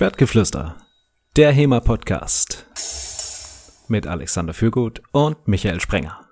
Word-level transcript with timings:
Schwertgeflüster, 0.00 0.76
der 1.36 1.52
HEMA-Podcast 1.52 2.64
mit 3.88 4.06
Alexander 4.06 4.54
Fürgut 4.54 5.02
und 5.12 5.46
Michael 5.46 5.78
Sprenger. 5.78 6.26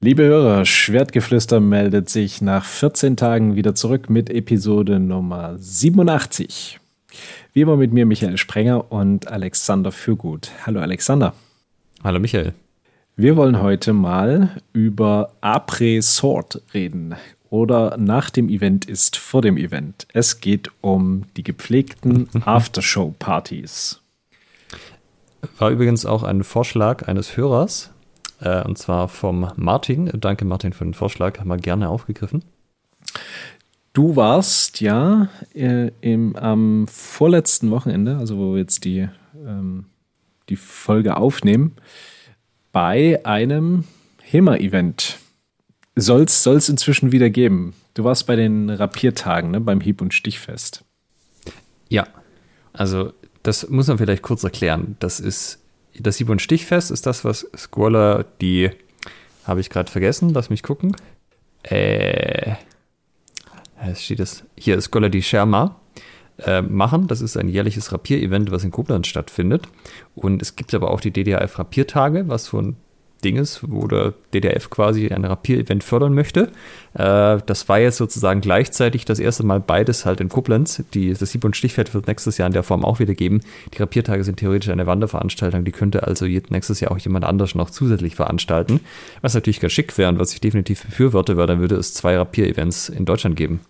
Liebe 0.00 0.24
Hörer, 0.24 0.66
Schwertgeflüster 0.66 1.60
meldet 1.60 2.10
sich 2.10 2.42
nach 2.42 2.66
14 2.66 3.16
Tagen 3.16 3.56
wieder 3.56 3.74
zurück 3.74 4.10
mit 4.10 4.28
Episode 4.28 5.00
Nummer 5.00 5.54
87. 5.56 6.78
Wie 7.54 7.62
immer 7.62 7.78
mit 7.78 7.90
mir 7.90 8.04
Michael 8.04 8.36
Sprenger 8.36 8.92
und 8.92 9.28
Alexander 9.28 9.92
Fürgut. 9.92 10.50
Hallo 10.66 10.80
Alexander. 10.80 11.32
Hallo 12.02 12.20
Michael. 12.20 12.52
Wir 13.16 13.34
wollen 13.36 13.62
heute 13.62 13.94
mal 13.94 14.60
über 14.74 15.32
Après-Sort 15.40 16.60
reden 16.74 17.14
oder 17.54 17.96
nach 17.98 18.30
dem 18.30 18.48
Event 18.48 18.84
ist 18.84 19.16
vor 19.16 19.40
dem 19.40 19.56
Event. 19.56 20.08
Es 20.12 20.40
geht 20.40 20.72
um 20.80 21.26
die 21.36 21.44
gepflegten 21.44 22.28
Aftershow-Partys. 22.44 24.00
War 25.58 25.70
übrigens 25.70 26.04
auch 26.04 26.24
ein 26.24 26.42
Vorschlag 26.42 27.06
eines 27.06 27.36
Hörers, 27.36 27.92
äh, 28.40 28.64
und 28.64 28.76
zwar 28.76 29.06
vom 29.06 29.52
Martin. 29.54 30.10
Danke, 30.14 30.44
Martin, 30.44 30.72
für 30.72 30.82
den 30.82 30.94
Vorschlag. 30.94 31.38
Haben 31.38 31.46
wir 31.46 31.58
gerne 31.58 31.90
aufgegriffen. 31.90 32.42
Du 33.92 34.16
warst 34.16 34.80
ja 34.80 35.28
äh, 35.54 35.92
im, 36.00 36.34
am 36.34 36.88
vorletzten 36.88 37.70
Wochenende, 37.70 38.16
also 38.16 38.36
wo 38.36 38.54
wir 38.54 38.62
jetzt 38.62 38.84
die, 38.84 39.08
ähm, 39.46 39.84
die 40.48 40.56
Folge 40.56 41.16
aufnehmen, 41.16 41.76
bei 42.72 43.24
einem 43.24 43.84
HEMA-Event. 44.22 45.20
Soll 45.96 46.22
es 46.22 46.68
inzwischen 46.68 47.12
wieder 47.12 47.30
geben. 47.30 47.74
Du 47.94 48.04
warst 48.04 48.26
bei 48.26 48.34
den 48.34 48.68
Rapiertagen, 48.68 49.52
ne? 49.52 49.60
beim 49.60 49.80
Hieb- 49.80 50.02
und 50.02 50.12
Stichfest. 50.12 50.84
Ja, 51.88 52.08
also 52.72 53.12
das 53.44 53.68
muss 53.68 53.86
man 53.86 53.98
vielleicht 53.98 54.22
kurz 54.22 54.42
erklären. 54.42 54.96
Das 54.98 55.20
ist 55.20 55.60
das 55.96 56.16
Hieb- 56.16 56.30
und 56.30 56.42
Stichfest 56.42 56.90
ist 56.90 57.06
das, 57.06 57.24
was 57.24 57.48
Squaller, 57.56 58.24
die 58.40 58.70
habe 59.44 59.60
ich 59.60 59.70
gerade 59.70 59.90
vergessen, 59.90 60.30
lass 60.30 60.50
mich 60.50 60.62
gucken. 60.64 60.96
Äh, 61.62 62.54
es 63.86 64.02
steht 64.02 64.18
das 64.18 64.44
hier 64.56 64.76
ist 64.76 64.84
Squaller 64.84 65.10
die 65.10 65.22
Scherma 65.22 65.76
äh, 66.38 66.62
machen. 66.62 67.06
Das 67.06 67.20
ist 67.20 67.36
ein 67.36 67.48
jährliches 67.48 67.92
Rapier-Event, 67.92 68.50
was 68.50 68.64
in 68.64 68.70
Koblenz 68.70 69.06
stattfindet. 69.06 69.68
Und 70.14 70.42
es 70.42 70.56
gibt 70.56 70.74
aber 70.74 70.90
auch 70.90 71.00
die 71.00 71.12
DDRF-Rapiertage, 71.12 72.28
was 72.28 72.46
so 72.46 72.74
ein 73.24 73.32
Ding 73.32 73.36
ist, 73.36 73.60
wo 73.66 73.86
der 73.86 74.12
DDF 74.32 74.70
quasi 74.70 75.08
ein 75.08 75.24
Rapier-Event 75.24 75.82
fördern 75.82 76.14
möchte. 76.14 76.50
Äh, 76.94 77.38
das 77.46 77.68
war 77.68 77.78
jetzt 77.78 77.96
sozusagen 77.96 78.40
gleichzeitig 78.40 79.04
das 79.04 79.18
erste 79.18 79.44
Mal 79.44 79.60
beides 79.60 80.04
halt 80.04 80.20
in 80.20 80.28
Koblenz. 80.28 80.82
Die, 80.92 81.12
das 81.12 81.30
Sieb- 81.30 81.44
und 81.44 81.56
Stichfeld 81.56 81.94
wird 81.94 82.06
nächstes 82.06 82.38
Jahr 82.38 82.46
in 82.46 82.52
der 82.52 82.62
Form 82.62 82.84
auch 82.84 82.98
wieder 82.98 83.14
geben. 83.14 83.40
Die 83.72 83.78
Rapiertage 83.78 84.24
sind 84.24 84.38
theoretisch 84.38 84.70
eine 84.70 84.86
Wanderveranstaltung, 84.86 85.64
die 85.64 85.72
könnte 85.72 86.06
also 86.06 86.26
nächstes 86.26 86.80
Jahr 86.80 86.92
auch 86.92 86.98
jemand 86.98 87.24
anders 87.24 87.54
noch 87.54 87.70
zusätzlich 87.70 88.14
veranstalten. 88.14 88.80
Was 89.22 89.34
natürlich 89.34 89.60
ganz 89.60 89.72
schick 89.72 89.96
wäre 89.96 90.10
und 90.10 90.18
was 90.18 90.32
ich 90.32 90.40
definitiv 90.40 90.84
befürworte, 90.84 91.36
weil 91.36 91.46
dann 91.46 91.60
würde 91.60 91.76
es 91.76 91.94
zwei 91.94 92.16
Rapier-Events 92.16 92.88
in 92.88 93.04
Deutschland 93.04 93.36
geben. 93.36 93.60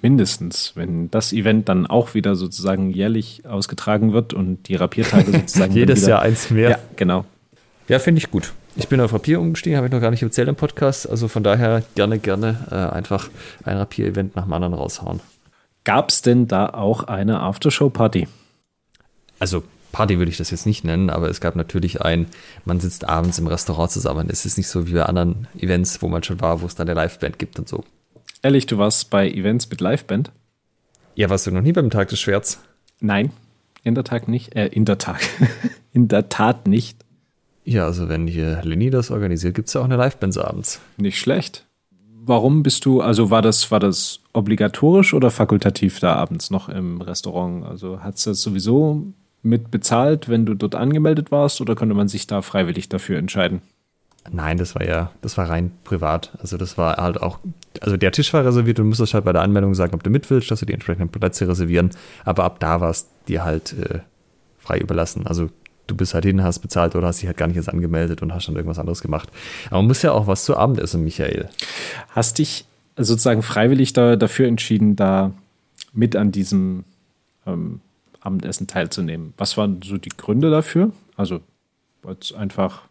Mindestens, 0.00 0.72
wenn 0.74 1.10
das 1.10 1.32
Event 1.32 1.68
dann 1.68 1.86
auch 1.86 2.14
wieder 2.14 2.34
sozusagen 2.34 2.90
jährlich 2.90 3.42
ausgetragen 3.46 4.12
wird 4.12 4.34
und 4.34 4.68
die 4.68 4.74
Rapiertage 4.74 5.30
sozusagen. 5.32 5.72
Jedes 5.72 6.06
Jahr 6.06 6.22
eins 6.22 6.50
mehr. 6.50 6.70
Ja, 6.70 6.78
genau. 6.96 7.24
Ja, 7.88 7.98
finde 7.98 8.18
ich 8.18 8.30
gut. 8.30 8.52
Ich 8.74 8.88
bin 8.88 9.00
auf 9.00 9.12
Rapier 9.12 9.40
umgestiegen, 9.40 9.76
habe 9.76 9.86
ich 9.86 9.92
noch 9.92 10.00
gar 10.00 10.10
nicht 10.10 10.22
erzählt 10.22 10.48
im 10.48 10.56
Podcast. 10.56 11.08
Also 11.08 11.28
von 11.28 11.42
daher 11.42 11.82
gerne, 11.94 12.18
gerne 12.18 12.66
äh, 12.70 12.74
einfach 12.74 13.28
ein 13.64 13.76
Rapier-Event 13.76 14.34
nach 14.34 14.44
dem 14.44 14.52
anderen 14.52 14.74
raushauen. 14.74 15.20
Gab 15.84 16.10
es 16.10 16.22
denn 16.22 16.48
da 16.48 16.68
auch 16.68 17.04
eine 17.04 17.40
Aftershow-Party? 17.40 18.28
Also 19.38 19.62
Party 19.90 20.18
würde 20.18 20.30
ich 20.30 20.38
das 20.38 20.50
jetzt 20.50 20.64
nicht 20.64 20.84
nennen, 20.84 21.10
aber 21.10 21.28
es 21.28 21.40
gab 21.40 21.54
natürlich 21.54 22.00
ein, 22.00 22.26
man 22.64 22.80
sitzt 22.80 23.08
abends 23.08 23.38
im 23.38 23.46
Restaurant 23.46 23.90
zusammen. 23.90 24.28
Es 24.30 24.46
ist 24.46 24.56
nicht 24.56 24.68
so 24.68 24.86
wie 24.86 24.94
bei 24.94 25.04
anderen 25.04 25.48
Events, 25.58 26.00
wo 26.00 26.08
man 26.08 26.22
schon 26.22 26.40
war, 26.40 26.62
wo 26.62 26.66
es 26.66 26.74
dann 26.74 26.88
eine 26.88 26.98
Liveband 26.98 27.38
gibt 27.38 27.58
und 27.58 27.68
so. 27.68 27.84
Ehrlich, 28.42 28.66
du 28.66 28.78
warst 28.78 29.10
bei 29.10 29.30
Events 29.30 29.68
mit 29.68 29.80
Liveband? 29.80 30.32
Ja, 31.14 31.28
warst 31.28 31.46
du 31.46 31.50
noch 31.50 31.60
nie 31.60 31.72
beim 31.72 31.90
Tag 31.90 32.08
des 32.08 32.20
Schwerts? 32.20 32.60
Nein, 33.00 33.32
in 33.82 33.94
der 33.94 34.04
Tat 34.04 34.28
nicht. 34.28 34.56
Äh, 34.56 34.68
in 34.68 34.86
der 34.86 34.98
Tat. 34.98 35.20
in 35.92 36.08
der 36.08 36.28
Tat 36.28 36.66
nicht. 36.66 37.04
Ja, 37.64 37.86
also 37.86 38.08
wenn 38.08 38.26
hier 38.26 38.60
Lenny 38.62 38.90
das 38.90 39.10
organisiert, 39.10 39.54
gibt 39.54 39.68
es 39.68 39.74
ja 39.74 39.80
auch 39.80 39.84
eine 39.84 39.96
Liveband 39.96 40.36
abends. 40.38 40.80
Nicht 40.96 41.18
schlecht. 41.18 41.66
Warum 42.24 42.62
bist 42.62 42.84
du, 42.84 43.00
also 43.00 43.30
war 43.30 43.42
das, 43.42 43.70
war 43.70 43.80
das 43.80 44.20
obligatorisch 44.32 45.12
oder 45.14 45.30
fakultativ 45.30 45.98
da 46.00 46.14
abends 46.14 46.50
noch 46.50 46.68
im 46.68 47.00
Restaurant? 47.00 47.64
Also 47.64 48.00
hat 48.00 48.16
es 48.16 48.24
das 48.24 48.42
sowieso 48.42 49.06
mit 49.42 49.70
bezahlt, 49.70 50.28
wenn 50.28 50.46
du 50.46 50.54
dort 50.54 50.76
angemeldet 50.76 51.32
warst, 51.32 51.60
oder 51.60 51.74
konnte 51.74 51.94
man 51.94 52.08
sich 52.08 52.28
da 52.28 52.42
freiwillig 52.42 52.88
dafür 52.88 53.18
entscheiden? 53.18 53.60
Nein, 54.30 54.56
das 54.56 54.76
war 54.76 54.86
ja, 54.86 55.10
das 55.20 55.36
war 55.36 55.50
rein 55.50 55.72
privat. 55.82 56.30
Also 56.40 56.56
das 56.56 56.78
war 56.78 56.96
halt 56.96 57.20
auch, 57.20 57.40
also 57.80 57.96
der 57.96 58.12
Tisch 58.12 58.32
war 58.32 58.44
reserviert 58.44 58.78
und 58.78 58.84
du 58.84 58.88
musstest 58.90 59.14
halt 59.14 59.24
bei 59.24 59.32
der 59.32 59.42
Anmeldung 59.42 59.74
sagen, 59.74 59.94
ob 59.94 60.04
du 60.04 60.10
mit 60.10 60.30
willst, 60.30 60.50
dass 60.50 60.60
du 60.60 60.66
die 60.66 60.72
entsprechenden 60.72 61.08
Plätze 61.08 61.48
reservieren. 61.48 61.90
Aber 62.24 62.44
ab 62.44 62.60
da 62.60 62.80
war 62.80 62.90
es 62.90 63.08
dir 63.26 63.44
halt 63.44 63.72
äh, 63.72 63.98
frei 64.58 64.78
überlassen. 64.78 65.26
Also 65.26 65.50
du 65.86 65.96
bist 65.96 66.14
halt 66.14 66.24
hin, 66.24 66.42
hast 66.42 66.60
bezahlt 66.60 66.94
oder 66.96 67.08
hast 67.08 67.20
dich 67.20 67.26
halt 67.26 67.36
gar 67.36 67.46
nicht 67.46 67.56
erst 67.56 67.68
angemeldet 67.68 68.22
und 68.22 68.32
hast 68.32 68.48
dann 68.48 68.56
irgendwas 68.56 68.78
anderes 68.78 69.02
gemacht. 69.02 69.28
Aber 69.66 69.78
man 69.78 69.88
muss 69.88 70.02
ja 70.02 70.12
auch 70.12 70.26
was 70.26 70.44
zu 70.44 70.56
Abend 70.56 70.78
essen, 70.78 71.04
Michael. 71.04 71.48
Hast 72.10 72.38
dich 72.38 72.64
sozusagen 72.96 73.42
freiwillig 73.42 73.92
da, 73.92 74.16
dafür 74.16 74.48
entschieden, 74.48 74.96
da 74.96 75.32
mit 75.92 76.16
an 76.16 76.32
diesem 76.32 76.84
ähm, 77.46 77.80
Abendessen 78.20 78.66
teilzunehmen. 78.66 79.34
Was 79.36 79.56
waren 79.56 79.82
so 79.82 79.98
die 79.98 80.10
Gründe 80.10 80.50
dafür? 80.50 80.92
Also, 81.16 81.40
einfach 82.36 82.82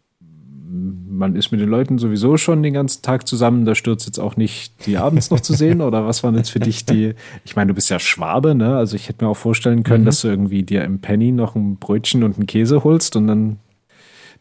man 0.71 1.35
ist 1.35 1.51
mit 1.51 1.59
den 1.59 1.69
Leuten 1.69 1.97
sowieso 1.97 2.37
schon 2.37 2.63
den 2.63 2.73
ganzen 2.73 3.01
Tag 3.01 3.27
zusammen, 3.27 3.65
da 3.65 3.75
stürzt 3.75 4.05
jetzt 4.05 4.19
auch 4.19 4.37
nicht, 4.37 4.85
die 4.85 4.97
abends 4.97 5.29
noch 5.29 5.41
zu 5.41 5.53
sehen? 5.53 5.81
Oder 5.81 6.05
was 6.07 6.23
waren 6.23 6.35
jetzt 6.35 6.51
für 6.51 6.59
dich 6.59 6.85
die, 6.85 7.13
ich 7.43 7.55
meine, 7.55 7.69
du 7.69 7.73
bist 7.73 7.89
ja 7.89 7.99
Schwabe, 7.99 8.55
ne? 8.55 8.77
Also 8.77 8.95
ich 8.95 9.09
hätte 9.09 9.25
mir 9.25 9.31
auch 9.31 9.37
vorstellen 9.37 9.83
können, 9.83 10.03
mhm. 10.03 10.05
dass 10.05 10.21
du 10.21 10.29
irgendwie 10.29 10.63
dir 10.63 10.83
im 10.83 10.99
Penny 10.99 11.31
noch 11.31 11.55
ein 11.55 11.77
Brötchen 11.77 12.23
und 12.23 12.37
einen 12.37 12.47
Käse 12.47 12.83
holst 12.83 13.15
und 13.15 13.27
dann 13.27 13.59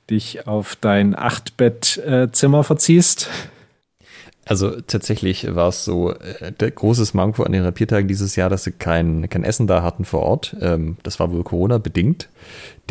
dich 0.08 0.46
auf 0.46 0.76
dein 0.76 1.16
Achtbettzimmer 1.16 2.64
verziehst. 2.64 3.28
Also 4.50 4.80
tatsächlich 4.80 5.54
war 5.54 5.68
es 5.68 5.84
so, 5.84 6.12
äh, 6.12 6.50
der 6.50 6.72
großes 6.72 7.14
Manko 7.14 7.44
an 7.44 7.52
den 7.52 7.62
Rapiertagen 7.62 8.08
dieses 8.08 8.34
Jahr, 8.34 8.50
dass 8.50 8.64
sie 8.64 8.72
kein, 8.72 9.28
kein 9.28 9.44
Essen 9.44 9.68
da 9.68 9.84
hatten 9.84 10.04
vor 10.04 10.22
Ort. 10.22 10.56
Ähm, 10.60 10.96
das 11.04 11.20
war 11.20 11.30
wohl 11.30 11.44
Corona-bedingt. 11.44 12.28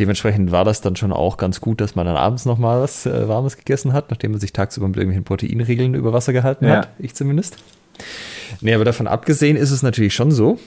Dementsprechend 0.00 0.52
war 0.52 0.64
das 0.64 0.80
dann 0.80 0.96
schon 0.96 1.12
auch 1.12 1.36
ganz 1.36 1.60
gut, 1.60 1.82
dass 1.82 1.94
man 1.94 2.06
dann 2.06 2.16
abends 2.16 2.46
nochmal 2.46 2.80
was 2.80 3.04
äh, 3.04 3.28
Warmes 3.28 3.58
gegessen 3.58 3.92
hat, 3.92 4.10
nachdem 4.10 4.30
man 4.30 4.40
sich 4.40 4.54
tagsüber 4.54 4.88
mit 4.88 4.96
irgendwelchen 4.96 5.24
Proteinregeln 5.24 5.92
über 5.92 6.14
Wasser 6.14 6.32
gehalten 6.32 6.64
ja. 6.64 6.76
hat. 6.76 6.88
Ich 6.98 7.14
zumindest. 7.14 7.58
Nee, 8.62 8.72
aber 8.72 8.86
davon 8.86 9.06
abgesehen 9.06 9.58
ist 9.58 9.70
es 9.70 9.82
natürlich 9.82 10.14
schon 10.14 10.30
so. 10.30 10.58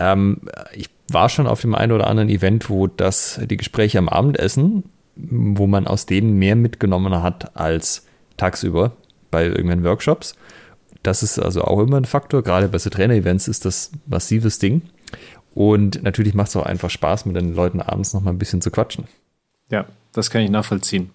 Ähm, 0.00 0.40
ich 0.74 0.90
war 1.08 1.28
schon 1.28 1.46
auf 1.46 1.60
dem 1.60 1.76
einen 1.76 1.92
oder 1.92 2.08
anderen 2.08 2.30
Event, 2.30 2.68
wo 2.68 2.88
das, 2.88 3.38
die 3.44 3.58
Gespräche 3.58 4.00
am 4.00 4.08
Abendessen, 4.08 4.82
wo 5.14 5.68
man 5.68 5.86
aus 5.86 6.04
denen 6.04 6.36
mehr 6.36 6.56
mitgenommen 6.56 7.22
hat 7.22 7.56
als 7.56 8.06
tagsüber 8.36 8.96
bei 9.36 9.44
irgendwelchen 9.44 9.84
Workshops. 9.84 10.34
Das 11.02 11.22
ist 11.22 11.38
also 11.38 11.60
auch 11.60 11.78
immer 11.80 11.98
ein 11.98 12.06
Faktor. 12.06 12.42
Gerade 12.42 12.68
bei 12.68 12.78
so 12.78 12.88
Trainer-Events 12.88 13.48
ist 13.48 13.66
das 13.66 13.90
massives 14.06 14.58
Ding. 14.58 14.80
Und 15.54 16.02
natürlich 16.02 16.32
macht 16.32 16.48
es 16.48 16.56
auch 16.56 16.64
einfach 16.64 16.88
Spaß, 16.88 17.26
mit 17.26 17.36
den 17.36 17.54
Leuten 17.54 17.82
abends 17.82 18.14
noch 18.14 18.22
mal 18.22 18.30
ein 18.30 18.38
bisschen 18.38 18.62
zu 18.62 18.70
quatschen. 18.70 19.04
Ja, 19.70 19.84
das 20.14 20.30
kann 20.30 20.40
ich 20.40 20.48
nachvollziehen. 20.48 21.10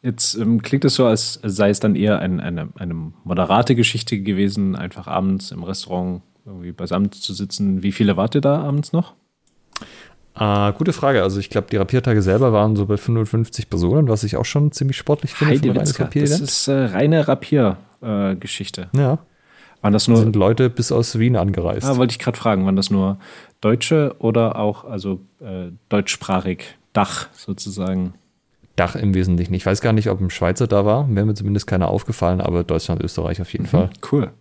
Jetzt 0.00 0.36
ähm, 0.36 0.62
klingt 0.62 0.84
es 0.84 0.94
so, 0.94 1.06
als 1.06 1.40
sei 1.42 1.70
es 1.70 1.80
dann 1.80 1.96
eher 1.96 2.20
ein, 2.20 2.38
eine, 2.38 2.68
eine 2.76 2.94
moderate 3.24 3.74
Geschichte 3.74 4.20
gewesen, 4.20 4.76
einfach 4.76 5.08
abends 5.08 5.50
im 5.50 5.64
Restaurant 5.64 6.22
irgendwie 6.44 6.70
beisammen 6.70 7.10
zu 7.10 7.34
sitzen. 7.34 7.82
Wie 7.82 7.90
viele 7.90 8.16
wart 8.16 8.36
ihr 8.36 8.40
da 8.40 8.60
abends 8.60 8.92
noch? 8.92 9.14
Äh, 10.38 10.72
gute 10.72 10.92
Frage. 10.92 11.22
Also 11.22 11.40
ich 11.40 11.50
glaube, 11.50 11.68
die 11.70 11.76
Rapiertage 11.76 12.20
selber 12.22 12.52
waren 12.52 12.76
so 12.76 12.86
bei 12.86 12.96
55 12.96 13.70
Personen, 13.70 14.08
was 14.08 14.22
ich 14.24 14.36
auch 14.36 14.44
schon 14.44 14.72
ziemlich 14.72 14.96
sportlich 14.96 15.32
finde. 15.32 15.54
Heidi 15.54 15.74
Witzka, 15.74 16.04
das 16.12 16.40
ist 16.40 16.68
äh, 16.68 16.72
reine 16.72 17.26
Rapier-Geschichte. 17.26 18.88
Äh, 18.94 19.00
ja. 19.00 19.18
Waren 19.82 19.92
das 19.92 20.08
nur 20.08 20.16
sind 20.18 20.34
Leute 20.36 20.68
bis 20.70 20.90
aus 20.90 21.18
Wien 21.18 21.36
angereist? 21.36 21.86
Ah, 21.86 21.96
wollte 21.96 22.12
ich 22.12 22.18
gerade 22.18 22.36
fragen, 22.36 22.64
waren 22.64 22.76
das 22.76 22.90
nur 22.90 23.18
Deutsche 23.60 24.16
oder 24.18 24.56
auch 24.56 24.84
also 24.84 25.20
äh, 25.40 25.70
deutschsprachig 25.88 26.76
Dach 26.92 27.28
sozusagen? 27.32 28.14
Dach 28.74 28.96
im 28.96 29.14
Wesentlichen. 29.14 29.54
Ich 29.54 29.64
weiß 29.64 29.80
gar 29.80 29.92
nicht, 29.92 30.10
ob 30.10 30.20
ein 30.20 30.30
Schweizer 30.30 30.66
da 30.66 30.84
war. 30.84 31.08
Wäre 31.14 31.24
mir 31.24 31.34
zumindest 31.34 31.66
keiner 31.66 31.88
aufgefallen, 31.88 32.40
aber 32.40 32.64
Deutschland, 32.64 33.02
Österreich 33.02 33.40
auf 33.40 33.52
jeden 33.52 33.64
mhm, 33.64 33.68
Fall. 33.68 33.90
Cool. 34.10 34.32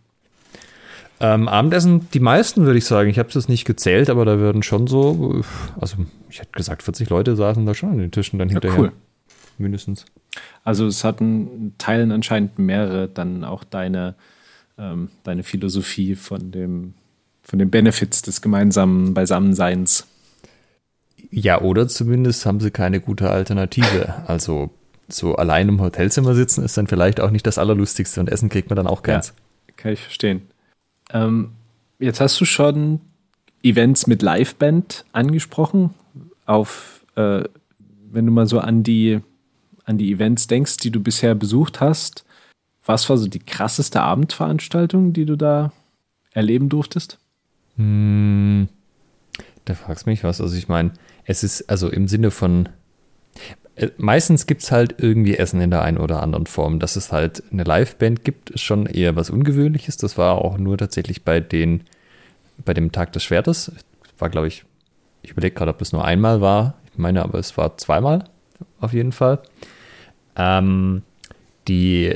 Ähm, 1.20 1.48
Abendessen, 1.48 2.10
die 2.14 2.20
meisten 2.20 2.66
würde 2.66 2.78
ich 2.78 2.86
sagen. 2.86 3.10
Ich 3.10 3.20
habe 3.20 3.30
es 3.30 3.48
nicht 3.48 3.66
gezählt, 3.66 4.10
aber 4.10 4.26
da 4.26 4.38
würden 4.38 4.64
schon 4.64 4.88
so, 4.88 5.42
also 5.80 5.98
ich 6.30 6.40
hätte 6.40 6.52
gesagt, 6.52 6.84
40 6.84 7.10
Leute 7.10 7.36
saßen 7.36 7.66
da 7.66 7.74
schon 7.74 7.90
an 7.90 7.98
den 8.00 8.12
Tischen 8.12 8.38
dann 8.38 8.50
hinterher. 8.50 8.78
Ja, 8.78 8.84
cool. 8.84 8.92
Mindestens. 9.58 10.06
Also 10.66 10.86
es 10.86 11.06
hatten 11.06 11.74
Teilen 11.78 12.12
anscheinend 12.12 12.60
mehrere 12.60 13.08
dann 13.08 13.46
auch 13.46 13.64
deine 13.64 14.16
ähm, 14.78 15.10
deine 15.24 15.44
Philosophie 15.44 16.16
von 16.16 16.52
dem, 16.52 16.94
von 17.44 17.60
den 17.60 17.70
Benefits 17.70 18.22
des 18.22 18.42
gemeinsamen 18.42 19.14
Beisammenseins. 19.14 20.08
Ja, 21.32 21.62
oder 21.62 21.88
zumindest 21.88 22.46
haben 22.46 22.60
sie 22.60 22.72
keine 22.72 23.00
gute 23.00 23.30
Alternative. 23.30 24.24
Also 24.28 24.72
so 25.08 25.36
allein 25.36 25.70
im 25.70 25.82
Hotelzimmer 25.82 26.34
sitzen 26.34 26.64
ist 26.64 26.78
dann 26.78 26.88
vielleicht 26.88 27.20
auch 27.20 27.32
nicht 27.32 27.46
das 27.46 27.58
Allerlustigste 27.58 28.20
und 28.20 28.30
Essen 28.30 28.50
kriegt 28.50 28.70
man 28.70 28.78
dann 28.78 28.88
auch 28.88 29.04
keins. 29.04 29.34
Ja, 29.68 29.74
kann 29.76 29.94
ich 29.94 30.02
verstehen. 30.02 30.42
Ähm, 31.12 31.52
jetzt 32.00 32.20
hast 32.22 32.40
du 32.40 32.46
schon 32.46 33.02
Events 33.64 34.08
mit 34.08 34.22
Liveband 34.22 35.06
angesprochen. 35.12 35.94
Auf, 36.46 37.06
äh, 37.16 37.44
wenn 38.12 38.26
du 38.26 38.32
mal 38.32 38.48
so 38.48 38.60
an 38.60 38.84
die, 38.84 39.20
an 39.86 39.98
die 39.98 40.12
Events 40.12 40.48
denkst, 40.48 40.78
die 40.78 40.92
du 40.92 41.00
bisher 41.00 41.36
besucht 41.36 41.82
hast, 41.82 42.26
was 42.86 43.10
war 43.10 43.18
so 43.18 43.28
die 43.28 43.40
krasseste 43.40 44.02
Abendveranstaltung, 44.02 45.14
die 45.14 45.26
du 45.26 45.36
da 45.36 45.72
erleben 46.32 46.70
durftest? 46.70 47.18
Hm, 47.78 48.68
da 49.66 49.74
fragst 49.74 50.06
du 50.06 50.12
mich 50.12 50.24
was. 50.24 50.40
Also 50.40 50.56
ich 50.56 50.68
meine, 50.68 50.92
es 51.26 51.44
ist 51.44 51.70
also 51.70 51.90
im 51.90 52.08
Sinne 52.08 52.30
von 52.30 52.70
meistens 53.98 54.48
gibt 54.48 54.64
es 54.64 54.72
halt 54.72 54.96
irgendwie 55.00 55.38
Essen 55.38 55.62
in 55.62 55.72
der 55.72 55.82
einen 55.82 55.98
oder 55.98 56.24
anderen 56.24 56.46
Form. 56.46 56.80
Dass 56.80 56.96
es 56.96 57.12
halt 57.12 57.44
eine 57.52 57.64
Liveband 57.64 58.24
gibt, 58.24 58.50
ist 58.50 58.62
schon 58.62 58.86
eher 58.86 59.16
was 59.16 59.30
Ungewöhnliches. 59.30 59.98
Das 59.98 60.18
war 60.18 60.36
auch 60.36 60.58
nur 60.58 60.78
tatsächlich 60.78 61.24
bei 61.24 61.40
den, 61.40 61.82
bei 62.64 62.74
dem 62.74 62.92
Tag 62.92 63.12
des 63.14 63.24
Schwertes. 63.24 63.72
War, 64.18 64.30
glaube 64.30 64.48
ich, 64.48 64.64
ich 65.24 65.32
überlege 65.32 65.56
gerade, 65.56 65.72
ob 65.72 65.82
es 65.82 65.92
nur 65.92 66.06
einmal 66.06 66.42
war. 66.42 66.76
Ich 66.92 66.98
meine, 66.98 67.24
aber 67.24 67.40
es 67.40 67.58
war 67.58 67.78
zweimal 67.78 68.26
auf 68.80 68.94
jeden 68.94 69.12
Fall. 69.12 69.40
Ähm, 70.38 71.02
die, 71.68 72.14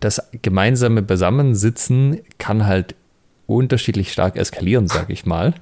das 0.00 0.28
gemeinsame 0.42 1.02
Beisammensitzen 1.02 2.20
kann 2.38 2.66
halt 2.66 2.94
unterschiedlich 3.46 4.12
stark 4.12 4.36
eskalieren, 4.36 4.88
sage 4.88 5.12
ich 5.12 5.26
mal. 5.26 5.54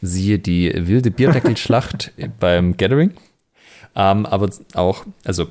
Siehe 0.00 0.38
die 0.38 0.72
wilde 0.76 1.10
Bierdeckelschlacht 1.10 2.12
beim 2.40 2.76
Gathering. 2.76 3.12
Ähm, 3.98 4.24
aber 4.24 4.48
auch, 4.74 5.04
also 5.24 5.48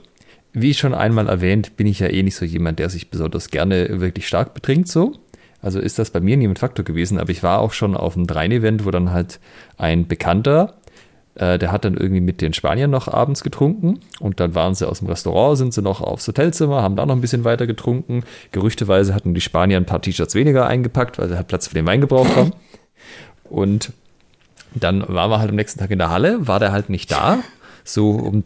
wie 0.53 0.73
schon 0.73 0.95
einmal 0.95 1.27
erwähnt, 1.27 1.75
bin 1.75 1.85
ich 1.85 1.99
ja 1.99 2.07
eh 2.07 2.23
nicht 2.23 2.35
so 2.35 2.45
jemand, 2.45 2.79
der 2.79 2.89
sich 2.89 3.11
besonders 3.11 3.51
gerne 3.51 3.99
wirklich 3.99 4.27
stark 4.27 4.53
betrinkt 4.53 4.87
so. 4.87 5.13
Also 5.61 5.79
ist 5.79 5.99
das 5.99 6.11
bei 6.11 6.21
mir 6.21 6.37
nie 6.37 6.47
ein 6.47 6.55
Faktor 6.55 6.85
gewesen, 6.85 7.19
aber 7.19 7.29
ich 7.29 7.43
war 7.43 7.59
auch 7.59 7.73
schon 7.73 7.95
auf 7.95 8.15
einem 8.15 8.25
Drein-Event, 8.25 8.85
wo 8.85 8.91
dann 8.91 9.11
halt 9.11 9.39
ein 9.77 10.07
Bekannter, 10.07 10.75
äh, 11.35 11.59
der 11.59 11.71
hat 11.71 11.83
dann 11.83 11.95
irgendwie 11.95 12.21
mit 12.21 12.41
den 12.41 12.53
Spaniern 12.53 12.89
noch 12.89 13.07
abends 13.07 13.43
getrunken 13.43 13.99
und 14.19 14.39
dann 14.39 14.55
waren 14.55 14.75
sie 14.75 14.87
aus 14.87 14.99
dem 14.99 15.09
Restaurant, 15.09 15.57
sind 15.57 15.73
sie 15.73 15.81
noch 15.81 15.99
aufs 15.99 16.27
Hotelzimmer, 16.27 16.81
haben 16.81 16.95
da 16.95 17.05
noch 17.05 17.15
ein 17.15 17.21
bisschen 17.21 17.43
weiter 17.43 17.67
getrunken. 17.67 18.23
Gerüchteweise 18.51 19.13
hatten 19.13 19.33
die 19.33 19.41
Spanier 19.41 19.77
ein 19.77 19.85
paar 19.85 20.01
T-Shirts 20.01 20.35
weniger 20.35 20.67
eingepackt, 20.67 21.17
weil 21.17 21.27
sie 21.27 21.35
halt 21.35 21.47
Platz 21.47 21.67
für 21.67 21.75
den 21.75 21.85
Wein 21.85 22.01
gebraucht 22.01 22.35
haben. 22.35 22.53
Und 23.49 23.91
dann 24.73 25.07
waren 25.07 25.29
wir 25.29 25.39
halt 25.39 25.49
am 25.49 25.55
nächsten 25.55 25.79
Tag 25.79 25.91
in 25.91 25.99
der 25.99 26.09
Halle, 26.09 26.47
war 26.47 26.59
der 26.59 26.71
halt 26.71 26.89
nicht 26.89 27.11
da. 27.11 27.39
So 27.87 28.11
um 28.11 28.43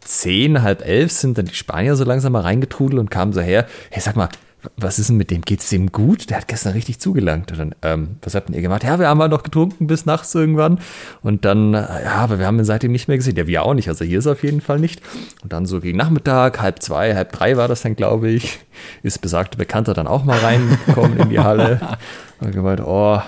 zehn, 0.00 0.62
halb 0.62 0.86
elf 0.86 1.10
sind 1.10 1.38
dann 1.38 1.46
die 1.46 1.54
Spanier 1.54 1.96
so 1.96 2.04
langsam 2.04 2.32
mal 2.32 2.42
reingetrudelt 2.42 3.00
und 3.00 3.10
kamen 3.10 3.32
so 3.32 3.40
her. 3.40 3.66
Hey, 3.90 4.02
sag 4.02 4.16
mal, 4.16 4.28
was 4.76 4.98
ist 4.98 5.08
denn 5.08 5.16
mit 5.16 5.30
dem? 5.30 5.42
Geht's 5.42 5.68
dem 5.68 5.92
gut? 5.92 6.30
Der 6.30 6.38
hat 6.38 6.48
gestern 6.48 6.72
richtig 6.72 6.98
zugelangt. 6.98 7.52
Und 7.52 7.58
dann, 7.58 7.74
ähm, 7.82 8.16
was 8.22 8.34
habt 8.34 8.48
denn 8.48 8.54
ihr 8.54 8.62
gemacht? 8.62 8.84
Ja, 8.84 8.98
wir 8.98 9.08
haben 9.08 9.20
halt 9.20 9.30
noch 9.30 9.42
getrunken 9.42 9.86
bis 9.86 10.06
nachts 10.06 10.34
irgendwann. 10.34 10.78
Und 11.22 11.44
dann, 11.44 11.74
äh, 11.74 12.04
ja, 12.04 12.16
aber 12.16 12.38
wir 12.38 12.46
haben 12.46 12.58
ihn 12.58 12.64
seitdem 12.64 12.92
nicht 12.92 13.08
mehr 13.08 13.16
gesehen. 13.16 13.36
Ja, 13.36 13.46
wir 13.46 13.62
auch 13.62 13.74
nicht. 13.74 13.88
Also 13.88 14.04
hier 14.04 14.18
ist 14.18 14.26
er 14.26 14.32
auf 14.32 14.42
jeden 14.42 14.60
Fall 14.60 14.78
nicht. 14.78 15.02
Und 15.42 15.52
dann 15.52 15.66
so 15.66 15.80
gegen 15.80 15.98
Nachmittag, 15.98 16.60
halb 16.60 16.82
zwei, 16.82 17.14
halb 17.14 17.32
drei 17.32 17.56
war 17.56 17.68
das 17.68 17.82
dann, 17.82 17.96
glaube 17.96 18.30
ich, 18.30 18.60
ist 19.02 19.20
besagte 19.20 19.58
Bekannter 19.58 19.94
dann 19.94 20.06
auch 20.06 20.24
mal 20.24 20.38
reingekommen 20.38 21.18
in 21.18 21.28
die 21.30 21.40
Halle. 21.40 21.80
Und 22.40 22.52
gemeint, 22.52 22.80
oh, 22.84 23.20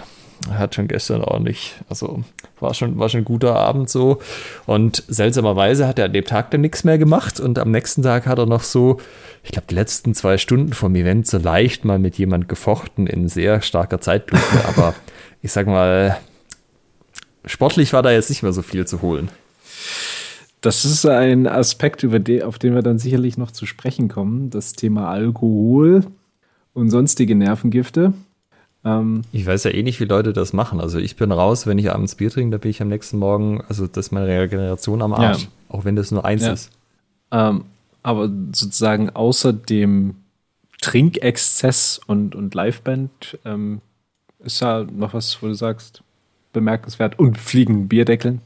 hat 0.51 0.75
schon 0.75 0.89
gestern 0.89 1.23
ordentlich, 1.23 1.75
also 1.89 2.23
war 2.61 2.75
schon, 2.75 2.99
war 2.99 3.09
schon 3.09 3.21
ein 3.21 3.25
guter 3.25 3.57
Abend 3.57 3.91
so. 3.91 4.21
Und 4.67 5.05
seltsamerweise 5.09 5.87
hat 5.87 5.99
er 5.99 6.07
an 6.07 6.13
dem 6.13 6.25
Tag 6.25 6.51
dann 6.51 6.61
nichts 6.61 6.85
mehr 6.85 6.99
gemacht 6.99 7.41
und 7.41 7.59
am 7.59 7.71
nächsten 7.71 8.03
Tag 8.03 8.27
hat 8.27 8.39
er 8.39 8.47
noch 8.47 8.63
so, 8.63 8.99
ich 9.43 9.53
glaube, 9.53 9.67
die 9.71 9.75
letzten 9.75 10.15
zwei 10.15 10.39
Stunden 10.39 10.73
vom 10.73 10.95
Event 10.95 11.27
so 11.27 11.39
leicht 11.39 11.85
mal 11.85 11.99
mit 11.99 12.19
jemand 12.19 12.49
gefochten 12.49 13.07
in 13.07 13.29
sehr 13.29 13.63
starker 13.63 14.01
Zeitlupe. 14.01 14.43
Aber 14.69 14.95
ich 15.43 15.53
sag 15.53 15.67
mal, 15.67 16.17
sportlich 17.45 17.93
war 17.93 18.03
da 18.03 18.11
jetzt 18.11 18.31
nicht 18.31 18.43
mehr 18.43 18.53
so 18.53 18.63
viel 18.63 18.87
zu 18.87 19.03
holen. 19.03 19.31
Das 20.61 20.85
ist 20.85 21.07
ein 21.07 21.47
Aspekt, 21.47 22.03
über 22.03 22.19
den, 22.19 22.43
auf 22.43 22.59
den 22.59 22.75
wir 22.75 22.83
dann 22.83 22.99
sicherlich 22.99 23.39
noch 23.39 23.53
zu 23.53 23.67
sprechen 23.67 24.09
kommen. 24.09 24.51
Das 24.51 24.73
Thema 24.73 25.09
Alkohol 25.09 26.05
und 26.73 26.91
sonstige 26.91 27.37
Nervengifte. 27.37 28.15
Ähm, 28.87 29.23
ich 29.33 29.45
weiß 29.45 29.65
ja 29.65 29.73
eh 29.73 29.83
nicht, 29.83 29.99
wie 29.99 30.05
Leute 30.05 30.33
das 30.33 30.53
machen. 30.53 30.81
Also 30.81 30.99
ich 30.99 31.17
bin 31.17 31.33
raus, 31.33 31.67
wenn 31.67 31.77
ich 31.77 31.91
abends 31.91 32.15
Bier 32.15 32.31
trinke, 32.31 32.53
da 32.53 32.59
bin 32.59 32.71
ich 32.71 32.81
am 32.81 32.89
nächsten 32.89 33.19
Morgen, 33.19 33.63
also 33.69 33.89
das 33.89 34.07
ist 34.07 34.13
meine 34.13 34.29
Regeneration 34.29 35.03
am 35.03 35.13
Arsch. 35.13 35.43
Ja. 35.43 35.49
Auch 35.69 35.85
wenn 35.85 35.97
das 35.97 36.13
nur 36.13 36.25
eins 36.25 36.45
ja. 36.45 36.53
ist. 36.53 36.71
Ähm, 37.33 37.65
aber 38.05 38.31
sozusagen 38.53 39.11
außer 39.11 39.53
dem 39.53 40.15
Trinkexzess 40.81 42.01
und, 42.07 42.37
und 42.37 42.55
Liveband 42.55 43.39
ähm, 43.45 43.81
ist 44.39 44.63
da 44.63 44.85
noch 44.85 45.15
was, 45.15 45.43
wo 45.43 45.49
du 45.49 45.55
sagst, 45.55 46.05
bemerkenswert 46.53 47.19
und 47.19 47.39
fliegen 47.39 47.89
Bierdeckeln? 47.89 48.41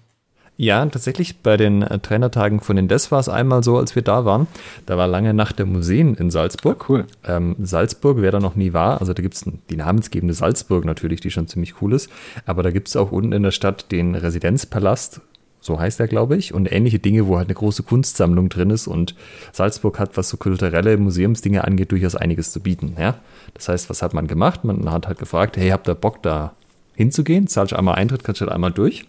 Ja, 0.60 0.84
tatsächlich 0.84 1.38
bei 1.38 1.56
den 1.56 1.80
äh, 1.80 2.00
Trainertagen 2.00 2.60
von 2.60 2.76
den 2.76 2.86
Des 2.86 3.10
war 3.10 3.18
es 3.18 3.30
einmal 3.30 3.64
so, 3.64 3.78
als 3.78 3.94
wir 3.94 4.02
da 4.02 4.26
waren. 4.26 4.46
Da 4.84 4.98
war 4.98 5.06
lange 5.06 5.32
Nacht 5.32 5.58
der 5.58 5.64
Museen 5.64 6.16
in 6.16 6.30
Salzburg. 6.30 6.82
Ah, 6.82 6.84
cool. 6.86 7.06
Ähm, 7.26 7.56
Salzburg, 7.62 8.18
wer 8.20 8.30
da 8.30 8.40
noch 8.40 8.56
nie 8.56 8.74
war, 8.74 9.00
also 9.00 9.14
da 9.14 9.22
gibt 9.22 9.36
es 9.36 9.46
die 9.70 9.76
namensgebende 9.76 10.34
Salzburg 10.34 10.84
natürlich, 10.84 11.22
die 11.22 11.30
schon 11.30 11.48
ziemlich 11.48 11.80
cool 11.80 11.94
ist. 11.94 12.10
Aber 12.44 12.62
da 12.62 12.72
gibt 12.72 12.88
es 12.88 12.96
auch 12.96 13.10
unten 13.10 13.32
in 13.32 13.42
der 13.42 13.52
Stadt 13.52 13.90
den 13.90 14.14
Residenzpalast, 14.14 15.22
so 15.60 15.80
heißt 15.80 15.98
er, 15.98 16.08
glaube 16.08 16.36
ich, 16.36 16.52
und 16.52 16.70
ähnliche 16.70 16.98
Dinge, 16.98 17.26
wo 17.26 17.38
halt 17.38 17.48
eine 17.48 17.54
große 17.54 17.82
Kunstsammlung 17.82 18.50
drin 18.50 18.68
ist. 18.68 18.86
Und 18.86 19.14
Salzburg 19.52 19.98
hat, 19.98 20.18
was 20.18 20.28
so 20.28 20.36
kulturelle 20.36 20.98
Museumsdinge 20.98 21.64
angeht, 21.64 21.90
durchaus 21.90 22.16
einiges 22.16 22.52
zu 22.52 22.60
bieten. 22.60 22.96
Ja? 22.98 23.14
Das 23.54 23.70
heißt, 23.70 23.88
was 23.88 24.02
hat 24.02 24.12
man 24.12 24.26
gemacht? 24.26 24.62
Man 24.64 24.92
hat 24.92 25.06
halt 25.06 25.20
gefragt, 25.20 25.56
hey, 25.56 25.70
habt 25.70 25.88
ihr 25.88 25.94
Bock 25.94 26.22
da 26.22 26.52
hinzugehen? 26.96 27.46
Zahlst 27.46 27.72
einmal 27.72 27.94
Eintritt, 27.94 28.24
kannst 28.24 28.42
du 28.42 28.44
halt 28.44 28.52
einmal 28.52 28.72
durch. 28.72 29.06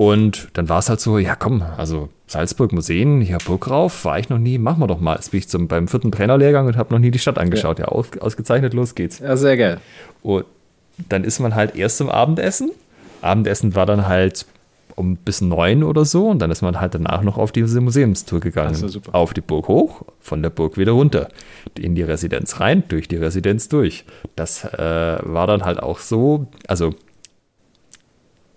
Und 0.00 0.48
dann 0.54 0.70
war 0.70 0.78
es 0.78 0.88
halt 0.88 0.98
so, 0.98 1.18
ja 1.18 1.34
komm, 1.34 1.62
also 1.76 2.08
Salzburg 2.26 2.72
Museen, 2.72 3.20
hier 3.20 3.36
Burgrauf, 3.36 4.06
war 4.06 4.18
ich 4.18 4.30
noch 4.30 4.38
nie, 4.38 4.56
machen 4.56 4.80
wir 4.80 4.86
doch 4.86 4.98
mal. 4.98 5.16
Jetzt 5.16 5.32
bin 5.32 5.40
ich 5.40 5.48
zum, 5.50 5.68
beim 5.68 5.88
vierten 5.88 6.10
Trainerlehrgang 6.10 6.66
und 6.66 6.78
habe 6.78 6.94
noch 6.94 6.98
nie 6.98 7.10
die 7.10 7.18
Stadt 7.18 7.36
angeschaut. 7.36 7.80
Ja, 7.80 7.84
ja 7.84 7.92
aus, 7.92 8.06
ausgezeichnet, 8.18 8.72
los 8.72 8.94
geht's. 8.94 9.18
Ja, 9.18 9.36
sehr 9.36 9.58
geil. 9.58 9.78
Und 10.22 10.46
dann 11.10 11.22
ist 11.22 11.38
man 11.38 11.54
halt 11.54 11.76
erst 11.76 11.98
zum 11.98 12.08
Abendessen. 12.08 12.70
Abendessen 13.20 13.74
war 13.74 13.84
dann 13.84 14.08
halt 14.08 14.46
um 14.96 15.16
bis 15.16 15.42
neun 15.42 15.84
oder 15.84 16.06
so 16.06 16.28
und 16.28 16.38
dann 16.38 16.50
ist 16.50 16.62
man 16.62 16.80
halt 16.80 16.94
danach 16.94 17.20
noch 17.20 17.36
auf 17.36 17.52
diese 17.52 17.82
Museumstour 17.82 18.40
gegangen. 18.40 18.82
Auf 19.12 19.34
die 19.34 19.42
Burg 19.42 19.68
hoch, 19.68 20.06
von 20.18 20.40
der 20.42 20.48
Burg 20.48 20.78
wieder 20.78 20.92
runter. 20.92 21.28
In 21.78 21.94
die 21.94 22.02
Residenz 22.02 22.58
rein, 22.58 22.84
durch 22.88 23.06
die 23.06 23.16
Residenz 23.16 23.68
durch. 23.68 24.06
Das 24.34 24.64
äh, 24.64 24.78
war 24.78 25.46
dann 25.46 25.62
halt 25.62 25.82
auch 25.82 25.98
so, 25.98 26.46
also 26.66 26.94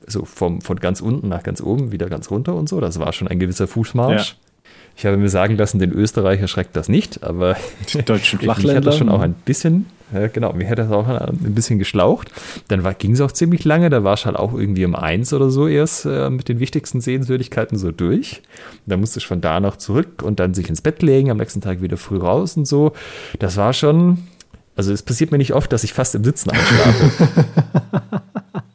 so 0.08 0.26
vom, 0.26 0.62
von 0.62 0.80
ganz 0.80 1.02
unten 1.02 1.30
nach 1.30 1.44
ganz 1.44 1.62
oben 1.62 1.92
wieder 1.92 2.10
ganz 2.10 2.30
runter 2.32 2.56
und 2.56 2.70
so. 2.70 2.80
Das 2.80 3.00
war 3.00 3.14
schon 3.14 3.28
ein 3.28 3.40
gewisser 3.40 3.68
Fußmarsch. 3.68 4.30
Ja. 4.30 4.36
Ich 4.96 5.06
habe 5.06 5.18
mir 5.18 5.30
sagen 5.30 5.58
lassen, 5.58 5.80
den 5.80 5.92
Österreicher 5.92 6.48
schreckt 6.48 6.76
das 6.76 6.88
nicht, 6.88 7.24
aber 7.24 7.58
die 7.94 8.04
deutschen 8.04 8.40
Flachländer 8.42 8.78
hat 8.78 8.86
das 8.86 8.98
schon 8.98 9.10
auch 9.10 9.22
ein 9.22 9.34
bisschen, 9.34 9.88
ja, 10.14 10.28
genau, 10.28 10.54
mir 10.54 10.66
hätte 10.66 10.84
das 10.84 10.92
auch 10.92 11.08
ein 11.08 11.56
bisschen 11.56 11.80
geschlaucht. 11.80 12.30
Dann 12.68 12.88
ging 13.00 13.14
es 13.14 13.22
auch 13.22 13.32
ziemlich 13.32 13.66
lange, 13.66 13.90
da 13.90 14.04
war 14.04 14.14
ich 14.14 14.26
halt 14.26 14.36
auch 14.36 14.54
irgendwie 14.54 14.86
um 14.86 14.96
eins 14.96 15.34
oder 15.34 15.50
so 15.50 15.68
erst 15.68 16.06
äh, 16.06 16.30
mit 16.30 16.48
den 16.48 16.60
wichtigsten 16.60 17.02
Sehenswürdigkeiten 17.02 17.78
so 17.78 17.92
durch. 17.92 18.44
Dann 18.86 19.00
musste 19.00 19.20
ich 19.20 19.26
von 19.26 19.42
da 19.42 19.60
noch 19.60 19.78
zurück 19.78 20.22
und 20.22 20.40
dann 20.40 20.54
sich 20.54 20.70
ins 20.70 20.82
Bett 20.82 21.02
legen, 21.02 21.32
am 21.32 21.38
nächsten 21.38 21.62
Tag 21.62 21.82
wieder 21.82 21.98
früh 21.98 22.18
raus 22.18 22.56
und 22.56 22.68
so. 22.68 22.94
Das 23.40 23.58
war 23.58 23.74
schon, 23.74 24.20
also 24.76 24.94
es 24.94 25.02
passiert 25.02 25.32
mir 25.32 25.40
nicht 25.40 25.54
oft, 25.54 25.74
dass 25.74 25.84
ich 25.84 25.94
fast 25.94 26.14
im 26.14 26.24
Sitzen 26.24 26.52
einschlafe. 26.52 27.12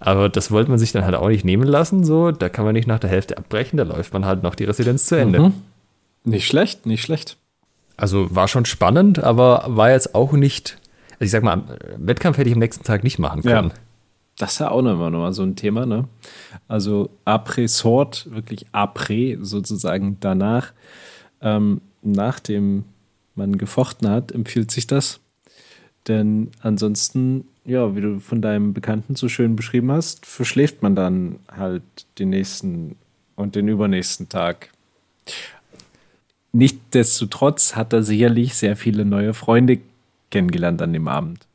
Aber 0.00 0.28
das 0.28 0.50
wollte 0.50 0.70
man 0.70 0.78
sich 0.78 0.92
dann 0.92 1.04
halt 1.04 1.14
auch 1.14 1.28
nicht 1.28 1.44
nehmen 1.44 1.66
lassen. 1.66 2.04
So, 2.04 2.30
da 2.30 2.48
kann 2.48 2.64
man 2.64 2.74
nicht 2.74 2.86
nach 2.86 3.00
der 3.00 3.10
Hälfte 3.10 3.36
abbrechen, 3.36 3.76
da 3.76 3.82
läuft 3.82 4.12
man 4.12 4.24
halt 4.24 4.42
noch 4.42 4.54
die 4.54 4.64
Residenz 4.64 5.06
zu 5.06 5.16
Ende. 5.16 5.40
Mhm. 5.40 5.52
Nicht 6.24 6.46
schlecht, 6.46 6.86
nicht 6.86 7.02
schlecht. 7.02 7.36
Also 7.96 8.34
war 8.34 8.46
schon 8.48 8.64
spannend, 8.64 9.18
aber 9.18 9.64
war 9.68 9.90
jetzt 9.90 10.14
auch 10.14 10.32
nicht. 10.32 10.78
Also 11.14 11.24
ich 11.24 11.30
sag 11.30 11.42
mal, 11.42 11.62
Wettkampf 11.96 12.38
hätte 12.38 12.48
ich 12.48 12.54
am 12.54 12.60
nächsten 12.60 12.84
Tag 12.84 13.02
nicht 13.02 13.18
machen 13.18 13.42
können. 13.42 13.70
Ja, 13.70 13.74
das 14.36 14.52
ist 14.52 14.58
ja 14.60 14.70
auch 14.70 14.82
nochmal 14.82 15.10
noch 15.10 15.18
mal 15.18 15.32
so 15.32 15.42
ein 15.42 15.56
Thema, 15.56 15.84
ne? 15.84 16.04
Also 16.68 17.10
Après-Sort, 17.24 18.30
wirklich 18.30 18.66
Après 18.72 19.36
sozusagen 19.42 20.18
danach, 20.20 20.72
ähm, 21.40 21.80
nachdem 22.02 22.84
man 23.34 23.58
gefochten 23.58 24.08
hat, 24.08 24.30
empfiehlt 24.30 24.70
sich 24.70 24.86
das. 24.86 25.20
Denn 26.08 26.50
ansonsten 26.60 27.44
ja, 27.68 27.94
wie 27.94 28.00
du 28.00 28.18
von 28.18 28.40
deinem 28.40 28.72
Bekannten 28.72 29.14
so 29.14 29.28
schön 29.28 29.54
beschrieben 29.54 29.92
hast, 29.92 30.24
verschläft 30.24 30.82
man 30.82 30.96
dann 30.96 31.36
halt 31.54 31.82
den 32.18 32.30
nächsten 32.30 32.96
und 33.36 33.54
den 33.54 33.68
übernächsten 33.68 34.30
Tag. 34.30 34.70
Nichtsdestotrotz 36.52 37.76
hat 37.76 37.92
er 37.92 38.02
sicherlich 38.02 38.54
sehr 38.54 38.74
viele 38.74 39.04
neue 39.04 39.34
Freunde 39.34 39.80
kennengelernt 40.30 40.80
an 40.80 40.94
dem 40.94 41.08
Abend. 41.08 41.46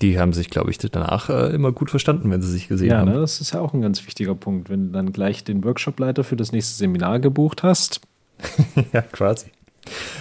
die 0.00 0.18
haben 0.18 0.32
sich, 0.32 0.48
glaube 0.48 0.70
ich, 0.70 0.78
danach 0.78 1.28
äh, 1.28 1.54
immer 1.54 1.70
gut 1.70 1.90
verstanden, 1.90 2.30
wenn 2.30 2.40
sie 2.40 2.50
sich 2.50 2.66
gesehen 2.66 2.90
ja, 2.90 2.98
haben. 3.00 3.10
ne, 3.10 3.20
das 3.20 3.42
ist 3.42 3.52
ja 3.52 3.60
auch 3.60 3.74
ein 3.74 3.82
ganz 3.82 4.06
wichtiger 4.06 4.34
Punkt. 4.34 4.70
Wenn 4.70 4.86
du 4.86 4.92
dann 4.92 5.12
gleich 5.12 5.44
den 5.44 5.62
Workshopleiter 5.64 6.24
für 6.24 6.36
das 6.36 6.50
nächste 6.50 6.74
Seminar 6.74 7.20
gebucht 7.20 7.62
hast. 7.62 8.00
ja, 8.92 9.02
quasi. 9.02 9.48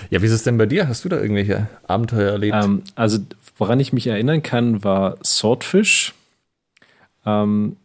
Ja, 0.10 0.22
wie 0.22 0.26
ist 0.26 0.32
es 0.32 0.44
denn 0.44 0.58
bei 0.58 0.66
dir? 0.66 0.88
Hast 0.88 1.06
du 1.06 1.10
da 1.10 1.20
irgendwelche 1.20 1.68
Abenteuer 1.88 2.32
erlebt? 2.32 2.56
Ähm, 2.62 2.84
also, 2.96 3.20
woran 3.58 3.80
ich 3.80 3.94
mich 3.94 4.08
erinnern 4.08 4.44
kann, 4.44 4.84
war 4.84 5.18
Swordfish. 5.24 6.14
Ähm, 7.26 7.78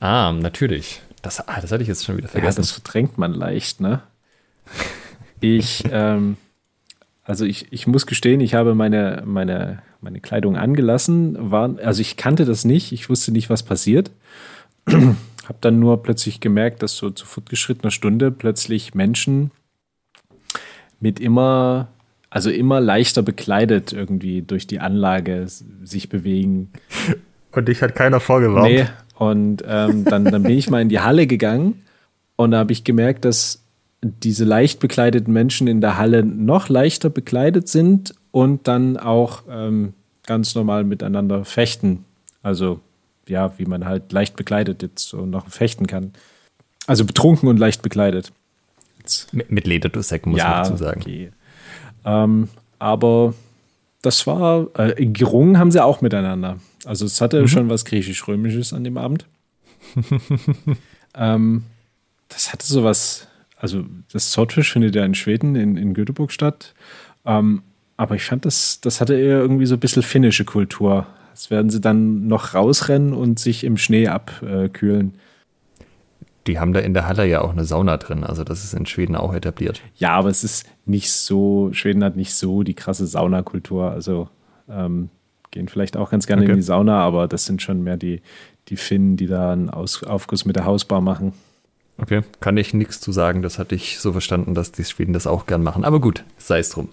ah, 0.00 0.32
natürlich. 0.32 1.02
Das, 1.22 1.46
ah, 1.46 1.60
das 1.60 1.72
hatte 1.72 1.82
ich 1.82 1.88
jetzt 1.88 2.04
schon 2.04 2.16
wieder 2.16 2.28
vergessen. 2.28 2.58
Ja, 2.58 2.62
das 2.62 2.70
verdrängt 2.70 3.18
man 3.18 3.34
leicht, 3.34 3.80
ne? 3.80 4.02
Ich, 5.40 5.84
ähm, 5.90 6.36
also 7.24 7.44
ich, 7.44 7.72
ich 7.72 7.86
muss 7.86 8.06
gestehen, 8.06 8.40
ich 8.40 8.54
habe 8.54 8.74
meine, 8.74 9.22
meine, 9.26 9.82
meine 10.00 10.20
Kleidung 10.20 10.56
angelassen. 10.56 11.50
War, 11.50 11.78
also 11.82 12.00
ich 12.00 12.16
kannte 12.16 12.44
das 12.44 12.64
nicht, 12.64 12.92
ich 12.92 13.10
wusste 13.10 13.32
nicht, 13.32 13.50
was 13.50 13.62
passiert. 13.62 14.10
habe 15.48 15.58
dann 15.60 15.78
nur 15.78 16.02
plötzlich 16.02 16.40
gemerkt, 16.40 16.82
dass 16.82 16.96
so 16.96 17.10
zu 17.10 17.26
fortgeschrittener 17.26 17.90
Stunde 17.90 18.30
plötzlich 18.30 18.94
Menschen 18.94 19.50
mit 21.00 21.20
immer, 21.20 21.88
also 22.30 22.50
immer 22.50 22.80
leichter 22.80 23.22
bekleidet 23.22 23.92
irgendwie 23.92 24.42
durch 24.42 24.66
die 24.66 24.80
Anlage 24.80 25.46
sich 25.46 26.08
bewegen. 26.08 26.70
Und 27.52 27.68
dich 27.68 27.82
hat 27.82 27.94
keiner 27.94 28.20
vorgewarnt. 28.20 28.68
Nee, 28.68 28.86
und 29.16 29.62
ähm, 29.66 30.04
dann, 30.04 30.24
dann 30.24 30.42
bin 30.42 30.56
ich 30.56 30.70
mal 30.70 30.80
in 30.80 30.88
die 30.88 31.00
Halle 31.00 31.26
gegangen 31.26 31.82
und 32.36 32.52
da 32.52 32.58
habe 32.58 32.72
ich 32.72 32.84
gemerkt, 32.84 33.24
dass 33.24 33.64
diese 34.02 34.44
leicht 34.44 34.78
bekleideten 34.78 35.32
Menschen 35.32 35.66
in 35.66 35.80
der 35.80 35.98
Halle 35.98 36.24
noch 36.24 36.68
leichter 36.68 37.10
bekleidet 37.10 37.68
sind 37.68 38.14
und 38.30 38.68
dann 38.68 38.96
auch 38.96 39.42
ähm, 39.50 39.94
ganz 40.24 40.54
normal 40.54 40.84
miteinander 40.84 41.44
fechten. 41.44 42.04
Also 42.42 42.80
ja, 43.26 43.58
wie 43.58 43.66
man 43.66 43.84
halt 43.84 44.12
leicht 44.12 44.36
bekleidet 44.36 44.82
jetzt 44.82 45.08
so 45.08 45.26
noch 45.26 45.48
fechten 45.48 45.86
kann. 45.86 46.12
Also 46.86 47.04
betrunken 47.04 47.48
und 47.48 47.58
leicht 47.58 47.82
bekleidet. 47.82 48.32
Jetzt, 49.08 49.34
mit, 49.34 49.50
mit 49.50 49.66
Lederdussecken 49.66 50.32
muss 50.32 50.38
ja, 50.40 50.50
man 50.50 50.62
dazu 50.62 50.76
sagen. 50.76 51.00
Okay. 51.00 51.30
Ähm, 52.04 52.48
aber 52.78 53.34
das 54.02 54.26
war, 54.26 54.68
äh, 54.74 55.06
gerungen 55.06 55.58
haben 55.58 55.70
sie 55.70 55.82
auch 55.82 56.00
miteinander. 56.00 56.58
Also 56.84 57.04
es 57.04 57.20
hatte 57.20 57.42
mhm. 57.42 57.48
schon 57.48 57.68
was 57.68 57.84
griechisch-römisches 57.84 58.72
an 58.72 58.84
dem 58.84 58.96
Abend. 58.96 59.26
ähm, 61.14 61.64
das 62.28 62.52
hatte 62.52 62.66
sowas 62.66 63.28
also 63.60 63.84
das 64.12 64.32
Swordfish 64.32 64.72
findet 64.72 64.94
ja 64.94 65.04
in 65.04 65.14
Schweden, 65.14 65.56
in, 65.56 65.76
in 65.76 65.94
Göteborg 65.94 66.32
statt. 66.32 66.74
Ähm, 67.24 67.62
aber 67.96 68.14
ich 68.14 68.24
fand, 68.24 68.44
das, 68.44 68.80
das 68.80 69.00
hatte 69.00 69.14
eher 69.14 69.38
irgendwie 69.38 69.66
so 69.66 69.74
ein 69.74 69.80
bisschen 69.80 70.02
finnische 70.02 70.44
Kultur. 70.44 71.06
Das 71.32 71.50
werden 71.50 71.70
sie 71.70 71.80
dann 71.80 72.28
noch 72.28 72.54
rausrennen 72.54 73.12
und 73.12 73.38
sich 73.38 73.64
im 73.64 73.76
Schnee 73.76 74.08
abkühlen. 74.08 75.14
Die 76.48 76.58
haben 76.58 76.72
da 76.72 76.80
in 76.80 76.94
der 76.94 77.06
Halle 77.06 77.26
ja 77.26 77.42
auch 77.42 77.52
eine 77.52 77.64
Sauna 77.64 77.98
drin. 77.98 78.24
Also 78.24 78.42
das 78.42 78.64
ist 78.64 78.72
in 78.72 78.86
Schweden 78.86 79.14
auch 79.14 79.34
etabliert. 79.34 79.82
Ja, 79.96 80.12
aber 80.12 80.30
es 80.30 80.42
ist 80.44 80.66
nicht 80.86 81.12
so, 81.12 81.68
Schweden 81.72 82.02
hat 82.02 82.16
nicht 82.16 82.34
so 82.34 82.62
die 82.62 82.72
krasse 82.72 83.06
Saunakultur. 83.06 83.90
Also 83.90 84.28
ähm, 84.68 85.10
gehen 85.50 85.68
vielleicht 85.68 85.98
auch 85.98 86.10
ganz 86.10 86.26
gerne 86.26 86.42
okay. 86.42 86.52
in 86.52 86.56
die 86.56 86.62
Sauna, 86.62 87.00
aber 87.00 87.28
das 87.28 87.44
sind 87.44 87.60
schon 87.60 87.84
mehr 87.84 87.98
die, 87.98 88.22
die 88.68 88.76
Finnen, 88.76 89.18
die 89.18 89.26
da 89.26 89.52
einen 89.52 89.68
Aus 89.68 90.02
Aufguss 90.02 90.46
mit 90.46 90.56
der 90.56 90.64
Hausbar 90.64 91.02
machen. 91.02 91.34
Okay, 91.98 92.22
kann 92.40 92.56
ich 92.56 92.72
nichts 92.72 92.98
zu 92.98 93.12
sagen. 93.12 93.42
Das 93.42 93.58
hatte 93.58 93.74
ich 93.74 93.98
so 93.98 94.12
verstanden, 94.12 94.54
dass 94.54 94.72
die 94.72 94.84
Schweden 94.84 95.12
das 95.12 95.26
auch 95.26 95.44
gern 95.44 95.62
machen. 95.62 95.84
Aber 95.84 96.00
gut, 96.00 96.24
sei 96.38 96.60
es 96.60 96.70
drum. 96.70 96.88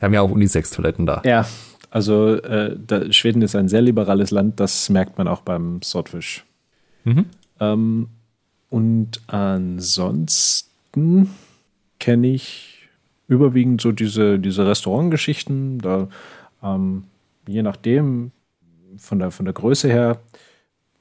Wir 0.00 0.06
haben 0.06 0.14
ja 0.14 0.22
auch 0.22 0.30
Unisex-Toiletten 0.30 1.06
da. 1.06 1.22
Ja, 1.24 1.46
also 1.90 2.34
äh, 2.34 2.76
da, 2.84 3.12
Schweden 3.12 3.42
ist 3.42 3.54
ein 3.54 3.68
sehr 3.68 3.82
liberales 3.82 4.32
Land. 4.32 4.58
Das 4.58 4.88
merkt 4.88 5.18
man 5.18 5.28
auch 5.28 5.42
beim 5.42 5.82
Swordfish. 5.82 6.44
Mhm. 7.04 7.26
Ähm, 7.60 8.08
und 8.72 9.20
ansonsten 9.26 11.28
kenne 11.98 12.28
ich 12.28 12.88
überwiegend 13.28 13.82
so 13.82 13.92
diese, 13.92 14.38
diese 14.38 14.66
Restaurantgeschichten. 14.66 15.78
Da, 15.78 16.08
ähm, 16.62 17.04
je 17.46 17.62
nachdem, 17.62 18.32
von 18.96 19.18
der, 19.18 19.30
von 19.30 19.44
der 19.44 19.52
Größe 19.52 19.88
her, 19.88 20.22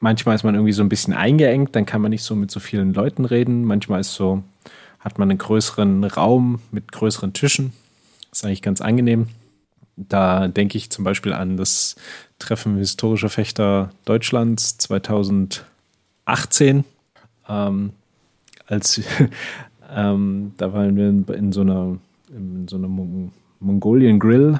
manchmal 0.02 0.36
ist 0.36 0.44
man 0.44 0.54
irgendwie 0.54 0.74
so 0.74 0.84
ein 0.84 0.90
bisschen 0.90 1.14
eingeengt, 1.14 1.74
dann 1.74 1.86
kann 1.86 2.02
man 2.02 2.12
nicht 2.12 2.24
so 2.24 2.36
mit 2.36 2.52
so 2.52 2.60
vielen 2.60 2.94
Leuten 2.94 3.24
reden. 3.24 3.64
Manchmal 3.64 4.02
ist 4.02 4.16
so, 4.16 4.44
hat 5.00 5.18
man 5.18 5.30
einen 5.30 5.40
größeren 5.40 6.04
Raum 6.04 6.60
mit 6.72 6.92
größeren 6.92 7.32
Tischen. 7.32 7.72
ist 8.34 8.44
eigentlich 8.44 8.62
ganz 8.62 8.82
angenehm. 8.82 9.30
Da 9.96 10.50
denke 10.50 10.78
ich 10.78 10.90
zum 10.90 11.06
Beispiel 11.06 11.32
an 11.32 11.56
das 11.56 11.96
Treffen 12.38 12.76
historischer 12.76 13.30
Fechter 13.30 13.92
Deutschlands 14.04 14.78
2018. 14.78 16.84
Ähm, 17.48 17.92
als 18.68 19.02
ähm, 19.96 20.54
da 20.58 20.74
waren 20.74 20.96
wir 20.96 21.10
in, 21.10 21.26
in, 21.26 21.52
so 21.52 21.62
einer 21.62 21.98
in 22.30 22.68
so 22.68 22.78
einer 22.78 22.88
Mon 22.88 23.32
Mongolian 23.60 24.20
Grill 24.20 24.60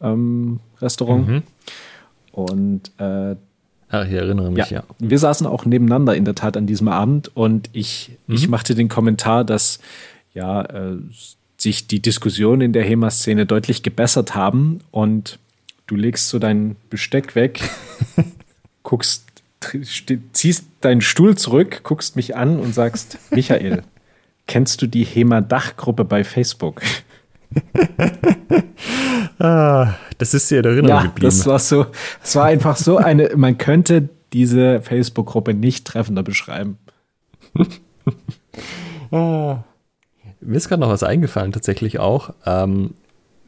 ähm, 0.00 0.60
Restaurant. 0.80 1.28
Mhm. 1.28 1.42
Und 2.32 2.92
äh, 2.98 3.36
Ach, 3.88 4.04
ich 4.04 4.12
erinnere 4.12 4.50
mich, 4.50 4.70
ja. 4.70 4.78
ja. 4.78 4.84
Wir 4.98 5.18
saßen 5.18 5.46
auch 5.46 5.64
nebeneinander 5.64 6.14
in 6.16 6.24
der 6.24 6.34
Tat 6.34 6.56
an 6.56 6.66
diesem 6.66 6.88
Abend 6.88 7.34
und 7.34 7.70
ich, 7.72 8.18
mhm. 8.26 8.34
ich 8.34 8.48
machte 8.48 8.74
den 8.74 8.88
Kommentar, 8.88 9.44
dass 9.44 9.78
ja 10.34 10.62
äh, 10.62 10.96
sich 11.56 11.86
die 11.86 12.00
Diskussionen 12.00 12.62
in 12.62 12.72
der 12.72 12.84
HEMA-Szene 12.84 13.46
deutlich 13.46 13.82
gebessert 13.82 14.34
haben 14.34 14.80
und 14.90 15.38
du 15.86 15.96
legst 15.96 16.28
so 16.28 16.38
dein 16.38 16.76
Besteck 16.90 17.34
weg, 17.34 17.62
guckst, 18.82 19.25
ziehst 19.60 20.66
deinen 20.80 21.00
Stuhl 21.00 21.36
zurück, 21.36 21.80
guckst 21.82 22.16
mich 22.16 22.36
an 22.36 22.58
und 22.58 22.74
sagst, 22.74 23.18
Michael, 23.30 23.82
kennst 24.46 24.82
du 24.82 24.86
die 24.86 25.04
HEMA-Dachgruppe 25.04 26.04
bei 26.04 26.24
Facebook? 26.24 26.82
ah, 29.38 29.94
das 30.18 30.34
ist 30.34 30.50
dir 30.50 30.58
in 30.60 30.64
Erinnerung 30.64 30.88
ja, 30.88 31.02
geblieben. 31.02 31.26
Das 31.26 31.46
war 31.46 31.58
so, 31.58 31.86
es 32.22 32.36
war 32.36 32.46
einfach 32.46 32.76
so 32.76 32.98
eine, 32.98 33.30
man 33.36 33.58
könnte 33.58 34.08
diese 34.32 34.80
Facebook-Gruppe 34.82 35.54
nicht 35.54 35.86
treffender 35.86 36.22
beschreiben. 36.22 36.78
ah. 39.10 39.64
Mir 40.40 40.56
ist 40.56 40.68
gerade 40.68 40.80
noch 40.80 40.90
was 40.90 41.02
eingefallen, 41.02 41.52
tatsächlich 41.52 41.98
auch. 41.98 42.34
Ähm, 42.44 42.94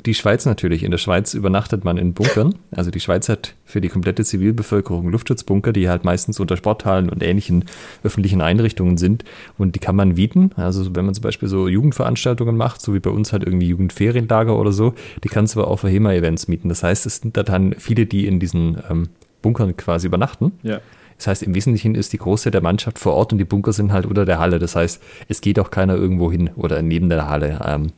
die 0.07 0.15
Schweiz 0.15 0.47
natürlich. 0.47 0.85
In 0.85 0.91
der 0.91 0.99
Schweiz 0.99 1.35
übernachtet 1.35 1.85
man 1.85 1.99
in 1.99 2.15
Bunkern. 2.15 2.55
Also 2.71 2.91
die 2.91 3.01
Schweiz 3.01 3.29
hat 3.29 3.55
für 3.65 3.81
die 3.81 3.89
komplette 3.89 4.25
Zivilbevölkerung 4.25 5.11
Luftschutzbunker, 5.11 5.73
die 5.73 5.89
halt 5.89 6.05
meistens 6.05 6.39
unter 6.41 6.57
Sporthallen 6.57 7.11
und 7.11 7.23
ähnlichen 7.23 7.65
öffentlichen 8.05 8.41
Einrichtungen 8.41 8.97
sind. 8.97 9.25
Und 9.59 9.75
die 9.75 9.81
kann 9.81 9.97
man 9.97 10.15
mieten. 10.15 10.53
Also 10.57 10.95
wenn 10.95 11.05
man 11.05 11.15
zum 11.15 11.23
Beispiel 11.23 11.49
so 11.49 11.69
Jugendveranstaltungen 11.69 12.57
macht, 12.57 12.81
so 12.81 12.95
wie 12.95 13.01
bei 13.01 13.11
uns 13.11 13.33
halt 13.33 13.45
irgendwie 13.45 13.69
Jugendferienlager 13.69 14.57
oder 14.57 14.73
so, 14.73 14.95
die 15.25 15.29
kannst 15.29 15.57
du 15.57 15.61
aber 15.61 15.71
auch 15.71 15.81
für 15.81 15.89
HEMA-Events 15.89 16.49
mieten. 16.49 16.69
Das 16.69 16.83
heißt, 16.83 17.05
es 17.05 17.17
sind 17.17 17.37
da 17.37 17.43
dann 17.43 17.75
viele, 17.79 18.07
die 18.07 18.27
in 18.27 18.41
diesen 18.41 18.79
ähm, 18.89 19.09
Bunkern 19.43 19.77
quasi 19.77 20.07
übernachten. 20.07 20.53
Ja. 20.63 20.81
Das 21.19 21.27
heißt, 21.27 21.43
im 21.43 21.55
Wesentlichen 21.55 21.97
ist 21.97 22.13
die 22.13 22.19
Große 22.19 22.53
der 22.53 22.61
Mannschaft 22.61 23.01
vor 23.01 23.15
Ort 23.15 23.33
und 23.33 23.39
die 23.39 23.45
Bunker 23.45 23.73
sind 23.73 23.93
halt 23.93 24.07
unter 24.07 24.25
der 24.25 24.39
Halle. 24.39 24.61
Das 24.61 24.77
heißt, 24.77 25.03
es 25.27 25.41
geht 25.41 25.59
auch 25.59 25.73
keiner 25.73 25.97
irgendwo 25.97 26.31
hin 26.31 26.51
oder 26.55 26.81
neben 26.81 27.09
der 27.09 27.29
Halle. 27.29 27.61
Ähm, 27.67 27.89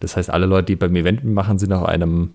das 0.00 0.16
heißt, 0.16 0.30
alle 0.30 0.46
Leute, 0.46 0.66
die 0.66 0.76
beim 0.76 0.94
Event 0.96 1.24
machen, 1.24 1.58
sind 1.58 1.72
auf 1.72 1.84
einem, 1.84 2.34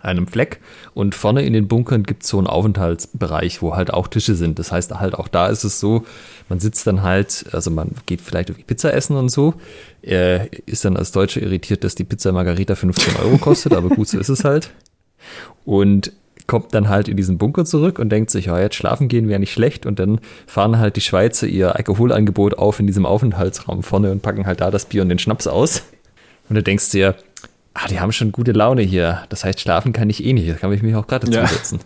einem 0.00 0.26
Fleck. 0.26 0.60
Und 0.94 1.14
vorne 1.14 1.42
in 1.42 1.52
den 1.52 1.68
Bunkern 1.68 2.02
gibt 2.02 2.22
es 2.22 2.28
so 2.28 2.38
einen 2.38 2.46
Aufenthaltsbereich, 2.46 3.62
wo 3.62 3.76
halt 3.76 3.92
auch 3.92 4.08
Tische 4.08 4.34
sind. 4.34 4.58
Das 4.58 4.72
heißt, 4.72 4.98
halt 4.98 5.14
auch 5.14 5.28
da 5.28 5.48
ist 5.48 5.64
es 5.64 5.80
so, 5.80 6.04
man 6.48 6.60
sitzt 6.60 6.86
dann 6.86 7.02
halt, 7.02 7.46
also 7.52 7.70
man 7.70 7.92
geht 8.06 8.20
vielleicht 8.20 8.50
irgendwie 8.50 8.64
Pizza 8.64 8.92
essen 8.92 9.16
und 9.16 9.28
so. 9.28 9.54
Er 10.02 10.48
ist 10.66 10.84
dann 10.84 10.96
als 10.96 11.12
Deutscher 11.12 11.42
irritiert, 11.42 11.84
dass 11.84 11.94
die 11.94 12.04
Pizza 12.04 12.32
Margarita 12.32 12.74
15 12.74 13.16
Euro 13.16 13.38
kostet, 13.38 13.72
aber 13.74 13.88
gut, 13.90 14.08
so 14.08 14.18
ist 14.18 14.28
es 14.28 14.44
halt. 14.44 14.70
Und 15.64 16.12
kommt 16.50 16.74
dann 16.74 16.88
halt 16.88 17.06
in 17.06 17.16
diesen 17.16 17.38
Bunker 17.38 17.64
zurück 17.64 18.00
und 18.00 18.08
denkt 18.08 18.28
sich, 18.30 18.46
ja, 18.46 18.58
jetzt 18.58 18.74
schlafen 18.74 19.06
gehen 19.06 19.28
wäre 19.28 19.38
nicht 19.38 19.52
schlecht. 19.52 19.86
Und 19.86 20.00
dann 20.00 20.20
fahren 20.48 20.80
halt 20.80 20.96
die 20.96 21.00
Schweizer 21.00 21.46
ihr 21.46 21.76
Alkoholangebot 21.76 22.58
auf 22.58 22.80
in 22.80 22.88
diesem 22.88 23.06
Aufenthaltsraum 23.06 23.84
vorne 23.84 24.10
und 24.10 24.20
packen 24.20 24.46
halt 24.46 24.60
da 24.60 24.72
das 24.72 24.86
Bier 24.86 25.02
und 25.02 25.10
den 25.10 25.20
Schnaps 25.20 25.46
aus. 25.46 25.84
Und 26.50 26.56
du 26.56 26.62
denkst 26.64 26.90
dir, 26.90 27.14
ah, 27.74 27.86
die 27.86 28.00
haben 28.00 28.10
schon 28.10 28.32
gute 28.32 28.50
Laune 28.50 28.82
hier. 28.82 29.24
Das 29.28 29.44
heißt, 29.44 29.60
schlafen 29.60 29.92
kann 29.92 30.10
ich 30.10 30.24
eh 30.24 30.32
nicht. 30.32 30.50
Da 30.50 30.54
kann 30.54 30.72
ich 30.72 30.82
mich 30.82 30.96
auch 30.96 31.06
gerade 31.06 31.30
dazu 31.30 31.54
setzen. 31.54 31.78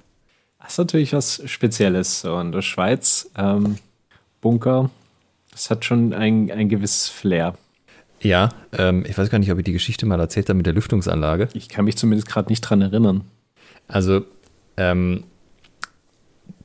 Das 0.59 0.73
ist 0.73 0.79
natürlich 0.79 1.13
was 1.13 1.43
Spezielles. 1.45 2.23
So 2.23 2.41
in 2.41 2.51
der 2.51 2.63
Schweiz, 2.63 3.31
ähm, 3.37 3.77
Bunker, 4.41 4.91
das 5.53 5.69
hat 5.69 5.85
schon 5.85 6.15
ein, 6.15 6.51
ein 6.51 6.71
gewisses 6.71 7.11
Flair. 7.11 7.55
Ja, 8.23 8.49
ähm, 8.73 9.05
ich 9.07 9.19
weiß 9.19 9.29
gar 9.29 9.39
nicht, 9.39 9.53
ob 9.53 9.59
ich 9.59 9.65
die 9.65 9.73
Geschichte 9.73 10.07
mal 10.07 10.19
erzählt 10.19 10.49
habe 10.49 10.57
mit 10.57 10.65
der 10.65 10.73
Lüftungsanlage. 10.73 11.51
Ich 11.53 11.69
kann 11.69 11.85
mich 11.85 11.99
zumindest 11.99 12.27
gerade 12.27 12.49
nicht 12.49 12.63
dran 12.63 12.81
erinnern. 12.81 13.25
Also, 13.87 14.25
ähm, 14.79 15.25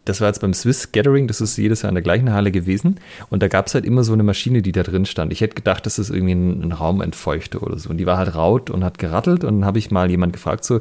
das 0.05 0.21
war 0.21 0.27
jetzt 0.27 0.41
beim 0.41 0.53
Swiss 0.53 0.91
Gathering, 0.91 1.27
das 1.27 1.41
ist 1.41 1.57
jedes 1.57 1.81
Jahr 1.81 1.89
in 1.89 1.95
der 1.95 2.01
gleichen 2.01 2.33
Halle 2.33 2.51
gewesen. 2.51 2.99
Und 3.29 3.43
da 3.43 3.47
gab 3.47 3.67
es 3.67 3.75
halt 3.75 3.85
immer 3.85 4.03
so 4.03 4.13
eine 4.13 4.23
Maschine, 4.23 4.61
die 4.61 4.71
da 4.71 4.83
drin 4.83 5.05
stand. 5.05 5.31
Ich 5.31 5.41
hätte 5.41 5.55
gedacht, 5.55 5.85
das 5.85 5.99
ist 5.99 6.09
irgendwie 6.09 6.33
ein, 6.33 6.63
ein 6.63 6.71
Raumentfeuchter 6.71 7.61
oder 7.61 7.77
so. 7.77 7.89
Und 7.89 7.97
die 7.97 8.05
war 8.05 8.17
halt 8.17 8.33
raut 8.33 8.69
und 8.69 8.83
hat 8.83 8.97
gerattelt. 8.97 9.43
Und 9.43 9.59
dann 9.59 9.65
habe 9.65 9.77
ich 9.77 9.91
mal 9.91 10.09
jemand 10.09 10.33
gefragt, 10.33 10.63
so, 10.63 10.79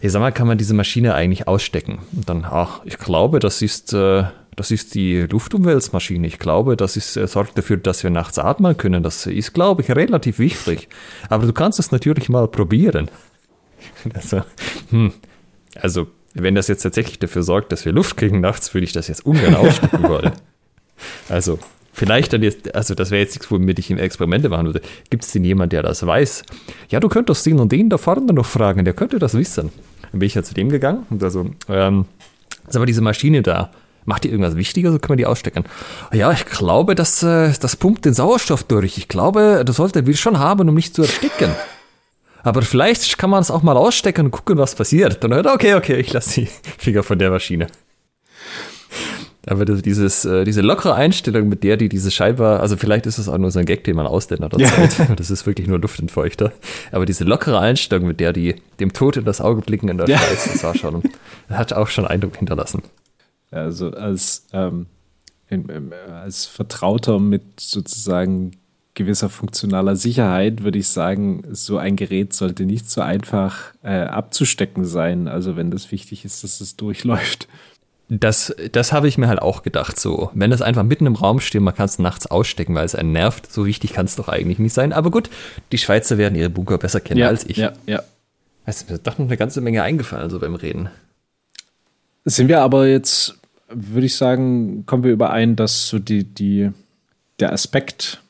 hey, 0.00 0.08
sag 0.08 0.20
mal, 0.20 0.32
kann 0.32 0.46
man 0.46 0.58
diese 0.58 0.74
Maschine 0.74 1.14
eigentlich 1.14 1.48
ausstecken? 1.48 1.98
Und 2.12 2.28
dann, 2.28 2.44
ach, 2.44 2.80
ich 2.84 2.98
glaube, 2.98 3.40
das 3.40 3.60
ist, 3.62 3.92
äh, 3.92 4.24
das 4.56 4.70
ist 4.70 4.94
die 4.94 5.20
Luftumwälzmaschine. 5.20 6.26
Ich 6.26 6.38
glaube, 6.38 6.76
das 6.76 6.96
ist, 6.96 7.16
äh, 7.16 7.26
sorgt 7.26 7.58
dafür, 7.58 7.76
dass 7.76 8.02
wir 8.02 8.10
nachts 8.10 8.38
atmen 8.38 8.76
können. 8.76 9.02
Das 9.02 9.26
ist, 9.26 9.52
glaube 9.52 9.82
ich, 9.82 9.90
relativ 9.90 10.38
wichtig. 10.38 10.88
Aber 11.28 11.46
du 11.46 11.52
kannst 11.52 11.78
es 11.78 11.90
natürlich 11.92 12.28
mal 12.28 12.48
probieren. 12.48 13.10
Also, 14.14 14.42
hm, 14.90 15.12
also 15.80 16.06
wenn 16.34 16.54
das 16.54 16.68
jetzt 16.68 16.82
tatsächlich 16.82 17.18
dafür 17.18 17.42
sorgt, 17.42 17.72
dass 17.72 17.84
wir 17.84 17.92
Luft 17.92 18.16
kriegen 18.16 18.40
nachts, 18.40 18.72
würde 18.74 18.84
ich 18.84 18.92
das 18.92 19.08
jetzt 19.08 19.26
ungern 19.26 19.54
ausstecken 19.54 20.02
wollen. 20.04 20.32
Also, 21.28 21.58
vielleicht 21.92 22.32
dann 22.32 22.44
jetzt, 22.44 22.76
also 22.76 22.94
das 22.94 23.10
wäre 23.10 23.20
jetzt 23.20 23.34
nichts, 23.34 23.50
womit 23.50 23.76
ich 23.80 23.90
Experimente 23.90 24.48
machen 24.48 24.66
würde. 24.66 24.82
Gibt 25.10 25.24
es 25.24 25.32
denn 25.32 25.42
jemand, 25.42 25.72
der 25.72 25.82
das 25.82 26.06
weiß? 26.06 26.44
Ja, 26.90 27.00
du 27.00 27.08
könntest 27.08 27.44
den 27.44 27.58
und 27.58 27.72
den 27.72 27.90
da 27.90 27.98
vorne 27.98 28.32
noch 28.32 28.46
fragen, 28.46 28.84
der 28.84 28.94
könnte 28.94 29.18
das 29.18 29.34
wissen. 29.34 29.72
Dann 30.02 30.20
bin 30.20 30.26
ich 30.28 30.34
ja 30.34 30.44
zu 30.44 30.54
dem 30.54 30.68
gegangen 30.68 31.06
und 31.10 31.24
also, 31.24 31.50
ähm, 31.68 32.04
sag 32.68 32.78
mal, 32.78 32.86
diese 32.86 33.00
Maschine 33.00 33.42
da, 33.42 33.72
macht 34.04 34.24
die 34.24 34.28
irgendwas 34.28 34.56
wichtiger, 34.56 34.92
so 34.92 34.98
können 34.98 35.18
wir 35.18 35.24
die 35.24 35.26
ausstecken? 35.26 35.64
Ja, 36.12 36.30
ich 36.32 36.46
glaube, 36.46 36.94
das, 36.94 37.22
äh, 37.22 37.52
das 37.60 37.76
pumpt 37.76 38.04
den 38.04 38.14
Sauerstoff 38.14 38.62
durch. 38.64 38.98
Ich 38.98 39.08
glaube, 39.08 39.64
das 39.66 39.76
sollte 39.76 40.06
wir 40.06 40.16
schon 40.16 40.38
haben, 40.38 40.68
um 40.68 40.74
nicht 40.74 40.94
zu 40.94 41.02
ersticken. 41.02 41.50
Aber 42.42 42.62
vielleicht 42.62 43.18
kann 43.18 43.30
man 43.30 43.40
es 43.40 43.50
auch 43.50 43.62
mal 43.62 43.76
ausstecken 43.76 44.26
und 44.26 44.30
gucken, 44.32 44.58
was 44.58 44.74
passiert. 44.74 45.22
Dann 45.22 45.32
hört, 45.32 45.46
okay, 45.46 45.74
okay, 45.74 45.96
ich 45.96 46.12
lasse 46.12 46.42
die 46.42 46.46
Finger 46.78 47.02
von 47.02 47.18
der 47.18 47.30
Maschine. 47.30 47.68
Aber 49.46 49.64
dieses, 49.64 50.24
äh, 50.24 50.44
diese 50.44 50.60
lockere 50.60 50.94
Einstellung, 50.94 51.48
mit 51.48 51.64
der 51.64 51.76
die 51.76 51.88
diese 51.88 52.12
Scheibe, 52.12 52.60
also 52.60 52.76
vielleicht 52.76 53.06
ist 53.06 53.18
es 53.18 53.28
auch 53.28 53.38
nur 53.38 53.50
so 53.50 53.58
ein 53.58 53.66
Gag, 53.66 53.82
den 53.82 53.96
man 53.96 54.06
ausdenkt 54.06 54.44
oder 54.44 54.60
ja. 54.60 54.70
Das 55.16 55.30
ist 55.30 55.46
wirklich 55.46 55.66
nur 55.66 55.80
Luftentfeuchter. 55.80 56.52
Aber 56.92 57.06
diese 57.06 57.24
lockere 57.24 57.58
Einstellung, 57.58 58.06
mit 58.06 58.20
der 58.20 58.32
die 58.32 58.54
dem 58.78 58.92
Tod 58.92 59.16
in 59.16 59.24
das 59.24 59.40
Auge 59.40 59.62
blicken 59.62 59.88
in 59.88 59.98
der 59.98 60.08
ja. 60.08 60.18
Schweiz, 60.18 60.52
das 60.52 60.62
war 60.62 60.76
schon, 60.76 61.02
hat 61.48 61.72
auch 61.72 61.88
schon 61.88 62.06
Eindruck 62.06 62.36
hinterlassen. 62.36 62.82
Also 63.50 63.90
als, 63.90 64.46
ähm, 64.52 64.86
als 66.08 66.46
Vertrauter 66.46 67.18
mit 67.18 67.42
sozusagen 67.58 68.52
gewisser 68.94 69.28
funktionaler 69.28 69.96
Sicherheit 69.96 70.62
würde 70.62 70.78
ich 70.78 70.88
sagen, 70.88 71.42
so 71.50 71.78
ein 71.78 71.96
Gerät 71.96 72.32
sollte 72.34 72.64
nicht 72.64 72.90
so 72.90 73.00
einfach 73.00 73.72
äh, 73.82 74.02
abzustecken 74.02 74.84
sein. 74.84 75.28
Also 75.28 75.56
wenn 75.56 75.70
das 75.70 75.90
wichtig 75.90 76.24
ist, 76.24 76.44
dass 76.44 76.60
es 76.60 76.76
durchläuft. 76.76 77.48
Das, 78.08 78.54
das 78.72 78.92
habe 78.92 79.08
ich 79.08 79.16
mir 79.16 79.28
halt 79.28 79.40
auch 79.40 79.62
gedacht. 79.62 79.98
So, 79.98 80.30
wenn 80.34 80.50
das 80.50 80.60
einfach 80.60 80.82
mitten 80.82 81.06
im 81.06 81.14
Raum 81.14 81.40
steht, 81.40 81.62
man 81.62 81.74
kann 81.74 81.86
es 81.86 81.98
nachts 81.98 82.26
ausstecken, 82.26 82.74
weil 82.74 82.84
es 82.84 82.94
einen 82.94 83.12
nervt. 83.12 83.50
So 83.50 83.64
wichtig 83.64 83.94
kann 83.94 84.04
es 84.04 84.16
doch 84.16 84.28
eigentlich 84.28 84.58
nicht 84.58 84.74
sein. 84.74 84.92
Aber 84.92 85.10
gut, 85.10 85.30
die 85.72 85.78
Schweizer 85.78 86.18
werden 86.18 86.34
ihre 86.34 86.50
Bunker 86.50 86.76
besser 86.76 87.00
kennen 87.00 87.20
ja, 87.20 87.28
als 87.28 87.46
ich. 87.46 87.56
Ja, 87.56 87.72
ja. 87.86 88.02
Weißt 88.66 88.82
du, 88.82 88.92
mir 88.92 88.96
ist 88.96 89.06
doch 89.06 89.18
noch 89.18 89.26
eine 89.26 89.36
ganze 89.38 89.62
Menge 89.62 89.82
eingefallen, 89.82 90.28
so 90.28 90.38
beim 90.38 90.54
Reden. 90.54 90.90
Sind 92.24 92.48
wir 92.48 92.60
aber 92.60 92.86
jetzt, 92.86 93.38
würde 93.68 94.06
ich 94.06 94.14
sagen, 94.14 94.84
kommen 94.86 95.04
wir 95.04 95.12
überein, 95.12 95.56
dass 95.56 95.88
so 95.88 95.98
die, 95.98 96.24
die, 96.24 96.70
der 97.40 97.52
Aspekt 97.52 98.21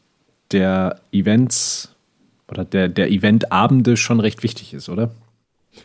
der 0.52 1.00
Events 1.12 1.94
oder 2.48 2.64
der, 2.64 2.88
der 2.88 3.10
Eventabende 3.10 3.96
schon 3.96 4.20
recht 4.20 4.42
wichtig 4.42 4.74
ist, 4.74 4.88
oder? 4.88 5.10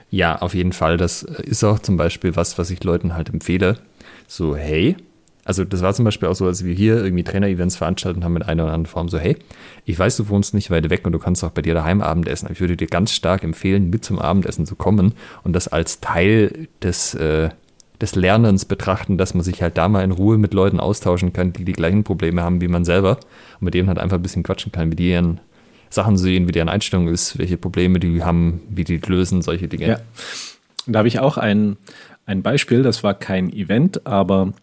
Ja, 0.09 0.37
auf 0.41 0.53
jeden 0.53 0.73
Fall. 0.73 0.97
Das 0.97 1.23
ist 1.23 1.63
auch 1.63 1.79
zum 1.79 1.97
Beispiel 1.97 2.35
was, 2.35 2.57
was 2.57 2.69
ich 2.69 2.83
Leuten 2.83 3.13
halt 3.13 3.29
empfehle. 3.29 3.77
So, 4.27 4.55
hey, 4.55 4.97
also 5.45 5.63
das 5.63 5.81
war 5.81 5.93
zum 5.93 6.03
Beispiel 6.03 6.27
auch 6.27 6.35
so, 6.35 6.45
als 6.45 6.65
wir 6.65 6.73
hier 6.73 7.01
irgendwie 7.01 7.23
Trainer-Events 7.23 7.77
veranstaltet 7.77 8.21
haben 8.21 8.33
mit 8.33 8.45
einer 8.45 8.63
oder 8.63 8.73
anderen 8.73 8.91
Form, 8.91 9.07
so, 9.07 9.17
hey, 9.17 9.37
ich 9.85 9.97
weiß, 9.97 10.17
du 10.17 10.27
wohnst 10.27 10.53
nicht 10.53 10.69
weit 10.71 10.89
weg 10.89 11.05
und 11.05 11.13
du 11.13 11.19
kannst 11.19 11.41
auch 11.45 11.51
bei 11.51 11.61
dir 11.61 11.73
daheim 11.73 12.01
Abendessen. 12.01 12.49
Ich 12.51 12.59
würde 12.59 12.75
dir 12.75 12.87
ganz 12.87 13.13
stark 13.13 13.45
empfehlen, 13.45 13.89
mit 13.89 14.03
zum 14.03 14.19
Abendessen 14.19 14.65
zu 14.65 14.75
kommen 14.75 15.13
und 15.43 15.53
das 15.53 15.69
als 15.69 16.01
Teil 16.01 16.67
des, 16.81 17.13
äh, 17.13 17.49
des 18.01 18.15
Lernens 18.15 18.65
betrachten, 18.65 19.17
dass 19.17 19.33
man 19.33 19.43
sich 19.43 19.61
halt 19.61 19.77
da 19.77 19.87
mal 19.87 20.03
in 20.03 20.11
Ruhe 20.11 20.37
mit 20.37 20.53
Leuten 20.53 20.79
austauschen 20.79 21.33
kann, 21.33 21.53
die 21.53 21.65
die 21.65 21.73
gleichen 21.73 22.03
Probleme 22.03 22.43
haben 22.43 22.61
wie 22.61 22.67
man 22.67 22.85
selber 22.85 23.17
und 23.59 23.65
mit 23.65 23.73
denen 23.73 23.87
halt 23.87 23.97
einfach 23.97 24.17
ein 24.17 24.23
bisschen 24.23 24.43
quatschen 24.43 24.71
kann, 24.71 24.89
mit 24.89 24.99
deren 24.99 25.39
Sachen 25.89 26.17
sehen, 26.17 26.47
wie 26.47 26.51
deren 26.51 26.69
Einstellung 26.69 27.07
ist, 27.07 27.37
welche 27.37 27.57
Probleme 27.57 27.99
die 27.99 28.23
haben, 28.23 28.61
wie 28.69 28.83
die 28.83 28.97
lösen, 28.97 29.41
solche 29.41 29.67
Dinge. 29.67 29.87
Ja. 29.87 29.99
Da 30.85 30.99
habe 30.99 31.07
ich 31.07 31.19
auch 31.19 31.37
ein, 31.37 31.77
ein 32.25 32.43
Beispiel, 32.43 32.83
das 32.83 33.03
war 33.03 33.13
kein 33.13 33.51
Event, 33.51 34.05
aber 34.05 34.53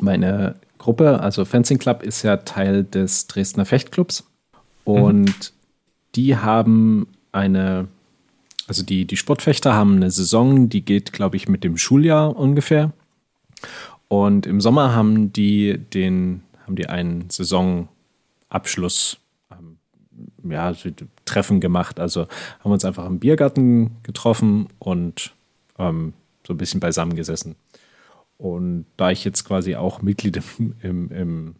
meine 0.00 0.56
Gruppe, 0.78 1.20
also 1.20 1.44
Fencing 1.44 1.78
Club, 1.78 2.02
ist 2.02 2.22
ja 2.22 2.38
Teil 2.38 2.84
des 2.84 3.26
Dresdner 3.26 3.64
Fechtclubs 3.64 4.24
und 4.84 5.26
mhm. 5.26 5.54
die 6.14 6.36
haben 6.36 7.08
eine 7.32 7.88
also 8.70 8.84
die, 8.84 9.04
die 9.04 9.16
Sportfechter 9.16 9.74
haben 9.74 9.96
eine 9.96 10.12
Saison, 10.12 10.68
die 10.68 10.84
geht, 10.84 11.12
glaube 11.12 11.34
ich, 11.34 11.48
mit 11.48 11.64
dem 11.64 11.76
Schuljahr 11.76 12.36
ungefähr. 12.36 12.92
Und 14.06 14.46
im 14.46 14.60
Sommer 14.60 14.94
haben 14.94 15.32
die 15.32 15.76
den, 15.76 16.44
haben 16.64 16.76
die 16.76 16.88
einen 16.88 17.28
Saisonabschluss, 17.30 19.18
ähm, 19.50 19.78
ja, 20.48 20.72
Treffen 21.24 21.58
gemacht. 21.58 21.98
Also 21.98 22.28
haben 22.60 22.70
uns 22.70 22.84
einfach 22.84 23.06
im 23.06 23.18
Biergarten 23.18 23.96
getroffen 24.04 24.68
und 24.78 25.32
ähm, 25.76 26.12
so 26.46 26.54
ein 26.54 26.58
bisschen 26.58 26.78
beisammen 26.78 27.16
gesessen. 27.16 27.56
Und 28.38 28.86
da 28.96 29.10
ich 29.10 29.24
jetzt 29.24 29.44
quasi 29.44 29.74
auch 29.74 30.00
Mitglied 30.00 30.40
im, 30.60 30.76
im, 30.80 31.10
im, 31.10 31.54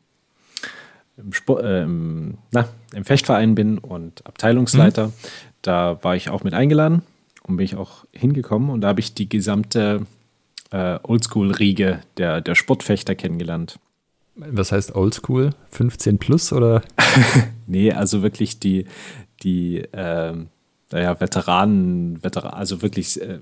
im, 1.17 1.33
Sport, 1.33 1.65
äh, 1.65 1.83
im, 1.83 2.39
na, 2.53 2.69
im 2.95 3.05
Fechtverein 3.05 3.57
bin 3.57 3.79
und 3.79 4.25
Abteilungsleiter, 4.25 5.09
mhm. 5.09 5.13
Da 5.63 5.99
war 6.03 6.17
ich 6.17 6.31
auch 6.31 6.45
mit 6.45 6.55
eingeladen 6.55 7.03
und 7.43 7.57
bin 7.57 7.65
ich 7.65 7.77
auch 7.77 8.05
hingekommen 8.13 8.71
und 8.71 8.81
da 8.81 8.89
habe 8.89 9.01
ich 9.01 9.15
die 9.15 9.29
gesamte 9.29 10.07
äh, 10.71 10.99
Oldschool-Riege 11.03 12.01
der, 12.17 12.41
der 12.41 12.55
Sportfechter 12.55 13.15
kennengelernt. 13.15 13.79
Was 14.37 14.73
heißt 14.73 14.95
Oldschool? 14.95 15.51
15 15.71 16.19
plus 16.19 16.53
oder? 16.53 16.83
nee, 17.67 17.93
also 17.93 18.23
wirklich 18.23 18.59
die, 18.59 18.87
die 19.43 19.79
äh, 19.79 20.35
naja, 20.93 21.21
Veteranen, 21.21 22.23
Veteran, 22.23 22.55
also 22.55 22.83
wirklich 22.83 23.21
äh, 23.21 23.41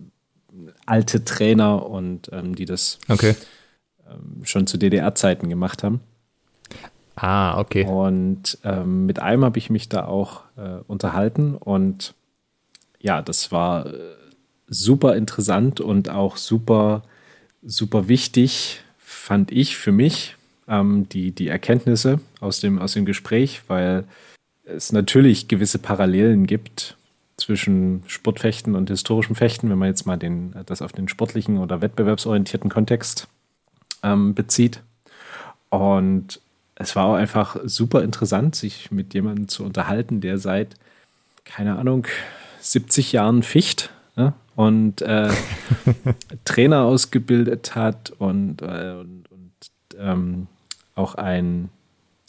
alte 0.86 1.24
Trainer 1.24 1.86
und 1.86 2.30
ähm, 2.32 2.54
die 2.54 2.64
das 2.64 2.98
okay. 3.08 3.34
ähm, 4.08 4.44
schon 4.44 4.66
zu 4.66 4.78
DDR-Zeiten 4.78 5.48
gemacht 5.48 5.82
haben. 5.82 6.00
Ah, 7.20 7.58
okay. 7.58 7.84
Und 7.84 8.58
ähm, 8.62 9.06
mit 9.06 9.18
einem 9.18 9.44
habe 9.44 9.58
ich 9.58 9.70
mich 9.70 9.88
da 9.88 10.04
auch 10.04 10.42
äh, 10.56 10.78
unterhalten 10.86 11.56
und 11.56 12.14
ja, 13.00 13.22
das 13.22 13.50
war 13.50 13.86
äh, 13.86 13.98
super 14.68 15.16
interessant 15.16 15.80
und 15.80 16.10
auch 16.10 16.36
super, 16.36 17.02
super 17.62 18.06
wichtig, 18.06 18.82
fand 18.98 19.50
ich 19.50 19.76
für 19.76 19.90
mich, 19.90 20.36
ähm, 20.68 21.08
die, 21.08 21.32
die 21.32 21.48
Erkenntnisse 21.48 22.20
aus 22.40 22.60
dem, 22.60 22.78
aus 22.78 22.92
dem 22.92 23.04
Gespräch, 23.04 23.62
weil 23.66 24.04
es 24.64 24.92
natürlich 24.92 25.48
gewisse 25.48 25.80
Parallelen 25.80 26.46
gibt 26.46 26.96
zwischen 27.36 28.04
Sportfechten 28.06 28.76
und 28.76 28.90
historischem 28.90 29.34
Fechten, 29.34 29.70
wenn 29.70 29.78
man 29.78 29.88
jetzt 29.88 30.06
mal 30.06 30.18
den, 30.18 30.54
das 30.66 30.82
auf 30.82 30.92
den 30.92 31.08
sportlichen 31.08 31.58
oder 31.58 31.80
wettbewerbsorientierten 31.80 32.70
Kontext 32.70 33.26
ähm, 34.04 34.34
bezieht. 34.34 34.82
Und 35.70 36.40
es 36.80 36.94
war 36.94 37.06
auch 37.06 37.14
einfach 37.14 37.56
super 37.64 38.02
interessant, 38.02 38.54
sich 38.54 38.92
mit 38.92 39.12
jemandem 39.12 39.48
zu 39.48 39.64
unterhalten, 39.64 40.20
der 40.20 40.38
seit, 40.38 40.76
keine 41.44 41.76
Ahnung, 41.76 42.06
70 42.60 43.12
Jahren 43.12 43.42
Ficht 43.42 43.90
ne? 44.14 44.32
und 44.54 45.02
äh, 45.02 45.28
Trainer 46.44 46.82
ausgebildet 46.82 47.74
hat 47.74 48.12
und, 48.18 48.62
äh, 48.62 48.94
und, 49.00 49.24
und 49.30 49.52
ähm, 49.98 50.46
auch 50.94 51.16
ein, 51.16 51.68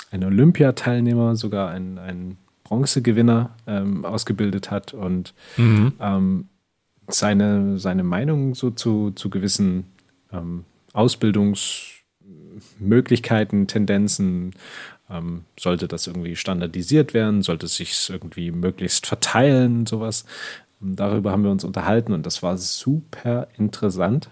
ein 0.10 0.24
Olympiateilnehmer, 0.24 1.36
sogar 1.36 1.70
ein, 1.70 2.00
ein 2.00 2.38
Bronzegewinner 2.64 3.52
ähm, 3.68 4.04
ausgebildet 4.04 4.72
hat 4.72 4.96
und 4.96 5.36
mhm. 5.58 5.94
ähm, 6.00 6.48
seine, 7.08 7.78
seine 7.78 8.04
Meinung 8.04 8.56
so 8.56 8.72
zu, 8.72 9.12
zu 9.12 9.30
gewissen 9.30 9.86
ähm, 10.34 10.66
Ausbildungs- 10.94 11.99
Möglichkeiten, 12.80 13.68
Tendenzen? 13.68 14.54
Ähm, 15.10 15.44
sollte 15.60 15.88
das 15.88 16.08
irgendwie 16.08 16.36
standardisiert 16.36 17.14
werden? 17.14 17.42
Sollte 17.42 17.66
es 17.66 17.76
sich 17.76 18.10
irgendwie 18.10 18.52
möglichst 18.52 19.08
verteilen? 19.08 19.86
Sowas. 19.86 20.26
Ähm, 20.82 20.96
darüber 20.96 21.32
haben 21.32 21.44
wir 21.44 21.52
uns 21.52 21.64
unterhalten 21.64 22.14
und 22.14 22.26
das 22.26 22.44
war 22.44 22.58
super 22.58 23.48
interessant. 23.58 24.30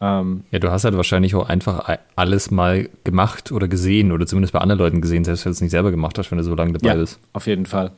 Ähm, 0.00 0.44
ja, 0.50 0.58
du 0.58 0.70
hast 0.70 0.84
halt 0.84 0.96
wahrscheinlich 0.96 1.34
auch 1.34 1.48
einfach 1.48 1.98
alles 2.16 2.50
mal 2.50 2.88
gemacht 3.04 3.52
oder 3.52 3.68
gesehen 3.68 4.12
oder 4.12 4.26
zumindest 4.26 4.54
bei 4.54 4.60
anderen 4.60 4.78
Leuten 4.78 5.02
gesehen, 5.02 5.24
selbst 5.24 5.44
wenn 5.44 5.50
du 5.50 5.54
es 5.54 5.60
nicht 5.60 5.72
selber 5.72 5.90
gemacht 5.90 6.18
hast, 6.18 6.30
wenn 6.30 6.38
du 6.38 6.44
so 6.44 6.54
lange 6.54 6.72
dabei 6.72 6.94
ja, 6.94 6.94
bist. 6.94 7.20
Auf 7.34 7.46
jeden 7.46 7.66
Fall. 7.66 7.92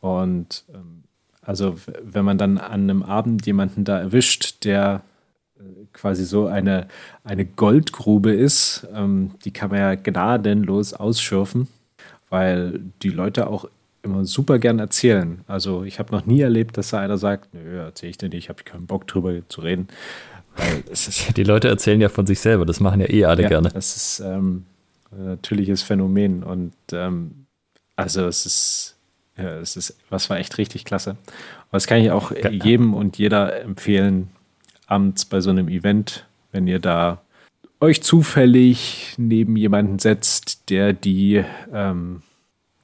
Und 0.00 0.64
ähm, 0.72 1.02
also, 1.42 1.74
wenn 2.02 2.24
man 2.24 2.38
dann 2.38 2.58
an 2.58 2.82
einem 2.82 3.02
Abend 3.02 3.44
jemanden 3.44 3.84
da 3.84 3.98
erwischt, 3.98 4.64
der 4.64 5.02
quasi 5.92 6.24
so 6.24 6.46
eine, 6.46 6.86
eine 7.24 7.44
Goldgrube 7.44 8.32
ist. 8.32 8.86
Ähm, 8.94 9.32
die 9.44 9.52
kann 9.52 9.70
man 9.70 9.78
ja 9.78 9.94
gnadenlos 9.94 10.94
ausschürfen, 10.94 11.68
weil 12.28 12.80
die 13.02 13.10
Leute 13.10 13.46
auch 13.48 13.66
immer 14.02 14.24
super 14.24 14.58
gern 14.58 14.78
erzählen. 14.78 15.40
Also 15.46 15.84
ich 15.84 15.98
habe 15.98 16.12
noch 16.12 16.26
nie 16.26 16.40
erlebt, 16.40 16.78
dass 16.78 16.90
da 16.90 17.00
einer 17.00 17.18
sagt, 17.18 17.52
nö, 17.52 17.78
erzähle 17.78 18.10
ich 18.10 18.18
dir 18.18 18.28
nicht, 18.28 18.44
ich 18.44 18.48
habe 18.48 18.62
keinen 18.64 18.86
Bock 18.86 19.06
drüber 19.06 19.34
zu 19.48 19.60
reden. 19.60 19.88
die 21.36 21.44
Leute 21.44 21.68
erzählen 21.68 22.00
ja 22.00 22.08
von 22.08 22.26
sich 22.26 22.40
selber, 22.40 22.64
das 22.66 22.80
machen 22.80 23.00
ja 23.00 23.10
eh 23.10 23.24
alle 23.24 23.42
ja, 23.42 23.48
gerne. 23.48 23.68
Das 23.68 23.96
ist 23.96 24.20
ähm, 24.20 24.64
ein 25.12 25.26
natürliches 25.26 25.82
Phänomen 25.82 26.42
und 26.42 26.72
ähm, 26.92 27.46
also 27.96 28.26
es 28.26 28.46
ist, 28.46 28.96
ja, 29.36 29.58
es 29.58 29.76
ist, 29.76 29.96
was 30.08 30.30
war 30.30 30.38
echt 30.38 30.56
richtig 30.58 30.84
klasse. 30.84 31.10
Und 31.10 31.72
das 31.72 31.86
kann 31.86 32.00
ich 32.00 32.10
auch 32.10 32.32
jedem 32.32 32.94
und 32.94 33.18
jeder 33.18 33.60
empfehlen, 33.62 34.30
abends 34.90 35.24
bei 35.24 35.40
so 35.40 35.50
einem 35.50 35.68
Event, 35.68 36.26
wenn 36.52 36.66
ihr 36.66 36.78
da 36.78 37.22
euch 37.80 38.02
zufällig 38.02 39.14
neben 39.16 39.56
jemanden 39.56 39.98
setzt, 39.98 40.68
der 40.68 40.92
die 40.92 41.44
ähm, 41.72 42.22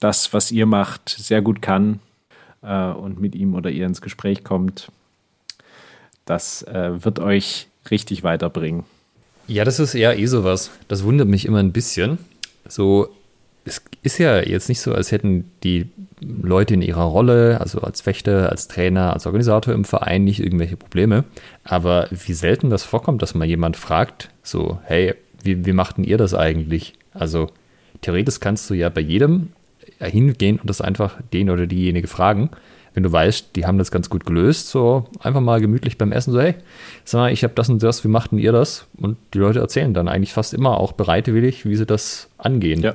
das, 0.01 0.33
was 0.33 0.53
ihr 0.53 0.67
macht, 0.67 1.09
sehr 1.09 1.43
gut 1.43 1.61
kann 1.61 2.01
äh, 2.63 2.91
und 2.91 3.21
mit 3.21 3.35
ihm 3.35 3.55
oder 3.55 3.71
ihr 3.71 3.87
ins 3.87 4.01
Gespräch 4.01 4.45
kommt, 4.45 4.91
das 6.25 6.63
äh, 6.63 7.05
wird 7.05 7.19
euch 7.19 7.69
richtig 7.91 8.25
weiterbringen. 8.25 8.85
Ja, 9.49 9.65
das 9.65 9.79
ist 9.79 9.95
eher 9.95 10.19
eh 10.19 10.27
sowas. 10.27 10.71
Das 10.89 11.05
wundert 11.05 11.29
mich 11.29 11.47
immer 11.47 11.59
ein 11.59 11.73
bisschen. 11.73 12.19
So, 12.67 13.09
es 13.65 13.83
ist 14.03 14.19
ja 14.19 14.41
jetzt 14.41 14.69
nicht 14.69 14.81
so, 14.81 14.93
als 14.93 15.13
hätten 15.13 15.51
die 15.63 15.89
Leute 16.43 16.75
in 16.75 16.83
ihrer 16.83 17.05
Rolle, 17.05 17.61
also 17.61 17.81
als 17.81 18.01
Fechter, 18.01 18.51
als 18.51 18.69
Trainer, 18.69 19.13
als 19.13 19.27
Organisator 19.27 19.75
im 19.75 19.85
Verein 19.85 20.25
nicht 20.25 20.41
irgendwelche 20.41 20.77
Probleme. 20.77 21.25
Aber 21.65 22.09
wie 22.11 22.33
selten 22.33 22.71
das 22.71 22.85
vorkommt, 22.85 23.23
dass 23.23 23.35
mal 23.35 23.45
jemand 23.45 23.77
fragt, 23.77 24.31
so, 24.43 24.79
hey, 24.85 25.15
wie, 25.43 25.65
wie 25.65 25.73
macht 25.73 25.99
denn 25.99 26.05
ihr 26.05 26.19
das 26.19 26.35
eigentlich? 26.35 26.95
Also 27.13 27.49
theoretisch 28.01 28.41
kannst 28.41 28.69
du 28.71 28.75
ja 28.75 28.89
bei 28.89 29.01
jedem 29.01 29.53
hingehen 30.01 30.59
und 30.59 30.69
das 30.69 30.81
einfach 30.81 31.21
den 31.33 31.51
oder 31.51 31.67
diejenige 31.67 32.09
fragen. 32.09 32.51
Wenn 32.95 33.03
du 33.03 33.13
weißt, 33.13 33.55
die 33.57 33.67
haben 33.67 33.79
das 33.79 33.91
ganz 33.91 34.09
gut 34.09 34.25
gelöst, 34.25 34.71
so 34.71 35.07
einfach 35.21 35.43
mal 35.43 35.61
gemütlich 35.61 35.99
beim 35.99 36.13
Essen, 36.13 36.33
so, 36.33 36.41
hey, 36.41 36.55
sag 37.05 37.19
mal, 37.21 37.33
ich 37.33 37.45
habe 37.45 37.55
das 37.55 37.69
und 37.69 37.83
das, 37.83 38.05
wie 38.05 38.09
machten 38.09 38.39
ihr 38.39 38.53
das? 38.53 38.87
Und 38.97 39.19
die 39.35 39.39
Leute 39.39 39.61
erzählen 39.61 39.93
dann 39.93 40.09
eigentlich 40.09 40.33
fast 40.33 40.55
immer 40.55 40.81
auch 40.81 40.93
bereitwillig, 40.93 41.67
wie 41.67 41.77
sie 41.77 41.87
das 41.87 42.31
angehen. 42.39 42.81
Ja. 42.81 42.95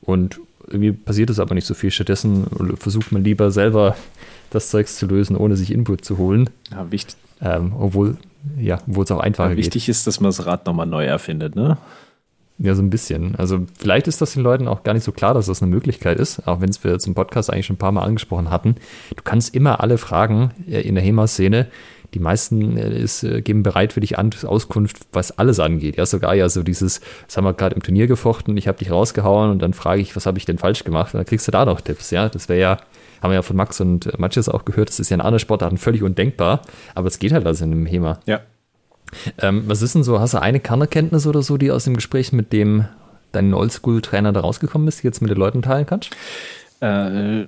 Und 0.00 0.40
irgendwie 0.68 0.92
passiert 0.92 1.30
es 1.30 1.38
aber 1.38 1.54
nicht 1.54 1.66
so 1.66 1.74
viel. 1.74 1.90
Stattdessen 1.90 2.46
versucht 2.78 3.12
man 3.12 3.24
lieber 3.24 3.50
selber 3.50 3.96
das 4.50 4.70
Zeugs 4.70 4.96
zu 4.96 5.06
lösen, 5.06 5.36
ohne 5.36 5.56
sich 5.56 5.72
Input 5.72 6.04
zu 6.04 6.18
holen. 6.18 6.50
Ja, 6.70 6.90
wichtig. 6.90 7.16
Ähm, 7.40 7.74
obwohl, 7.78 8.16
ja, 8.58 8.80
obwohl 8.88 9.04
es 9.04 9.10
auch 9.10 9.20
einfacher 9.20 9.50
ja, 9.50 9.56
wichtig 9.56 9.72
geht. 9.72 9.74
Wichtig 9.74 9.88
ist, 9.88 10.06
dass 10.06 10.20
man 10.20 10.28
das 10.28 10.46
Rad 10.46 10.66
nochmal 10.66 10.86
neu 10.86 11.04
erfindet, 11.04 11.56
ne? 11.56 11.78
Ja, 12.58 12.74
so 12.74 12.80
ein 12.82 12.88
bisschen. 12.88 13.36
Also 13.36 13.66
vielleicht 13.78 14.08
ist 14.08 14.22
das 14.22 14.32
den 14.32 14.42
Leuten 14.42 14.66
auch 14.66 14.82
gar 14.82 14.94
nicht 14.94 15.04
so 15.04 15.12
klar, 15.12 15.34
dass 15.34 15.44
das 15.46 15.60
eine 15.60 15.70
Möglichkeit 15.70 16.18
ist, 16.18 16.48
auch 16.48 16.62
wenn 16.62 16.70
es 16.70 16.82
wir 16.82 16.90
jetzt 16.90 17.06
im 17.06 17.14
Podcast 17.14 17.52
eigentlich 17.52 17.66
schon 17.66 17.74
ein 17.74 17.78
paar 17.78 17.92
Mal 17.92 18.02
angesprochen 18.02 18.50
hatten. 18.50 18.76
Du 19.14 19.22
kannst 19.22 19.54
immer 19.54 19.80
alle 19.80 19.98
Fragen 19.98 20.52
äh, 20.66 20.80
in 20.80 20.94
der 20.94 21.04
HEMA-Szene, 21.04 21.66
die 22.16 22.22
meisten 22.22 22.78
äh, 22.78 22.98
ist, 22.98 23.22
äh, 23.24 23.42
geben 23.42 23.62
bereitwillig 23.62 24.18
an, 24.18 24.30
Auskunft, 24.44 25.06
was 25.12 25.38
alles 25.38 25.60
angeht. 25.60 25.96
Ja, 25.96 26.06
sogar 26.06 26.34
ja 26.34 26.48
so 26.48 26.62
dieses, 26.62 27.00
das 27.26 27.36
haben 27.36 27.44
wir 27.44 27.52
gerade 27.52 27.74
im 27.74 27.82
Turnier 27.82 28.06
gefochten, 28.06 28.56
ich 28.56 28.68
habe 28.68 28.78
dich 28.78 28.90
rausgehauen 28.90 29.50
und 29.50 29.60
dann 29.60 29.74
frage 29.74 30.00
ich, 30.00 30.16
was 30.16 30.24
habe 30.24 30.38
ich 30.38 30.46
denn 30.46 30.56
falsch 30.56 30.84
gemacht? 30.84 31.12
Und 31.12 31.18
dann 31.18 31.26
kriegst 31.26 31.46
du 31.46 31.52
da 31.52 31.66
noch 31.66 31.82
Tipps, 31.82 32.10
ja. 32.10 32.30
Das 32.30 32.48
wäre 32.48 32.58
ja, 32.58 32.76
haben 33.22 33.30
wir 33.30 33.34
ja 33.34 33.42
von 33.42 33.56
Max 33.56 33.80
und 33.80 34.18
Matches 34.18 34.48
auch 34.48 34.64
gehört, 34.64 34.88
das 34.88 34.98
ist 34.98 35.10
ja 35.10 35.16
in 35.16 35.20
anderen 35.20 35.40
Sportarten 35.40 35.76
völlig 35.76 36.02
undenkbar, 36.02 36.62
aber 36.94 37.08
es 37.08 37.18
geht 37.18 37.32
halt 37.32 37.46
also 37.46 37.64
in 37.64 37.72
einem 37.72 37.86
HEMA. 37.86 38.20
Ja, 38.26 38.40
ähm, 39.38 39.64
was 39.66 39.82
ist 39.82 39.94
denn 39.94 40.02
so? 40.02 40.18
Hast 40.18 40.34
du 40.34 40.40
eine 40.40 40.60
Kernerkenntnis 40.60 41.26
oder 41.26 41.42
so, 41.42 41.56
die 41.56 41.70
aus 41.70 41.84
dem 41.84 41.94
Gespräch 41.94 42.32
mit 42.32 42.52
dem 42.52 42.86
dein 43.32 43.52
Oldschool-Trainer 43.54 44.32
da 44.32 44.40
rausgekommen 44.40 44.88
ist, 44.88 45.02
die 45.02 45.06
jetzt 45.06 45.20
mit 45.20 45.30
den 45.30 45.38
Leuten 45.38 45.62
teilen 45.62 45.86
kannst? 45.86 46.10
Äh, 46.80 47.44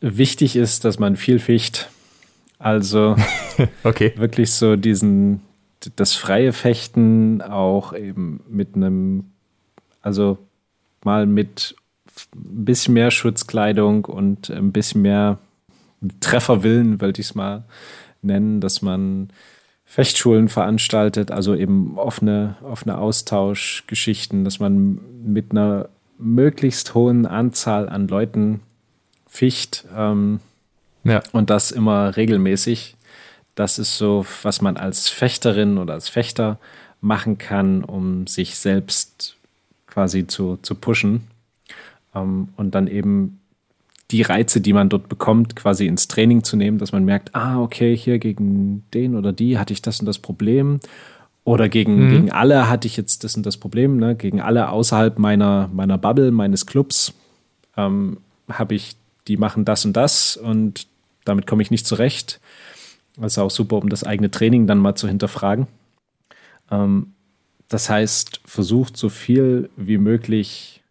wichtig 0.00 0.56
ist, 0.56 0.84
dass 0.84 0.98
man 0.98 1.16
viel 1.16 1.38
ficht. 1.38 1.90
Also 2.62 3.16
okay. 3.84 4.12
wirklich 4.16 4.52
so 4.52 4.76
diesen, 4.76 5.40
das 5.96 6.14
freie 6.14 6.52
Fechten 6.52 7.42
auch 7.42 7.92
eben 7.92 8.40
mit 8.48 8.76
einem, 8.76 9.24
also 10.00 10.38
mal 11.04 11.26
mit 11.26 11.74
ein 12.34 12.64
bisschen 12.64 12.94
mehr 12.94 13.10
Schutzkleidung 13.10 14.04
und 14.04 14.48
ein 14.48 14.70
bisschen 14.70 15.02
mehr 15.02 15.38
Trefferwillen, 16.20 17.00
wollte 17.00 17.20
ich 17.20 17.28
es 17.28 17.34
mal 17.34 17.64
nennen, 18.22 18.60
dass 18.60 18.80
man 18.80 19.30
Fechtschulen 19.84 20.48
veranstaltet, 20.48 21.32
also 21.32 21.54
eben 21.54 21.98
offene, 21.98 22.56
offene 22.62 22.98
Austauschgeschichten, 22.98 24.44
dass 24.44 24.60
man 24.60 25.00
mit 25.24 25.50
einer 25.50 25.88
möglichst 26.16 26.94
hohen 26.94 27.26
Anzahl 27.26 27.88
an 27.88 28.06
Leuten 28.06 28.60
ficht 29.26 29.84
ähm, 29.96 30.38
ja. 31.04 31.22
und 31.32 31.50
das 31.50 31.70
immer 31.70 32.16
regelmäßig. 32.16 32.96
Das 33.54 33.78
ist 33.78 33.98
so, 33.98 34.24
was 34.42 34.62
man 34.62 34.76
als 34.76 35.08
Fechterin 35.08 35.78
oder 35.78 35.94
als 35.94 36.08
Fechter 36.08 36.58
machen 37.00 37.38
kann, 37.38 37.84
um 37.84 38.26
sich 38.26 38.56
selbst 38.56 39.36
quasi 39.86 40.26
zu, 40.26 40.58
zu 40.62 40.74
pushen 40.74 41.24
ähm, 42.14 42.48
und 42.56 42.74
dann 42.74 42.86
eben 42.86 43.40
die 44.10 44.22
Reize, 44.22 44.60
die 44.60 44.72
man 44.72 44.88
dort 44.88 45.08
bekommt, 45.08 45.56
quasi 45.56 45.86
ins 45.86 46.06
Training 46.06 46.44
zu 46.44 46.56
nehmen, 46.56 46.78
dass 46.78 46.92
man 46.92 47.04
merkt, 47.04 47.34
ah, 47.34 47.60
okay, 47.60 47.96
hier 47.96 48.18
gegen 48.18 48.84
den 48.94 49.16
oder 49.16 49.32
die 49.32 49.58
hatte 49.58 49.72
ich 49.72 49.82
das 49.82 50.00
und 50.00 50.06
das 50.06 50.18
Problem. 50.18 50.80
Oder 51.44 51.68
gegen, 51.68 52.06
mhm. 52.06 52.10
gegen 52.10 52.30
alle 52.30 52.68
hatte 52.68 52.86
ich 52.86 52.96
jetzt 52.96 53.24
das 53.24 53.36
und 53.36 53.44
das 53.44 53.56
Problem, 53.56 53.96
ne? 53.96 54.14
gegen 54.14 54.40
alle 54.40 54.68
außerhalb 54.68 55.18
meiner, 55.18 55.68
meiner 55.72 55.98
Bubble, 55.98 56.30
meines 56.30 56.66
Clubs, 56.66 57.14
ähm, 57.76 58.18
habe 58.48 58.74
ich, 58.74 58.94
die 59.26 59.36
machen 59.36 59.64
das 59.64 59.84
und 59.84 59.94
das 59.94 60.36
und 60.36 60.86
damit 61.24 61.46
komme 61.46 61.62
ich 61.62 61.70
nicht 61.70 61.86
zurecht. 61.86 62.40
Ist 63.20 63.38
auch 63.38 63.50
super, 63.50 63.76
um 63.76 63.88
das 63.88 64.04
eigene 64.04 64.30
Training 64.30 64.66
dann 64.66 64.78
mal 64.78 64.94
zu 64.94 65.06
hinterfragen. 65.08 65.66
Ähm, 66.70 67.12
das 67.68 67.88
heißt, 67.88 68.40
versucht 68.44 68.96
so 68.96 69.08
viel 69.08 69.70
wie 69.76 69.98
möglich 69.98 70.82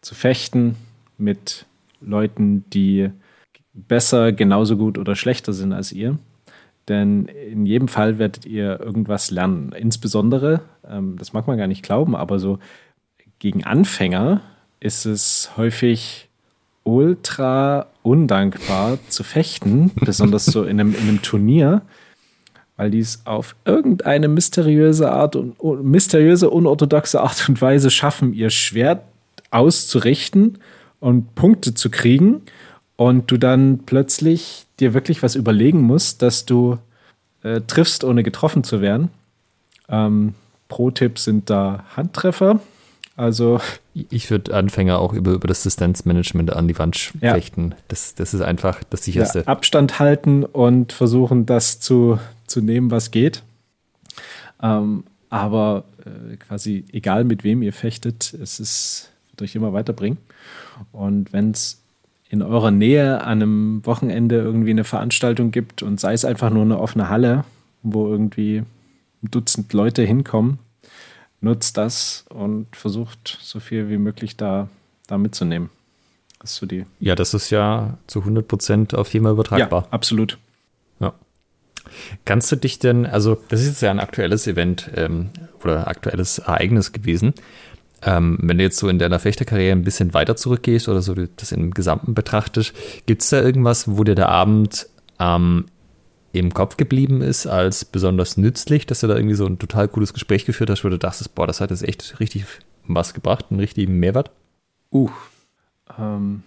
zu 0.00 0.14
fechten 0.14 0.76
mit 1.18 1.66
Leuten, 2.00 2.64
die 2.70 3.10
besser, 3.74 4.32
genauso 4.32 4.76
gut 4.76 4.98
oder 4.98 5.14
schlechter 5.16 5.52
sind 5.52 5.72
als 5.72 5.92
ihr. 5.92 6.18
Denn 6.88 7.26
in 7.26 7.66
jedem 7.66 7.88
Fall 7.88 8.18
werdet 8.18 8.46
ihr 8.46 8.80
irgendwas 8.80 9.30
lernen. 9.30 9.72
Insbesondere, 9.72 10.62
ähm, 10.88 11.16
das 11.18 11.32
mag 11.32 11.46
man 11.46 11.58
gar 11.58 11.66
nicht 11.66 11.82
glauben, 11.82 12.16
aber 12.16 12.38
so 12.38 12.58
gegen 13.38 13.64
Anfänger 13.64 14.40
ist 14.80 15.04
es 15.04 15.50
häufig 15.56 16.29
ultra 16.84 17.86
undankbar 18.02 18.98
zu 19.08 19.22
fechten, 19.22 19.90
besonders 19.94 20.46
so 20.46 20.64
in 20.64 20.80
einem, 20.80 20.94
in 20.94 21.00
einem 21.00 21.22
Turnier, 21.22 21.82
weil 22.76 22.90
die 22.90 23.00
es 23.00 23.22
auf 23.26 23.54
irgendeine 23.64 24.28
mysteriöse 24.28 25.10
Art 25.12 25.36
und 25.36 25.82
mysteriöse, 25.82 26.48
unorthodoxe 26.50 27.20
Art 27.20 27.48
und 27.48 27.60
Weise 27.60 27.90
schaffen, 27.90 28.32
ihr 28.32 28.50
Schwert 28.50 29.02
auszurichten 29.50 30.58
und 31.00 31.34
Punkte 31.34 31.74
zu 31.74 31.90
kriegen 31.90 32.42
und 32.96 33.30
du 33.30 33.36
dann 33.36 33.80
plötzlich 33.84 34.66
dir 34.78 34.94
wirklich 34.94 35.22
was 35.22 35.34
überlegen 35.34 35.82
musst, 35.82 36.22
dass 36.22 36.46
du 36.46 36.78
äh, 37.42 37.60
triffst, 37.62 38.04
ohne 38.04 38.22
getroffen 38.22 38.64
zu 38.64 38.80
werden. 38.80 39.10
Ähm, 39.88 40.34
Pro-Tipp 40.68 41.18
sind 41.18 41.50
da 41.50 41.84
Handtreffer. 41.96 42.60
Also 43.20 43.60
ich 43.92 44.30
würde 44.30 44.54
Anfänger 44.54 44.98
auch 44.98 45.12
über, 45.12 45.32
über 45.32 45.46
das 45.46 45.62
Distanzmanagement 45.62 46.54
an 46.56 46.66
die 46.68 46.78
Wand 46.78 47.12
ja. 47.20 47.34
fechten. 47.34 47.74
Das, 47.88 48.14
das 48.14 48.32
ist 48.32 48.40
einfach 48.40 48.82
das 48.88 49.04
sicherste. 49.04 49.40
Ja, 49.40 49.44
Abstand 49.44 49.98
halten 49.98 50.42
und 50.42 50.94
versuchen, 50.94 51.44
das 51.44 51.80
zu, 51.80 52.18
zu 52.46 52.62
nehmen, 52.62 52.90
was 52.90 53.10
geht. 53.10 53.42
Ähm, 54.62 55.04
aber 55.28 55.84
äh, 56.06 56.36
quasi 56.36 56.86
egal 56.92 57.24
mit 57.24 57.44
wem 57.44 57.60
ihr 57.60 57.74
fechtet, 57.74 58.32
es 58.32 58.58
ist, 58.58 59.10
wird 59.28 59.42
euch 59.42 59.54
immer 59.54 59.74
weiterbringen. 59.74 60.16
Und 60.90 61.34
wenn 61.34 61.50
es 61.50 61.82
in 62.30 62.40
eurer 62.40 62.70
Nähe 62.70 63.20
an 63.20 63.42
einem 63.42 63.84
Wochenende 63.84 64.36
irgendwie 64.36 64.70
eine 64.70 64.84
Veranstaltung 64.84 65.50
gibt 65.50 65.82
und 65.82 66.00
sei 66.00 66.14
es 66.14 66.24
einfach 66.24 66.48
nur 66.48 66.62
eine 66.62 66.78
offene 66.78 67.10
Halle, 67.10 67.44
wo 67.82 68.08
irgendwie 68.08 68.62
ein 69.22 69.30
Dutzend 69.30 69.74
Leute 69.74 70.04
hinkommen, 70.04 70.58
nutzt 71.40 71.76
das 71.76 72.24
und 72.28 72.74
versucht 72.76 73.38
so 73.40 73.60
viel 73.60 73.88
wie 73.88 73.98
möglich 73.98 74.36
da, 74.36 74.68
da 75.06 75.18
mitzunehmen. 75.18 75.70
Das 76.40 76.56
so 76.56 76.66
die 76.66 76.86
ja, 77.00 77.14
das 77.14 77.34
ist 77.34 77.50
ja 77.50 77.98
zu 78.06 78.20
100 78.20 78.46
Prozent 78.46 78.94
auf 78.94 79.10
Thema 79.10 79.30
übertragbar. 79.30 79.82
Ja, 79.82 79.88
absolut. 79.90 80.38
Ja. 80.98 81.12
Kannst 82.24 82.50
du 82.50 82.56
dich 82.56 82.78
denn, 82.78 83.06
also 83.06 83.38
das 83.48 83.60
ist 83.60 83.66
jetzt 83.68 83.82
ja 83.82 83.90
ein 83.90 84.00
aktuelles 84.00 84.46
Event 84.46 84.90
ähm, 84.96 85.30
oder 85.62 85.86
aktuelles 85.88 86.38
Ereignis 86.38 86.92
gewesen. 86.92 87.34
Ähm, 88.02 88.38
wenn 88.40 88.56
du 88.56 88.64
jetzt 88.64 88.78
so 88.78 88.88
in 88.88 88.98
deiner 88.98 89.18
Fechterkarriere 89.18 89.72
ein 89.72 89.84
bisschen 89.84 90.14
weiter 90.14 90.34
zurückgehst 90.34 90.88
oder 90.88 91.02
so 91.02 91.14
das 91.14 91.52
im 91.52 91.72
Gesamten 91.72 92.14
betrachtest, 92.14 92.72
gibt 93.04 93.22
es 93.22 93.28
da 93.28 93.42
irgendwas, 93.42 93.88
wo 93.88 94.04
dir 94.04 94.14
der 94.14 94.30
Abend 94.30 94.86
am 95.18 95.66
im 96.32 96.54
Kopf 96.54 96.76
geblieben 96.76 97.22
ist 97.22 97.46
als 97.46 97.84
besonders 97.84 98.36
nützlich, 98.36 98.86
dass 98.86 99.00
du 99.00 99.06
da 99.06 99.16
irgendwie 99.16 99.34
so 99.34 99.46
ein 99.46 99.58
total 99.58 99.88
cooles 99.88 100.12
Gespräch 100.12 100.44
geführt 100.44 100.70
hast, 100.70 100.84
wo 100.84 100.88
du 100.88 100.98
dachtest, 100.98 101.34
boah, 101.34 101.46
das 101.46 101.60
hat 101.60 101.70
jetzt 101.70 101.86
echt 101.86 102.20
richtig 102.20 102.44
was 102.86 103.14
gebracht, 103.14 103.46
einen 103.50 103.60
richtigen 103.60 103.98
Mehrwert? 103.98 104.30
Uh, 104.92 105.10
ähm, 105.98 106.42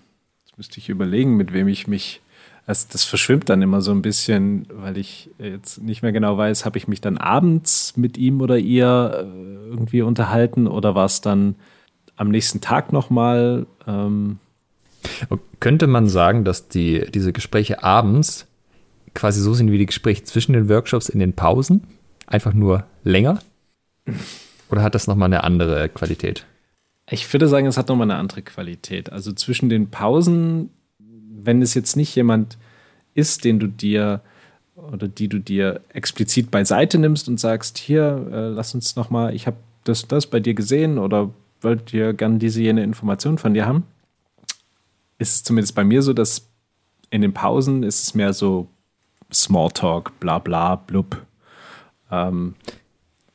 jetzt 0.46 0.58
müsste 0.58 0.78
ich 0.80 0.89
überlegen, 0.89 1.36
mit 1.36 1.54
wem 1.54 1.67
ich 1.67 1.88
mich 1.88 2.22
das, 2.65 2.88
das 2.88 3.04
verschwimmt 3.04 3.50
dann 3.50 3.62
immer 3.62 3.82
so 3.82 3.91
ein 3.91 4.02
bisschen, 4.02 4.67
weil 4.72 4.98
ich 4.98 5.30
jetzt 5.38 5.82
nicht 5.82 6.02
mehr 6.02 6.13
genau 6.13 6.38
weiß, 6.38 6.63
habe 6.63 6.78
ich 6.78 6.88
mich 6.88 7.02
dann 7.02 7.17
abends 7.17 7.98
mit 7.98 8.17
ihm 8.17 8.41
oder 8.41 8.58
ihr 8.58 9.26
äh, 9.26 9.69
irgendwie 9.69 10.02
unterhalten 10.02 10.67
oder 10.67 10.96
war 10.96 11.06
es 11.06 11.19
dann 11.19 11.56
am 12.15 12.30
nächsten 12.30 12.62
Tag 12.62 12.93
nochmal? 12.93 13.65
Ähm 13.86 14.39
Könnte 15.60 15.88
man 15.88 16.08
sagen, 16.08 16.46
dass 16.46 16.69
die, 16.69 17.06
diese 17.13 17.34
Gespräche 17.34 17.84
abends 17.84 18.48
quasi 19.13 19.41
so 19.41 19.54
sind 19.54 19.71
wie 19.71 19.78
die 19.78 19.86
Gespräche 19.86 20.23
zwischen 20.23 20.54
den 20.54 20.69
Workshops 20.69 21.10
in 21.10 21.19
den 21.19 21.34
Pausen? 21.34 21.84
Einfach 22.28 22.54
nur 22.54 22.86
länger? 23.04 23.39
Oder 24.69 24.84
hat 24.84 24.95
das 24.95 25.08
nochmal 25.08 25.28
eine 25.28 25.43
andere 25.43 25.89
Qualität? 25.89 26.45
Ich 27.10 27.32
würde 27.32 27.47
sagen, 27.47 27.67
es 27.67 27.78
hat 27.78 27.89
nochmal 27.89 28.10
eine 28.10 28.19
andere 28.19 28.41
Qualität. 28.41 29.12
Also 29.12 29.34
zwischen 29.34 29.69
den 29.69 29.89
Pausen 29.89 30.69
wenn 31.45 31.62
es 31.62 31.73
jetzt 31.73 31.95
nicht 31.95 32.15
jemand 32.15 32.58
ist, 33.13 33.43
den 33.43 33.60
du 33.60 33.67
dir 33.67 34.21
oder 34.76 35.08
die 35.08 35.28
du 35.28 35.39
dir 35.39 35.82
explizit 35.89 36.49
beiseite 36.49 36.97
nimmst 36.97 37.28
und 37.28 37.39
sagst, 37.39 37.78
hier, 37.78 38.28
äh, 38.32 38.47
lass 38.49 38.73
uns 38.73 38.95
noch 38.95 39.10
mal, 39.10 39.36
ich 39.36 39.45
habe 39.45 39.58
das, 39.84 40.08
das 40.08 40.28
bei 40.28 40.39
dir 40.39 40.54
gesehen 40.54 40.97
oder 40.97 41.30
wollt 41.62 41.93
ihr 41.93 42.13
gern 42.13 42.39
diese 42.39 42.62
jene 42.62 42.84
Information 42.84 43.38
von 43.38 43.54
dir 43.54 43.65
haben, 43.65 43.84
ist 45.19 45.36
es 45.36 45.43
zumindest 45.43 45.76
bei 45.76 45.84
mir 45.84 46.02
so, 46.02 46.13
dass 46.13 46.47
in 47.12 47.21
den 47.21 47.34
Pausen 47.34 47.84
ist 47.84 48.04
es 48.04 48.15
mehr 48.15 48.34
so 48.34 48.67
Smalltalk, 49.31 50.19
bla 50.19 50.39
bla, 50.39 50.75
blub. 50.75 51.21
Ähm, 52.12 52.55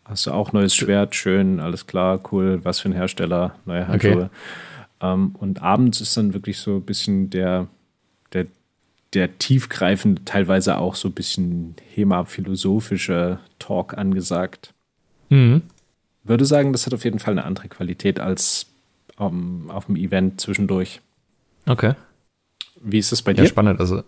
hast 0.05 0.27
du 0.27 0.33
auch 0.33 0.53
neues 0.53 0.75
Schwert, 0.75 1.15
schön, 1.15 1.61
alles 1.61 1.87
klar, 1.87 2.21
cool, 2.33 2.61
was 2.65 2.81
für 2.81 2.89
ein 2.89 2.95
Hersteller, 2.95 3.55
neue 3.65 3.87
Handschuhe. 3.87 4.13
Okay. 4.13 4.29
Ähm, 5.01 5.35
und 5.39 5.63
abends 5.63 6.01
ist 6.01 6.17
dann 6.17 6.35
wirklich 6.35 6.59
so 6.59 6.77
ein 6.77 6.85
bisschen 6.85 7.31
der, 7.31 7.69
der, 8.33 8.47
der 9.15 9.39
tiefgreifende, 9.39 10.25
teilweise 10.25 10.79
auch 10.79 10.95
so 10.95 11.09
ein 11.09 11.15
bisschen 11.15 11.77
HEMA-philosophische 11.95 13.39
Talk 13.59 13.97
angesagt. 13.97 14.75
Mhm. 15.29 15.63
Würde 16.25 16.45
sagen, 16.45 16.73
das 16.73 16.87
hat 16.87 16.95
auf 16.95 17.05
jeden 17.05 17.19
Fall 17.19 17.33
eine 17.33 17.45
andere 17.45 17.69
Qualität 17.69 18.21
als 18.21 18.67
um, 19.19 19.65
ähm, 19.67 19.71
auf 19.71 19.87
dem 19.87 19.97
Event 19.97 20.41
zwischendurch. 20.41 21.01
Okay. 21.67 21.95
Wie 22.81 22.99
ist 22.99 23.13
das 23.13 23.23
bei 23.23 23.33
dir? 23.35 23.43
Ja, 23.43 23.49
spannend. 23.49 23.81
Also 23.81 24.03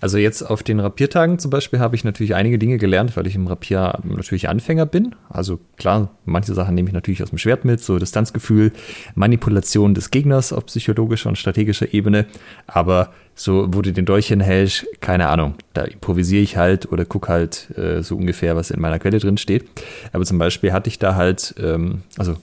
also 0.00 0.18
jetzt 0.18 0.42
auf 0.42 0.62
den 0.62 0.80
Rapiertagen 0.80 1.38
zum 1.38 1.50
Beispiel 1.50 1.80
habe 1.80 1.96
ich 1.96 2.04
natürlich 2.04 2.34
einige 2.34 2.58
Dinge 2.58 2.78
gelernt, 2.78 3.16
weil 3.16 3.26
ich 3.26 3.34
im 3.34 3.46
Rapier 3.46 3.98
natürlich 4.04 4.48
Anfänger 4.48 4.86
bin. 4.86 5.14
Also 5.28 5.58
klar, 5.76 6.10
manche 6.24 6.54
Sachen 6.54 6.74
nehme 6.74 6.88
ich 6.88 6.94
natürlich 6.94 7.22
aus 7.22 7.30
dem 7.30 7.38
Schwert 7.38 7.64
mit, 7.64 7.80
so 7.80 7.98
Distanzgefühl, 7.98 8.72
Manipulation 9.14 9.94
des 9.94 10.10
Gegners 10.10 10.52
auf 10.52 10.66
psychologischer 10.66 11.28
und 11.28 11.36
strategischer 11.36 11.92
Ebene. 11.92 12.26
Aber 12.66 13.12
so, 13.34 13.66
du 13.66 13.82
den 13.82 14.06
Dolch 14.06 14.28
hinhältst, 14.28 14.86
keine 15.00 15.28
Ahnung. 15.28 15.54
Da 15.74 15.82
improvisiere 15.82 16.42
ich 16.42 16.56
halt 16.56 16.90
oder 16.90 17.04
gucke 17.04 17.28
halt 17.28 17.76
äh, 17.76 18.02
so 18.02 18.16
ungefähr, 18.16 18.56
was 18.56 18.70
in 18.70 18.80
meiner 18.80 18.98
Quelle 18.98 19.18
drin 19.18 19.36
steht. 19.36 19.68
Aber 20.12 20.24
zum 20.24 20.38
Beispiel 20.38 20.72
hatte 20.72 20.88
ich 20.88 20.98
da 20.98 21.16
halt, 21.16 21.54
ähm, 21.62 22.02
also 22.16 22.36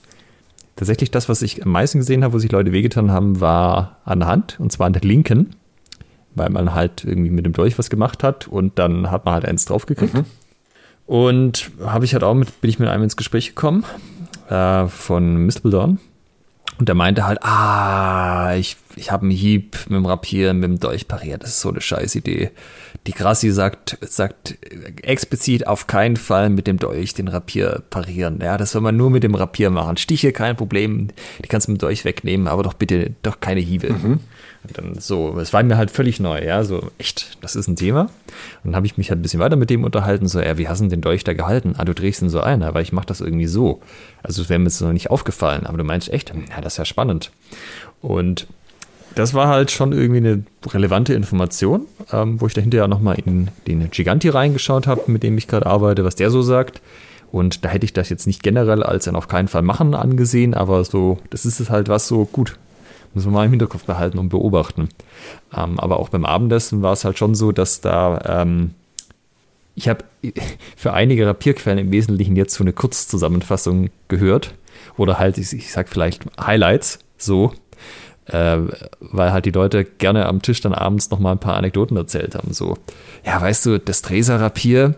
tatsächlich 0.76 1.10
das, 1.10 1.30
was 1.30 1.42
ich 1.42 1.64
am 1.64 1.72
meisten 1.72 2.00
gesehen 2.00 2.24
habe, 2.24 2.34
wo 2.34 2.40
sich 2.40 2.52
Leute 2.52 2.72
wehgetan 2.72 3.12
haben, 3.12 3.40
war 3.40 3.98
an 4.06 4.20
der 4.20 4.28
Hand, 4.28 4.60
und 4.60 4.72
zwar 4.72 4.88
an 4.88 4.94
der 4.94 5.02
linken 5.02 5.56
weil 6.36 6.50
man 6.50 6.74
halt 6.74 7.04
irgendwie 7.04 7.30
mit 7.30 7.46
dem 7.46 7.54
Dolch 7.54 7.78
was 7.78 7.90
gemacht 7.90 8.24
hat 8.24 8.48
und 8.48 8.80
dann 8.80 9.12
hat 9.12 9.26
man 9.26 9.36
halt 9.36 9.46
eins 9.46 9.66
draufgekriegt. 9.66 10.14
Mhm. 10.14 10.26
Und 11.06 11.72
habe 11.84 12.06
ich 12.06 12.14
halt 12.14 12.24
auch 12.24 12.34
mit, 12.34 12.62
bin 12.62 12.70
ich 12.70 12.80
mit 12.80 12.88
einem 12.90 13.04
ins 13.04 13.18
Gespräch 13.18 13.50
gekommen 13.50 13.84
äh, 14.50 14.88
von 14.88 15.36
Mistledorn. 15.38 16.00
Und 16.80 16.90
der 16.90 16.96
meinte 16.96 17.26
halt, 17.28 17.44
ah, 17.44 18.56
ich, 18.56 18.78
ich 18.96 19.12
habe 19.12 19.24
einen 19.24 19.32
Hieb 19.32 19.78
mit 19.90 19.98
dem 19.98 20.06
Rapier, 20.06 20.54
mit 20.54 20.64
dem 20.64 20.80
Dolch 20.80 21.08
pariert. 21.08 21.44
Das 21.44 21.52
ist 21.52 21.60
so 21.60 21.70
eine 21.70 21.82
scheiß 21.82 22.16
Idee. 22.16 22.52
Die 23.06 23.12
Grassi 23.12 23.52
sagt, 23.52 23.98
sagt 24.02 24.58
explizit 25.04 25.68
auf 25.68 25.88
keinen 25.88 26.16
Fall 26.16 26.50
mit 26.50 26.66
dem 26.66 26.80
Dolch 26.80 27.14
den 27.14 27.28
Rapier 27.28 27.84
parieren. 27.90 28.40
Ja, 28.42 28.58
das 28.58 28.72
soll 28.72 28.82
man 28.82 28.98
nur 28.98 29.12
mit 29.12 29.24
dem 29.24 29.36
Rapier 29.36 29.70
machen. 29.70 29.98
Stiche, 29.98 30.32
kein 30.32 30.56
Problem. 30.56 31.10
Die 31.44 31.48
kannst 31.48 31.68
du 31.68 31.72
mit 31.72 31.82
dem 31.82 31.86
Dolch 31.86 32.06
wegnehmen, 32.06 32.48
aber 32.48 32.64
doch 32.64 32.74
bitte 32.74 33.12
doch 33.22 33.40
keine 33.40 33.60
Hiebe. 33.60 33.94
Mhm. 33.94 34.20
Dann 34.72 34.96
so, 35.00 35.38
es 35.40 35.52
war 35.52 35.62
mir 35.62 35.78
halt 35.78 35.92
völlig 35.92 36.22
neu, 36.22 36.42
ja, 36.42 36.64
so 36.64 36.90
echt, 36.98 37.38
das 37.42 37.56
ist 37.56 37.68
ein 37.68 37.76
Thema. 37.76 38.04
Und 38.04 38.10
dann 38.64 38.76
habe 38.76 38.86
ich 38.86 38.98
mich 38.98 39.10
halt 39.10 39.20
ein 39.20 39.22
bisschen 39.22 39.42
weiter 39.42 39.58
mit 39.58 39.70
dem 39.70 39.84
unterhalten, 39.84 40.28
so, 40.28 40.40
ja, 40.40 40.58
wie 40.58 40.70
hast 40.70 40.82
du 40.82 40.88
den 40.88 41.02
Dolch 41.02 41.26
da 41.26 41.34
gehalten? 41.34 41.76
Ah, 41.78 41.84
du 41.84 41.94
drehst 41.94 42.22
ihn 42.22 42.30
so 42.30 42.40
ein, 42.40 42.64
aber 42.64 42.82
ich 42.82 42.94
mache 42.94 43.06
das 43.06 43.20
irgendwie 43.20 43.48
so. 43.48 43.82
Also 44.22 44.42
es 44.42 44.50
wäre 44.50 44.60
mir 44.60 44.66
jetzt 44.66 44.82
noch 44.82 44.94
nicht 44.94 45.12
aufgefallen, 45.12 45.66
aber 45.66 45.78
du 45.78 45.84
meinst 45.84 46.10
echt, 46.10 46.30
ja, 46.30 46.62
das 46.62 46.74
ist 46.74 46.78
ja 46.78 46.86
spannend. 46.86 47.32
Und 48.02 48.48
das 49.16 49.34
war 49.34 49.48
halt 49.48 49.70
schon 49.70 49.92
irgendwie 49.92 50.18
eine 50.18 50.44
relevante 50.68 51.14
Information, 51.14 51.86
ähm, 52.12 52.40
wo 52.40 52.48
ich 52.48 52.54
dahinter 52.54 52.78
ja 52.78 52.88
nochmal 52.88 53.18
in 53.24 53.50
den 53.68 53.92
Giganti 53.92 54.30
reingeschaut 54.30 54.88
habe, 54.88 55.04
mit 55.08 55.24
dem 55.24 55.38
ich 55.38 55.48
gerade 55.48 55.66
arbeite, 55.66 56.04
was 56.04 56.16
der 56.16 56.32
so 56.32 56.42
sagt. 56.42 56.82
Und 57.32 57.66
da 57.66 57.70
hätte 57.70 57.86
ich 57.86 57.94
das 57.94 58.10
jetzt 58.10 58.28
nicht 58.28 58.44
generell 58.44 58.84
als 58.84 59.08
ein 59.08 59.16
auf 59.16 59.28
keinen 59.28 59.48
Fall 59.48 59.64
machen 59.64 59.96
angesehen, 59.96 60.54
aber 60.54 60.84
so, 60.84 61.18
das 61.32 61.46
ist 61.46 61.60
es 61.60 61.70
halt 61.70 61.90
was 61.90 62.08
so 62.08 62.26
gut. 62.26 62.58
Muss 63.14 63.26
man 63.26 63.34
mal 63.34 63.46
im 63.46 63.52
Hinterkopf 63.52 63.86
behalten 63.86 64.18
und 64.18 64.30
beobachten. 64.30 64.90
Ähm, 65.56 65.80
aber 65.80 66.00
auch 66.00 66.10
beim 66.10 66.26
Abendessen 66.26 66.82
war 66.82 66.94
es 66.94 67.06
halt 67.06 67.18
schon 67.18 67.36
so, 67.36 67.52
dass 67.52 67.82
da 67.82 68.42
ähm, 68.44 68.72
ich 69.76 69.88
habe 69.88 70.06
für 70.76 70.94
einige 70.94 71.26
Rapierquellen 71.26 71.80
im 71.80 71.92
Wesentlichen 71.92 72.36
jetzt 72.36 72.54
so 72.54 72.64
eine 72.64 72.74
Kurzzusammenfassung 72.74 73.90
gehört. 74.08 74.54
Oder 74.98 75.20
halt, 75.20 75.38
ich, 75.38 75.54
ich 75.54 75.72
sag 75.72 75.90
vielleicht 75.90 76.24
Highlights, 76.40 77.00
so. 77.18 77.54
Äh, 78.26 78.60
weil 79.02 79.34
halt 79.34 79.46
die 79.46 79.52
Leute 79.52 79.84
gerne 79.84 80.28
am 80.28 80.42
Tisch 80.42 80.62
dann 80.62 80.74
abends 80.74 81.10
nochmal 81.10 81.34
ein 81.34 81.40
paar 81.40 81.56
Anekdoten 81.56 81.98
erzählt 81.98 82.36
haben. 82.36 82.54
So, 82.54 82.78
ja, 83.26 83.42
weißt 83.42 83.66
du, 83.66 83.80
das 83.80 84.02
Treser-Rapier, 84.02 84.96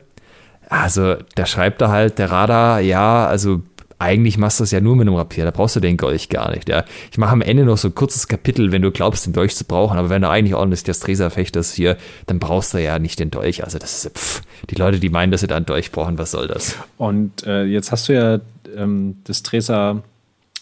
also 0.69 1.15
der 1.37 1.45
schreibt 1.45 1.81
da 1.81 1.89
halt, 1.89 2.19
der 2.19 2.31
Radar, 2.31 2.81
ja, 2.81 3.25
also 3.25 3.61
eigentlich 3.99 4.37
machst 4.37 4.59
du 4.59 4.63
das 4.63 4.71
ja 4.71 4.81
nur 4.81 4.95
mit 4.95 5.07
einem 5.07 5.15
Rapier, 5.15 5.45
da 5.45 5.51
brauchst 5.51 5.75
du 5.75 5.79
den 5.79 5.97
Dolch 5.97 6.29
gar 6.29 6.51
nicht. 6.51 6.67
Ja. 6.69 6.83
Ich 7.11 7.17
mache 7.17 7.31
am 7.31 7.41
Ende 7.41 7.63
noch 7.65 7.77
so 7.77 7.87
ein 7.87 7.95
kurzes 7.95 8.27
Kapitel, 8.27 8.71
wenn 8.71 8.81
du 8.81 8.91
glaubst, 8.91 9.25
den 9.25 9.33
Dolch 9.33 9.55
zu 9.55 9.63
brauchen, 9.65 9.97
aber 9.97 10.09
wenn 10.09 10.21
du 10.21 10.29
eigentlich 10.29 10.55
ordentlich 10.55 10.83
das 10.83 10.97
Stresa 10.97 11.29
fechtest 11.29 11.75
hier, 11.75 11.97
dann 12.27 12.39
brauchst 12.39 12.73
du 12.73 12.83
ja 12.83 12.99
nicht 12.99 13.19
den 13.19 13.31
Dolch. 13.31 13.63
Also 13.63 13.79
das 13.79 14.05
ist, 14.05 14.17
pff, 14.17 14.41
die 14.69 14.75
Leute, 14.75 14.99
die 14.99 15.09
meinen, 15.09 15.31
dass 15.31 15.41
sie 15.41 15.47
da 15.47 15.55
einen 15.55 15.65
Dolch 15.65 15.91
brauchen, 15.91 16.17
was 16.17 16.31
soll 16.31 16.47
das? 16.47 16.77
Und 16.97 17.45
äh, 17.45 17.63
jetzt 17.63 17.91
hast 17.91 18.09
du 18.09 18.13
ja 18.13 18.39
ähm, 18.75 19.17
das 19.23 19.39
Stresa 19.39 20.01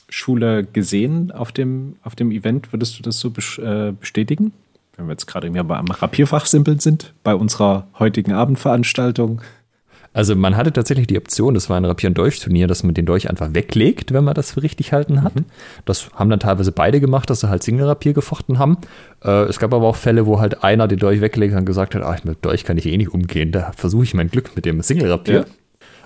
Schule 0.10 0.64
gesehen 0.64 1.32
auf 1.32 1.52
dem, 1.52 1.96
auf 2.04 2.16
dem 2.16 2.32
Event. 2.32 2.72
Würdest 2.72 3.00
du 3.00 3.04
das 3.04 3.20
so 3.20 3.34
äh, 3.62 3.94
bestätigen? 3.94 4.54
Wenn 4.96 5.08
wir 5.08 5.14
jetzt 5.14 5.26
gerade 5.26 5.48
am 5.48 5.88
Rapierfach 5.88 6.46
simpeln 6.46 6.80
sind, 6.80 7.14
bei 7.24 7.34
unserer 7.34 7.88
heutigen 7.98 8.32
Abendveranstaltung. 8.32 9.42
Also 10.14 10.36
man 10.36 10.56
hatte 10.56 10.72
tatsächlich 10.72 11.08
die 11.08 11.18
Option, 11.18 11.56
das 11.56 11.70
war 11.70 11.78
ein 11.78 11.86
Rapier- 11.86 12.10
und 12.10 12.18
Dolch-Turnier, 12.18 12.68
dass 12.68 12.84
man 12.84 12.94
den 12.94 13.08
Dolch 13.08 13.30
einfach 13.30 13.54
weglegt, 13.54 14.14
wenn 14.14 14.24
man 14.24 14.36
das 14.36 14.52
für 14.52 14.62
richtig 14.62 14.94
halten 14.94 15.24
hat. 15.24 15.36
Mhm. 15.36 15.46
Das 15.86 16.12
haben 16.14 16.30
dann 16.30 16.40
teilweise 16.40 16.72
beide 16.72 17.00
gemacht, 17.00 17.30
dass 17.32 17.40
sie 17.40 17.50
halt 17.50 17.64
Single-Rapier 17.64 18.14
gefochten 18.14 18.60
haben. 18.60 18.78
Äh, 19.24 19.46
es 19.46 19.60
gab 19.60 19.74
aber 19.74 19.88
auch 19.88 19.96
Fälle, 19.96 20.28
wo 20.28 20.40
halt 20.40 20.64
einer 20.64 20.88
den 20.88 21.00
Dolch 21.00 21.20
weggelegt 21.20 21.54
hat 21.54 21.62
und 21.62 21.66
gesagt 21.66 21.96
hat, 21.96 22.04
ach, 22.04 22.24
mit 22.24 22.46
Dolch 22.46 22.64
kann 22.64 22.78
ich 22.78 22.86
eh 22.86 22.96
nicht 22.96 23.12
umgehen, 23.12 23.52
da 23.52 23.72
versuche 23.76 24.04
ich 24.04 24.14
mein 24.14 24.30
Glück 24.30 24.56
mit 24.56 24.66
dem 24.66 24.82
Single-Rapier. 24.82 25.46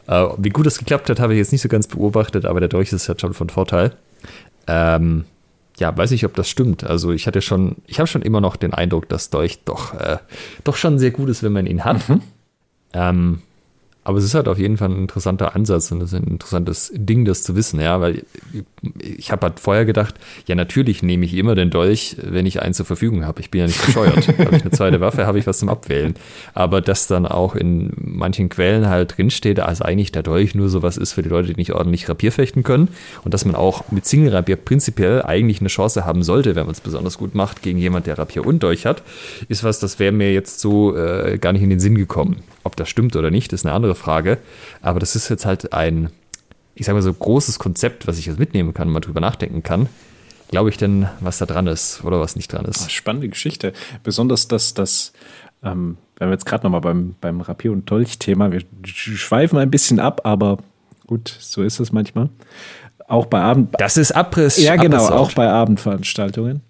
Ja. 0.07 0.25
Äh, 0.25 0.33
wie 0.37 0.49
gut 0.49 0.65
das 0.65 0.79
geklappt 0.79 1.09
hat, 1.09 1.19
habe 1.19 1.33
ich 1.33 1.39
jetzt 1.39 1.51
nicht 1.51 1.61
so 1.61 1.67
ganz 1.67 1.87
beobachtet, 1.87 2.45
aber 2.45 2.61
der 2.61 2.69
Dolch 2.69 2.93
ist 2.93 3.09
halt 3.09 3.19
schon 3.19 3.33
von 3.33 3.49
Vorteil. 3.49 3.91
Ähm, 4.67 5.25
ja, 5.79 5.95
weiß 5.95 6.11
ich, 6.11 6.25
ob 6.25 6.33
das 6.33 6.49
stimmt. 6.49 6.85
Also 6.85 7.11
ich 7.11 7.27
hatte 7.27 7.41
schon, 7.41 7.75
ich 7.85 7.99
habe 7.99 8.07
schon 8.07 8.21
immer 8.21 8.39
noch 8.39 8.55
den 8.55 8.73
Eindruck, 8.73 9.09
dass 9.09 9.29
Dolch 9.29 9.59
doch, 9.65 9.93
äh, 9.93 10.17
doch 10.63 10.77
schon 10.77 10.97
sehr 10.97 11.11
gut 11.11 11.27
ist, 11.27 11.43
wenn 11.43 11.51
man 11.51 11.67
ihn 11.67 11.83
hat. 11.83 12.07
Mhm. 12.07 12.21
Ähm, 12.93 13.41
aber 14.07 14.19
es 14.19 14.23
ist 14.23 14.35
halt 14.35 14.47
auf 14.47 14.57
jeden 14.57 14.77
Fall 14.77 14.89
ein 14.89 14.99
interessanter 14.99 15.53
Ansatz 15.53 15.91
und 15.91 16.01
es 16.01 16.13
ist 16.13 16.19
ein 16.21 16.27
interessantes 16.27 16.93
Ding, 16.95 17.25
das 17.25 17.43
zu 17.43 17.57
wissen, 17.57 17.81
ja, 17.81 17.99
weil 17.99 18.23
ich 18.99 19.33
habe 19.33 19.47
halt 19.47 19.59
vorher 19.59 19.83
gedacht, 19.83 20.15
ja, 20.45 20.55
natürlich 20.55 21.03
nehme 21.03 21.25
ich 21.25 21.33
immer 21.33 21.55
den 21.55 21.71
Dolch, 21.71 22.15
wenn 22.21 22.45
ich 22.45 22.61
einen 22.61 22.73
zur 22.73 22.85
Verfügung 22.85 23.25
habe. 23.25 23.41
Ich 23.41 23.51
bin 23.51 23.59
ja 23.59 23.67
nicht 23.67 23.85
bescheuert. 23.85 24.25
habe 24.39 24.55
ich 24.55 24.61
eine 24.61 24.71
zweite 24.71 25.01
Waffe, 25.01 25.27
habe 25.27 25.39
ich 25.39 25.45
was 25.45 25.59
zum 25.59 25.67
Abwählen. 25.67 26.15
Aber 26.53 26.79
dass 26.79 27.07
dann 27.07 27.25
auch 27.25 27.53
in 27.53 27.91
manchen 27.97 28.47
Quellen 28.47 28.87
halt 28.87 29.17
drinsteht, 29.17 29.59
als 29.59 29.81
eigentlich 29.81 30.13
der 30.13 30.23
Dolch 30.23 30.55
nur 30.55 30.69
sowas 30.69 30.95
ist 30.95 31.11
für 31.11 31.21
die 31.21 31.27
Leute, 31.27 31.49
die 31.49 31.55
nicht 31.57 31.73
ordentlich 31.73 32.07
Rapier 32.07 32.31
fechten 32.31 32.63
können 32.63 32.87
und 33.25 33.33
dass 33.33 33.43
man 33.43 33.55
auch 33.55 33.91
mit 33.91 34.05
Single 34.05 34.33
Rapier 34.33 34.55
prinzipiell 34.55 35.23
eigentlich 35.23 35.59
eine 35.59 35.67
Chance 35.67 36.05
haben 36.05 36.23
sollte, 36.23 36.55
wenn 36.55 36.65
man 36.65 36.71
es 36.71 36.79
besonders 36.79 37.17
gut 37.17 37.35
macht, 37.35 37.61
gegen 37.61 37.77
jemand, 37.77 38.07
der 38.07 38.17
Rapier 38.17 38.45
und 38.45 38.63
Dolch 38.63 38.85
hat, 38.85 39.03
ist 39.49 39.65
was, 39.65 39.79
das 39.79 39.99
wäre 39.99 40.13
mir 40.13 40.31
jetzt 40.31 40.61
so 40.61 40.95
äh, 40.95 41.37
gar 41.39 41.51
nicht 41.51 41.61
in 41.61 41.69
den 41.69 41.81
Sinn 41.81 41.95
gekommen. 41.95 42.37
Ob 42.67 42.75
das 42.75 42.89
stimmt 42.89 43.15
oder 43.15 43.31
nicht, 43.31 43.53
ist 43.53 43.65
eine 43.65 43.73
andere 43.73 43.95
Frage. 43.95 44.37
Aber 44.81 44.99
das 44.99 45.15
ist 45.15 45.29
jetzt 45.29 45.45
halt 45.45 45.73
ein, 45.73 46.11
ich 46.75 46.85
sage 46.85 46.95
mal 46.95 47.01
so, 47.01 47.13
großes 47.13 47.57
Konzept, 47.57 48.07
was 48.07 48.19
ich 48.19 48.25
jetzt 48.25 48.39
mitnehmen 48.39 48.73
kann 48.73 48.87
und 48.87 48.93
mal 48.93 48.99
drüber 48.99 49.21
nachdenken 49.21 49.63
kann. 49.63 49.89
Glaube 50.49 50.69
ich 50.69 50.77
denn, 50.77 51.07
was 51.19 51.39
da 51.39 51.45
dran 51.45 51.67
ist 51.67 52.03
oder 52.03 52.19
was 52.19 52.35
nicht 52.35 52.53
dran 52.53 52.65
ist? 52.65 52.91
Spannende 52.91 53.27
Geschichte. 53.27 53.73
Besonders, 54.03 54.47
dass 54.47 54.73
das 54.73 55.11
ähm, 55.63 55.97
wenn 56.17 56.29
wir 56.29 56.33
jetzt 56.33 56.45
gerade 56.45 56.63
nochmal 56.63 56.81
beim, 56.81 57.15
beim 57.21 57.41
Rapier- 57.41 57.71
und 57.71 57.89
Dolch-Thema, 57.89 58.51
wir 58.51 58.61
schweifen 58.83 59.57
ein 59.59 59.71
bisschen 59.71 59.99
ab, 59.99 60.21
aber 60.23 60.57
gut, 61.05 61.35
so 61.39 61.63
ist 61.63 61.79
es 61.79 61.91
manchmal. 61.91 62.29
Auch 63.07 63.27
bei 63.27 63.39
Abend. 63.39 63.73
Das 63.77 63.97
ist 63.97 64.11
Abriss. 64.11 64.57
Ja, 64.57 64.75
genau, 64.75 64.97
Abriss 64.97 65.11
auch 65.11 65.31
bei 65.33 65.47
Abendveranstaltungen. 65.49 66.61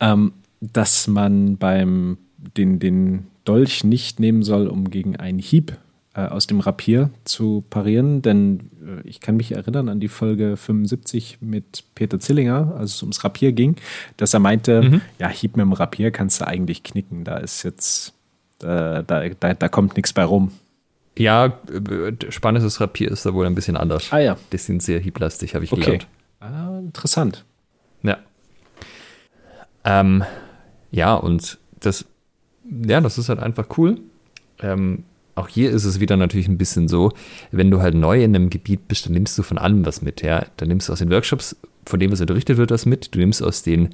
Ähm, 0.00 0.32
dass 0.60 1.06
man 1.06 1.56
beim 1.56 2.18
den, 2.56 2.78
den 2.78 3.26
Dolch 3.46 3.84
nicht 3.84 4.20
nehmen 4.20 4.42
soll, 4.42 4.66
um 4.66 4.90
gegen 4.90 5.16
einen 5.16 5.38
Hieb 5.38 5.76
äh, 6.14 6.26
aus 6.26 6.46
dem 6.46 6.60
Rapier 6.60 7.10
zu 7.24 7.64
parieren, 7.68 8.22
denn 8.22 8.70
äh, 8.82 9.08
ich 9.08 9.20
kann 9.20 9.36
mich 9.36 9.52
erinnern 9.52 9.88
an 9.88 10.00
die 10.00 10.08
Folge 10.08 10.56
75 10.56 11.38
mit 11.40 11.84
Peter 11.94 12.18
Zillinger, 12.18 12.74
als 12.78 12.94
es 12.94 13.02
ums 13.02 13.22
Rapier 13.22 13.52
ging, 13.52 13.76
dass 14.16 14.32
er 14.34 14.40
meinte, 14.40 14.82
mhm. 14.82 15.00
ja, 15.18 15.28
Hieb 15.28 15.56
mit 15.56 15.64
dem 15.64 15.72
Rapier 15.72 16.10
kannst 16.10 16.40
du 16.40 16.46
eigentlich 16.46 16.82
knicken, 16.82 17.24
da 17.24 17.36
ist 17.36 17.62
jetzt, 17.62 18.14
äh, 18.62 19.04
da, 19.04 19.28
da, 19.28 19.54
da 19.54 19.68
kommt 19.68 19.96
nichts 19.96 20.12
bei 20.12 20.24
rum. 20.24 20.52
Ja, 21.18 21.58
spanisches 22.28 22.80
Rapier 22.80 23.10
ist 23.10 23.24
da 23.24 23.32
wohl 23.32 23.46
ein 23.46 23.54
bisschen 23.54 23.76
anders. 23.76 24.08
Ah 24.10 24.18
ja. 24.18 24.36
Die 24.52 24.58
sind 24.58 24.82
sehr 24.82 25.00
hieblastig, 25.00 25.54
habe 25.54 25.64
ich 25.64 25.72
okay. 25.72 25.82
gelernt. 25.82 26.06
Ah, 26.40 26.78
interessant. 26.78 27.44
Ja. 28.02 28.18
Ähm, 29.84 30.24
ja, 30.90 31.14
und 31.14 31.58
das, 31.80 32.04
ja, 32.86 33.00
das 33.00 33.18
ist 33.18 33.28
halt 33.28 33.40
einfach 33.40 33.66
cool. 33.78 34.00
Ähm, 34.60 35.04
auch 35.34 35.48
hier 35.48 35.70
ist 35.70 35.84
es 35.84 36.00
wieder 36.00 36.16
natürlich 36.16 36.48
ein 36.48 36.58
bisschen 36.58 36.88
so, 36.88 37.12
wenn 37.50 37.70
du 37.70 37.80
halt 37.80 37.94
neu 37.94 38.22
in 38.24 38.34
einem 38.34 38.50
Gebiet 38.50 38.88
bist, 38.88 39.06
dann 39.06 39.12
nimmst 39.12 39.36
du 39.38 39.42
von 39.42 39.58
allem 39.58 39.84
was 39.84 40.02
mit. 40.02 40.22
Ja? 40.22 40.46
Dann 40.56 40.68
nimmst 40.68 40.88
du 40.88 40.92
aus 40.92 40.98
den 40.98 41.10
Workshops, 41.10 41.56
von 41.84 42.00
dem 42.00 42.10
was 42.10 42.20
unterrichtet 42.20 42.56
wird, 42.56 42.70
was 42.70 42.86
mit. 42.86 43.14
Du 43.14 43.18
nimmst 43.18 43.42
aus 43.42 43.62
den 43.62 43.90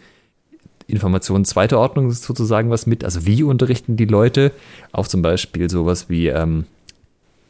Informationen 0.86 1.44
zweiter 1.44 1.78
Ordnung 1.78 2.10
sozusagen 2.10 2.70
was 2.70 2.86
mit. 2.86 3.04
Also 3.04 3.26
wie 3.26 3.42
unterrichten 3.42 3.96
die 3.96 4.04
Leute? 4.04 4.52
Auch 4.92 5.08
zum 5.08 5.22
Beispiel 5.22 5.68
sowas 5.68 6.08
wie 6.08 6.28
ähm, 6.28 6.66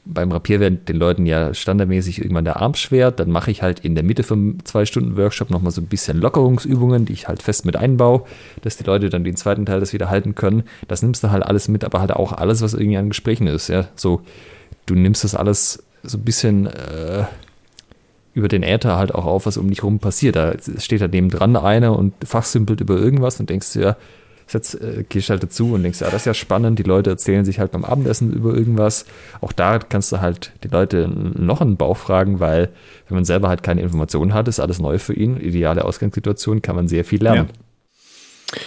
beim 0.04 0.32
Rapier 0.32 0.58
werden 0.58 0.84
den 0.84 0.96
Leuten 0.96 1.26
ja 1.26 1.54
standardmäßig 1.54 2.18
irgendwann 2.18 2.44
der 2.44 2.56
Arm 2.56 2.74
schwer. 2.74 3.12
Dann 3.12 3.30
mache 3.30 3.50
ich 3.50 3.62
halt 3.62 3.80
in 3.80 3.94
der 3.94 4.02
Mitte 4.02 4.24
vom 4.24 4.64
zwei 4.64 4.84
Stunden 4.84 5.16
Workshop 5.16 5.50
nochmal 5.50 5.70
so 5.70 5.80
ein 5.80 5.86
bisschen 5.86 6.18
Lockerungsübungen, 6.20 7.04
die 7.04 7.12
ich 7.12 7.28
halt 7.28 7.42
fest 7.42 7.64
mit 7.64 7.76
einbaue, 7.76 8.22
dass 8.62 8.76
die 8.76 8.84
Leute 8.84 9.10
dann 9.10 9.22
den 9.22 9.36
zweiten 9.36 9.64
Teil 9.64 9.80
das 9.80 9.92
wieder 9.92 10.10
halten 10.10 10.34
können. 10.34 10.64
Das 10.88 11.02
nimmst 11.02 11.22
du 11.22 11.30
halt 11.30 11.44
alles 11.44 11.68
mit, 11.68 11.84
aber 11.84 12.00
halt 12.00 12.12
auch 12.12 12.32
alles, 12.32 12.62
was 12.62 12.74
irgendwie 12.74 12.96
an 12.96 13.10
Gesprächen 13.10 13.46
ist. 13.46 13.68
Ja, 13.68 13.88
so 13.94 14.22
du 14.86 14.94
nimmst 14.94 15.22
das 15.22 15.36
alles 15.36 15.84
so 16.02 16.18
ein 16.18 16.24
bisschen 16.24 16.66
äh, 16.66 17.24
über 18.34 18.48
den 18.48 18.62
Äther 18.62 18.96
halt 18.96 19.14
auch 19.14 19.26
auf, 19.26 19.46
was 19.46 19.56
um 19.56 19.68
dich 19.68 19.82
rum 19.82 20.00
passiert. 20.00 20.36
Da 20.36 20.54
steht 20.78 21.00
da 21.00 21.08
neben 21.08 21.28
dran 21.28 21.56
einer 21.56 21.96
und 21.96 22.14
fachsimpelt 22.24 22.80
über 22.80 22.96
irgendwas 22.96 23.38
und 23.38 23.50
denkst 23.50 23.74
dir, 23.74 23.82
ja, 23.82 23.96
Jetzt 24.52 24.80
äh, 24.80 25.04
gehst 25.08 25.30
halt 25.30 25.42
dazu 25.42 25.72
und 25.72 25.82
denkst, 25.82 26.00
ja, 26.00 26.06
das 26.06 26.22
ist 26.22 26.26
ja 26.26 26.34
spannend. 26.34 26.78
Die 26.78 26.84
Leute 26.84 27.10
erzählen 27.10 27.44
sich 27.44 27.58
halt 27.58 27.72
beim 27.72 27.84
Abendessen 27.84 28.32
über 28.32 28.54
irgendwas. 28.54 29.06
Auch 29.40 29.52
da 29.52 29.78
kannst 29.78 30.12
du 30.12 30.20
halt 30.20 30.52
die 30.62 30.68
Leute 30.68 31.08
noch 31.08 31.60
einen 31.60 31.76
Bauch 31.76 31.96
fragen, 31.96 32.40
weil 32.40 32.70
wenn 33.08 33.16
man 33.16 33.24
selber 33.24 33.48
halt 33.48 33.62
keine 33.62 33.82
Informationen 33.82 34.34
hat, 34.34 34.48
ist 34.48 34.60
alles 34.60 34.78
neu 34.78 34.98
für 34.98 35.14
ihn. 35.14 35.36
Ideale 35.38 35.84
Ausgangssituation, 35.84 36.62
kann 36.62 36.76
man 36.76 36.88
sehr 36.88 37.04
viel 37.04 37.22
lernen. 37.22 37.48
Ja. 37.48 38.60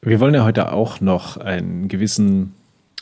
Wir 0.00 0.20
wollen 0.20 0.34
ja 0.34 0.44
heute 0.44 0.72
auch 0.72 1.00
noch 1.00 1.36
einen 1.36 1.88
gewissen 1.88 2.54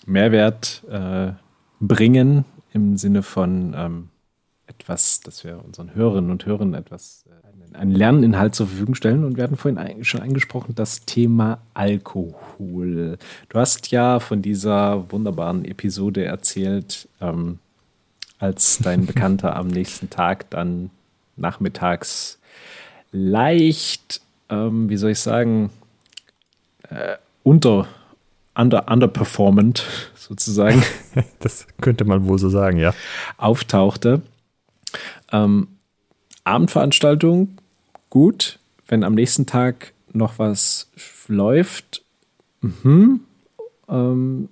Mehrwert 0.07 0.83
äh, 0.91 1.33
bringen 1.81 2.45
im 2.73 2.97
Sinne 2.97 3.23
von 3.23 3.75
ähm, 3.77 4.09
etwas, 4.79 5.21
dass 5.21 5.45
wir 5.45 5.63
unseren 5.65 5.95
Hörerinnen 5.95 6.31
und 6.31 6.47
Hörern 6.47 6.75
etwas 6.75 7.25
äh, 7.29 7.77
einen 7.77 7.93
Lerninhalt 7.93 8.55
zur 8.55 8.67
Verfügung 8.67 8.95
stellen. 8.95 9.25
Und 9.25 9.37
wir 9.37 9.45
hatten 9.45 9.57
vorhin 9.57 10.05
schon 10.05 10.23
angesprochen, 10.23 10.75
das 10.75 11.05
Thema 11.05 11.59
Alkohol. 11.75 13.19
Du 13.49 13.59
hast 13.59 13.91
ja 13.91 14.21
von 14.21 14.43
dieser 14.43 15.11
wunderbaren 15.11 15.65
Episode 15.65 16.25
erzählt, 16.25 17.09
ähm, 17.21 17.59
als 18.39 18.79
dein 18.79 19.07
Bekannter 19.07 19.57
am 19.57 19.69
nächsten 19.69 20.11
Tag 20.11 20.51
dann 20.51 20.91
nachmittags 21.37 22.39
leicht, 23.13 24.21
ähm, 24.49 24.89
wie 24.89 24.97
soll 24.97 25.11
ich 25.11 25.21
sagen, 25.21 25.71
äh, 26.89 27.17
unter, 27.43 27.87
under, 28.55 28.91
underperformant 28.91 29.87
sozusagen. 30.15 30.83
das 31.41 31.67
könnte 31.81 32.05
man 32.05 32.27
wohl 32.27 32.39
so 32.39 32.49
sagen, 32.49 32.79
ja. 32.79 32.95
Auftauchte. 33.37 34.23
Ähm, 35.33 35.69
Abendveranstaltung 36.45 37.59
gut. 38.11 38.59
Wenn 38.87 39.03
am 39.03 39.15
nächsten 39.15 39.47
Tag 39.47 39.93
noch 40.13 40.39
was 40.39 40.89
läuft, 41.29 42.03
mhm. 42.61 43.21
ähm, 43.89 44.49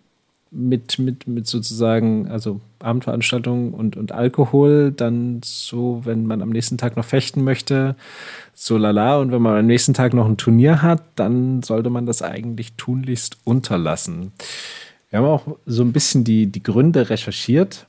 mit, 0.50 0.98
mit, 0.98 1.26
mit 1.26 1.46
sozusagen, 1.46 2.28
also 2.28 2.60
Abendveranstaltungen 2.78 3.74
und, 3.74 3.96
und 3.96 4.12
Alkohol, 4.12 4.92
dann 4.92 5.40
so, 5.44 6.02
wenn 6.04 6.26
man 6.26 6.42
am 6.42 6.50
nächsten 6.50 6.78
Tag 6.78 6.96
noch 6.96 7.04
fechten 7.04 7.42
möchte, 7.42 7.96
so 8.54 8.76
lala. 8.76 9.18
Und 9.18 9.32
wenn 9.32 9.42
man 9.42 9.58
am 9.58 9.66
nächsten 9.66 9.94
Tag 9.94 10.14
noch 10.14 10.26
ein 10.26 10.36
Turnier 10.36 10.82
hat, 10.82 11.02
dann 11.16 11.62
sollte 11.62 11.90
man 11.90 12.06
das 12.06 12.22
eigentlich 12.22 12.74
tunlichst 12.76 13.38
unterlassen. 13.44 14.32
Wir 15.10 15.18
haben 15.20 15.26
auch 15.26 15.56
so 15.66 15.82
ein 15.82 15.92
bisschen 15.92 16.24
die, 16.24 16.46
die 16.46 16.62
Gründe 16.62 17.10
recherchiert. 17.10 17.86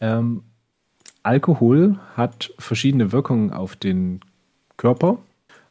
Ähm, 0.00 0.42
Alkohol 1.22 1.98
hat 2.16 2.52
verschiedene 2.58 3.12
Wirkungen 3.12 3.52
auf 3.52 3.76
den 3.76 4.20
Körper. 4.76 5.18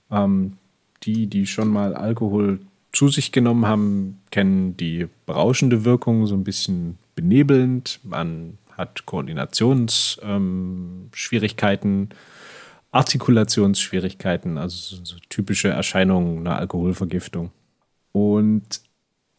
Ähm, 0.10 0.58
die, 1.04 1.28
die 1.28 1.46
schon 1.48 1.70
mal 1.70 1.96
Alkohol 1.96 2.60
zu 2.92 3.08
sich 3.08 3.32
genommen 3.32 3.66
haben, 3.66 4.20
kennen 4.32 4.76
die 4.78 5.08
berauschende 5.26 5.86
Wirkung, 5.86 6.28
so 6.28 6.36
ein 6.36 6.44
bisschen 6.44 6.98
benebelnd. 7.16 8.02
Man 8.04 8.58
hat 8.78 9.06
Koordinationsschwierigkeiten, 9.06 12.02
ähm, 12.02 12.10
Artikulationsschwierigkeiten, 12.92 14.58
also 14.58 14.98
so 15.04 15.16
typische 15.30 15.70
Erscheinungen 15.70 16.40
einer 16.40 16.58
Alkoholvergiftung. 16.58 17.52
Und 18.12 18.82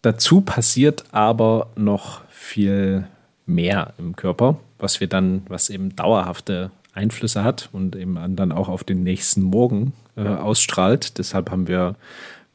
dazu 0.01 0.41
passiert 0.41 1.05
aber 1.13 1.71
noch 1.77 2.25
viel 2.29 3.07
mehr 3.45 3.93
im 3.99 4.17
Körper, 4.17 4.59
was 4.83 5.01
wir 5.01 5.07
dann, 5.07 5.43
was 5.49 5.71
eben 5.71 5.95
dauerhafte 5.97 6.71
Einflüsse 6.93 7.43
hat 7.43 7.71
und 7.73 7.97
eben 7.97 8.37
dann 8.37 8.53
auch 8.53 8.69
auf 8.69 8.85
den 8.85 9.03
nächsten 9.03 9.43
Morgen 9.43 9.93
äh, 10.17 10.27
ausstrahlt. 10.27 11.19
Deshalb 11.19 11.51
haben 11.51 11.69
wir, 11.69 11.97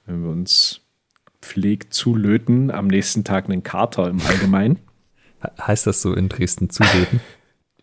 wenn 0.05 0.23
wir 0.23 0.29
uns 0.29 0.81
pflegt 1.41 1.93
zu 1.93 2.15
löten, 2.15 2.69
am 2.71 2.87
nächsten 2.87 3.23
Tag 3.23 3.45
einen 3.45 3.63
Kater 3.63 4.09
im 4.09 4.21
Allgemeinen. 4.21 4.79
Heißt 5.59 5.87
das 5.87 6.01
so 6.01 6.13
in 6.13 6.29
Dresden 6.29 6.69
zulöten? 6.69 7.21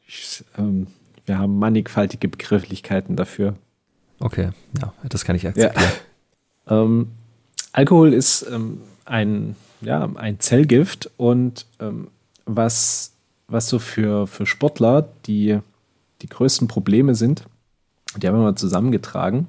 Ich, 0.06 0.44
ähm, 0.58 0.88
wir 1.26 1.38
haben 1.38 1.58
mannigfaltige 1.58 2.28
Begrifflichkeiten 2.28 3.16
dafür. 3.16 3.54
Okay, 4.20 4.50
ja, 4.80 4.92
das 5.08 5.24
kann 5.24 5.36
ich 5.36 5.46
akzeptieren. 5.46 5.84
Ja. 5.84 5.92
Ähm, 6.66 7.08
Alkohol 7.72 8.14
ist 8.14 8.46
ähm, 8.50 8.80
ein, 9.04 9.54
ja, 9.82 10.08
ein 10.14 10.40
Zellgift 10.40 11.10
und 11.18 11.66
ähm, 11.78 12.08
was, 12.46 13.13
was 13.48 13.68
so 13.68 13.78
für, 13.78 14.26
für 14.26 14.46
Sportler, 14.46 15.08
die 15.26 15.58
die 16.22 16.28
größten 16.28 16.68
Probleme 16.68 17.14
sind, 17.14 17.44
die 18.16 18.26
haben 18.26 18.36
wir 18.36 18.42
mal 18.42 18.54
zusammengetragen. 18.54 19.48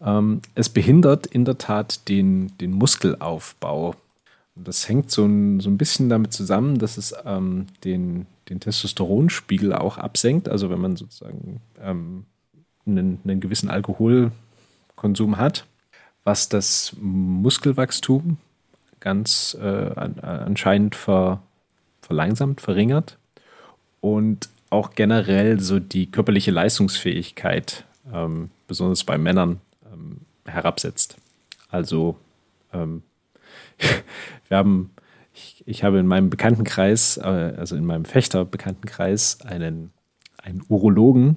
Ähm, 0.00 0.42
es 0.54 0.68
behindert 0.68 1.26
in 1.26 1.44
der 1.44 1.58
Tat 1.58 2.08
den, 2.08 2.52
den 2.58 2.72
Muskelaufbau. 2.72 3.94
Und 4.54 4.68
das 4.68 4.88
hängt 4.88 5.10
so 5.10 5.24
ein, 5.24 5.60
so 5.60 5.70
ein 5.70 5.78
bisschen 5.78 6.08
damit 6.08 6.32
zusammen, 6.32 6.78
dass 6.78 6.98
es 6.98 7.14
ähm, 7.24 7.66
den, 7.84 8.26
den 8.48 8.60
Testosteronspiegel 8.60 9.72
auch 9.72 9.98
absenkt. 9.98 10.48
Also 10.48 10.68
wenn 10.68 10.80
man 10.80 10.96
sozusagen 10.96 11.60
ähm, 11.80 12.24
einen, 12.84 13.20
einen 13.24 13.40
gewissen 13.40 13.70
Alkoholkonsum 13.70 15.38
hat, 15.38 15.66
was 16.24 16.48
das 16.48 16.94
Muskelwachstum 17.00 18.36
ganz 19.00 19.56
äh, 19.60 19.90
anscheinend 20.22 20.94
ver, 20.94 21.42
verlangsamt, 22.00 22.60
verringert. 22.60 23.18
Und 24.02 24.48
auch 24.68 24.94
generell 24.94 25.60
so 25.60 25.78
die 25.78 26.10
körperliche 26.10 26.50
Leistungsfähigkeit, 26.50 27.84
ähm, 28.12 28.50
besonders 28.66 29.04
bei 29.04 29.16
Männern, 29.16 29.60
ähm, 29.92 30.22
herabsetzt. 30.44 31.16
Also 31.70 32.16
ähm, 32.72 33.02
wir 34.48 34.56
haben, 34.56 34.90
ich, 35.32 35.62
ich, 35.66 35.84
habe 35.84 36.00
in 36.00 36.06
meinem 36.08 36.30
Bekanntenkreis, 36.30 37.16
äh, 37.18 37.54
also 37.56 37.76
in 37.76 37.86
meinem 37.86 38.04
Fechter-Bekanntenkreis, 38.04 39.38
einen, 39.42 39.92
einen 40.38 40.64
Urologen, 40.68 41.36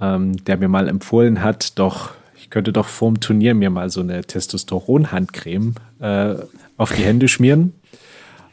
ähm, 0.00 0.36
der 0.44 0.58
mir 0.58 0.68
mal 0.68 0.88
empfohlen 0.88 1.42
hat, 1.42 1.78
doch, 1.80 2.12
ich 2.36 2.48
könnte 2.48 2.72
doch 2.72 2.86
vorm 2.86 3.18
Turnier 3.18 3.54
mir 3.54 3.70
mal 3.70 3.90
so 3.90 4.00
eine 4.02 4.22
Testosteron-Handcreme 4.22 5.74
äh, 5.98 6.36
auf 6.76 6.92
die 6.92 7.02
Hände 7.02 7.26
schmieren 7.26 7.72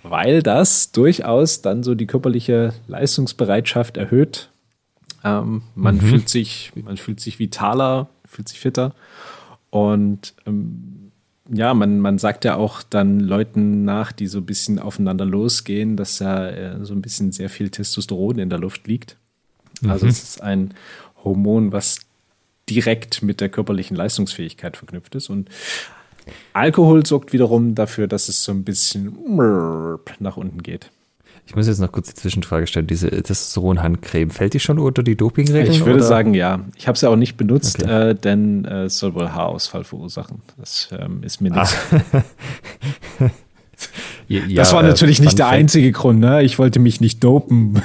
weil 0.03 0.41
das 0.41 0.91
durchaus 0.91 1.61
dann 1.61 1.83
so 1.83 1.95
die 1.95 2.07
körperliche 2.07 2.73
Leistungsbereitschaft 2.87 3.97
erhöht. 3.97 4.49
Ähm, 5.23 5.63
man 5.75 5.95
mhm. 5.95 6.01
fühlt 6.01 6.29
sich, 6.29 6.71
man 6.75 6.97
fühlt 6.97 7.19
sich 7.19 7.39
vitaler, 7.39 8.07
fühlt 8.25 8.47
sich 8.47 8.59
fitter 8.59 8.93
und 9.69 10.33
ähm, 10.45 11.11
ja, 11.51 11.73
man, 11.73 11.99
man 11.99 12.19
sagt 12.19 12.45
ja 12.45 12.55
auch 12.55 12.83
dann 12.83 13.19
Leuten 13.19 13.83
nach, 13.83 14.11
die 14.11 14.27
so 14.27 14.37
ein 14.37 14.45
bisschen 14.45 14.77
aufeinander 14.77 15.25
losgehen, 15.25 15.97
dass 15.97 16.19
ja 16.19 16.47
äh, 16.47 16.85
so 16.85 16.93
ein 16.93 17.01
bisschen 17.01 17.31
sehr 17.31 17.49
viel 17.49 17.69
Testosteron 17.69 18.37
in 18.37 18.49
der 18.49 18.59
Luft 18.59 18.87
liegt. 18.87 19.17
Also 19.87 20.05
Mhm. 20.05 20.11
es 20.11 20.23
ist 20.23 20.41
ein 20.41 20.73
Hormon, 21.23 21.71
was 21.71 21.99
direkt 22.69 23.23
mit 23.23 23.41
der 23.41 23.49
körperlichen 23.49 23.97
Leistungsfähigkeit 23.97 24.77
verknüpft 24.77 25.15
ist. 25.15 25.29
Und 25.29 25.49
Alkohol 26.53 27.05
sorgt 27.05 27.33
wiederum 27.33 27.75
dafür, 27.75 28.07
dass 28.07 28.29
es 28.29 28.43
so 28.43 28.51
ein 28.51 28.63
bisschen 28.63 29.17
nach 30.19 30.37
unten 30.37 30.63
geht. 30.63 30.91
Ich 31.45 31.55
muss 31.55 31.67
jetzt 31.67 31.79
noch 31.79 31.91
kurz 31.91 32.09
die 32.09 32.13
Zwischenfrage 32.13 32.67
stellen. 32.67 32.85
Diese 32.85 33.09
Testosteron-Handcreme, 33.09 34.29
fällt 34.29 34.53
die 34.53 34.59
schon 34.59 34.77
unter 34.77 35.01
die 35.01 35.15
Dopingregeln? 35.15 35.71
Ich 35.73 35.79
würde 35.79 35.95
oder? 35.95 36.03
sagen, 36.03 36.35
ja. 36.35 36.59
Ich 36.77 36.87
habe 36.87 36.95
es 36.95 37.01
ja 37.01 37.09
auch 37.09 37.15
nicht 37.15 37.37
benutzt, 37.37 37.81
Okay. 37.81 38.11
äh, 38.11 38.13
denn 38.13 38.65
äh, 38.65 38.83
es 38.83 38.99
soll 38.99 39.15
wohl 39.15 39.31
Haarausfall 39.31 39.83
verursachen. 39.83 40.43
Das 40.57 40.89
ähm, 40.91 41.23
ist 41.23 41.41
mir 41.41 41.49
nichts. 41.51 41.75
Ja, 44.27 44.41
das 44.55 44.73
war 44.73 44.83
äh, 44.83 44.87
natürlich 44.87 45.21
nicht 45.21 45.31
Fun 45.31 45.37
der 45.37 45.47
einzige 45.47 45.91
Grund. 45.91 46.19
Ne? 46.19 46.43
Ich 46.43 46.59
wollte 46.59 46.79
mich 46.79 47.01
nicht 47.01 47.23
dopen. 47.23 47.81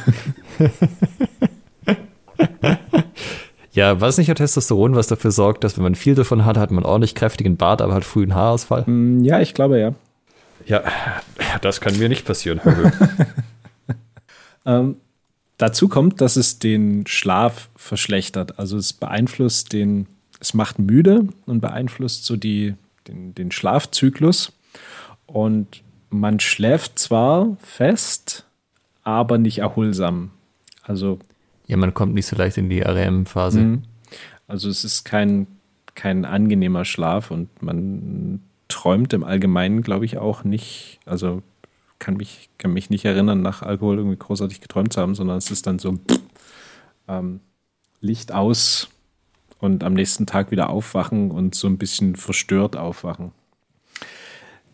Ja, 3.74 4.00
war 4.00 4.08
es 4.08 4.18
nicht 4.18 4.28
ja 4.28 4.34
Testosteron, 4.34 4.94
was 4.94 5.08
dafür 5.08 5.32
sorgt, 5.32 5.64
dass 5.64 5.76
wenn 5.76 5.82
man 5.82 5.96
viel 5.96 6.14
davon 6.14 6.44
hat, 6.44 6.56
hat 6.56 6.70
man 6.70 6.84
ordentlich 6.84 7.14
kräftigen 7.14 7.56
Bart, 7.56 7.82
aber 7.82 7.94
hat 7.94 8.04
frühen 8.04 8.34
Haarausfall? 8.34 8.86
Hm, 8.86 9.22
ja, 9.24 9.40
ich 9.40 9.52
glaube 9.52 9.78
ja. 9.78 9.94
Ja, 10.66 10.82
das 11.60 11.80
kann 11.80 11.98
mir 11.98 12.08
nicht 12.08 12.24
passieren. 12.24 12.60
Ähm, 14.66 14.96
dazu 15.58 15.88
kommt, 15.88 16.20
dass 16.20 16.36
es 16.36 16.58
den 16.58 17.06
Schlaf 17.06 17.68
verschlechtert. 17.76 18.58
Also 18.58 18.76
es 18.76 18.92
beeinflusst 18.92 19.72
den, 19.72 20.06
es 20.40 20.54
macht 20.54 20.78
müde 20.78 21.28
und 21.46 21.60
beeinflusst 21.60 22.24
so 22.24 22.36
die, 22.36 22.74
den, 23.06 23.34
den 23.34 23.50
Schlafzyklus. 23.50 24.52
Und 25.26 25.82
man 26.08 26.40
schläft 26.40 26.98
zwar 26.98 27.56
fest, 27.60 28.46
aber 29.02 29.38
nicht 29.38 29.58
erholsam. 29.58 30.30
Also, 30.82 31.18
ja, 31.66 31.76
man 31.76 31.94
kommt 31.94 32.14
nicht 32.14 32.26
so 32.26 32.36
leicht 32.36 32.58
in 32.58 32.68
die 32.68 32.80
REM-Phase. 32.80 33.60
Mhm. 33.60 33.82
also 34.46 34.68
es 34.68 34.84
ist 34.84 35.04
kein, 35.04 35.46
kein 35.94 36.24
angenehmer 36.24 36.84
Schlaf 36.84 37.30
und 37.30 37.62
man 37.62 38.40
träumt 38.68 39.12
im 39.12 39.24
Allgemeinen, 39.24 39.82
glaube 39.82 40.04
ich, 40.04 40.18
auch 40.18 40.44
nicht. 40.44 40.98
Also 41.06 41.42
kann 41.98 42.16
mich, 42.16 42.50
kann 42.58 42.72
mich 42.72 42.90
nicht 42.90 43.04
erinnern, 43.04 43.40
nach 43.40 43.62
Alkohol 43.62 43.98
irgendwie 43.98 44.18
großartig 44.18 44.60
geträumt 44.60 44.92
zu 44.92 45.00
haben, 45.00 45.14
sondern 45.14 45.38
es 45.38 45.50
ist 45.50 45.66
dann 45.66 45.78
so 45.78 45.98
ähm, 47.08 47.40
Licht 48.00 48.32
aus 48.32 48.88
und 49.58 49.84
am 49.84 49.94
nächsten 49.94 50.26
Tag 50.26 50.50
wieder 50.50 50.68
aufwachen 50.70 51.30
und 51.30 51.54
so 51.54 51.66
ein 51.66 51.78
bisschen 51.78 52.16
verstört 52.16 52.76
aufwachen. 52.76 53.32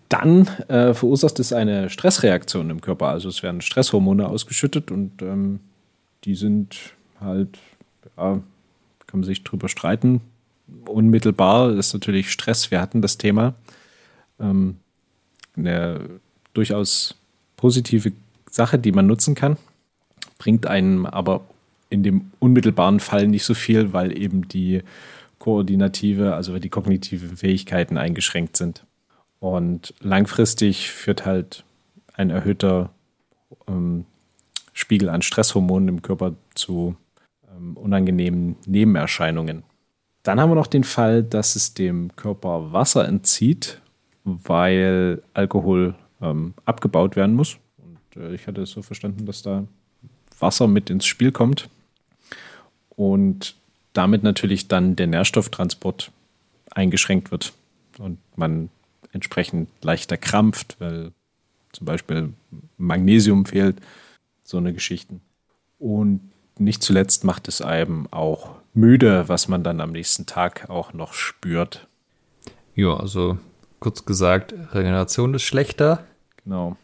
Dann 0.09 0.49
äh, 0.67 0.93
verursacht 0.93 1.39
es 1.39 1.53
eine 1.53 1.89
Stressreaktion 1.89 2.69
im 2.71 2.81
Körper. 2.81 3.09
Also 3.09 3.29
es 3.29 3.45
werden 3.45 3.61
Stresshormone 3.61 4.27
ausgeschüttet 4.29 4.91
und 4.91 5.23
ähm, 5.23 5.61
die 6.25 6.35
sind 6.35 6.95
halt, 7.21 7.59
ja, 8.17 8.41
kann 9.07 9.21
man 9.21 9.25
sich 9.25 9.45
drüber 9.45 9.69
streiten. 9.69 10.21
Unmittelbar 10.87 11.73
ist 11.73 11.93
natürlich 11.93 12.31
Stress. 12.31 12.71
Wir 12.71 12.81
hatten 12.81 13.03
das 13.03 13.19
Thema. 13.19 13.55
Ähm, 14.39 14.77
eine 15.57 16.21
durchaus 16.55 17.17
positive 17.57 18.13
Sache, 18.51 18.79
die 18.79 18.93
man 18.93 19.07
nutzen 19.07 19.35
kann, 19.35 19.57
bringt 20.39 20.67
einem 20.67 21.07
aber 21.07 21.43
in 21.91 22.03
dem 22.03 22.31
unmittelbaren 22.39 23.01
Fall 23.01 23.27
nicht 23.27 23.45
so 23.45 23.55
viel, 23.55 23.93
weil 23.93 24.17
eben 24.17 24.49
die 24.49 24.83
koordinative, 25.39 26.35
also 26.35 26.59
die 26.59 26.69
kognitive 26.69 27.37
Fähigkeiten 27.37 27.99
eingeschränkt 27.99 28.57
sind. 28.57 28.85
Und 29.41 29.95
langfristig 30.01 30.91
führt 30.91 31.27
halt 31.27 31.65
ein 32.15 32.31
erhöhter 32.31 32.91
ähm, 33.67 34.05
Spiegel 34.73 35.09
an 35.09 35.23
Stresshormonen 35.23 35.89
im 35.89 36.03
Körper 36.03 36.35
zu 36.55 36.97
ähm, 37.55 37.77
unangenehmen 37.77 38.57
Nebenerscheinungen. 38.67 39.63
Dann 40.23 40.41
haben 40.41 40.51
wir 40.51 40.55
noch 40.55 40.67
den 40.67 40.85
Fall, 40.85 41.23
dass 41.23 41.57
es 41.57 41.75
dem 41.75 42.15
Körper 42.17 42.73
Wasser 42.73 43.07
entzieht, 43.09 43.81
weil 44.25 45.23
Alkohol 45.33 45.95
ähm, 46.21 46.55
abgebaut 46.65 47.17
werden 47.17 47.35
muss. 47.35 47.57
Und 47.79 48.23
äh, 48.23 48.35
ich 48.35 48.47
hatte 48.47 48.63
es 48.63 48.71
so 48.71 48.83
verstanden, 48.83 49.27
dass 49.27 49.43
da 49.43 49.65
Wasser 50.39 50.69
mit 50.69 50.91
ins 50.91 51.07
Spiel 51.07 51.33
kommt 51.33 51.69
und 52.91 53.55
damit 53.93 54.23
natürlich 54.23 54.69
dann 54.69 54.97
der 54.97 55.07
Nährstofftransport 55.07 56.11
eingeschränkt 56.71 57.31
wird 57.31 57.53
und 57.99 58.19
man 58.37 58.71
entsprechend 59.13 59.69
leichter 59.83 60.17
krampft, 60.17 60.77
weil 60.79 61.13
zum 61.73 61.87
Beispiel 61.87 62.33
Magnesium 62.79 63.47
fehlt, 63.47 63.77
so 64.51 64.59
eine 64.59 64.73
Geschichten. 64.75 65.21
Und 65.79 66.31
nicht 66.59 66.83
zuletzt 66.83 67.25
macht 67.25 67.49
es 67.49 67.63
einem 67.63 68.07
auch 68.13 68.51
müde, 68.75 69.29
was 69.29 69.49
man 69.49 69.63
dann 69.65 69.81
am 69.81 69.93
nächsten 69.93 70.27
Tag 70.27 70.69
auch 70.69 70.93
noch 70.93 71.15
spürt. 71.15 71.87
Ja, 72.75 72.95
also 72.97 73.39
kurz 73.79 74.05
gesagt, 74.05 74.53
Regeneration 74.75 75.35
ist 75.35 75.43
schlechter, 75.43 76.05
Genau. 76.45 76.77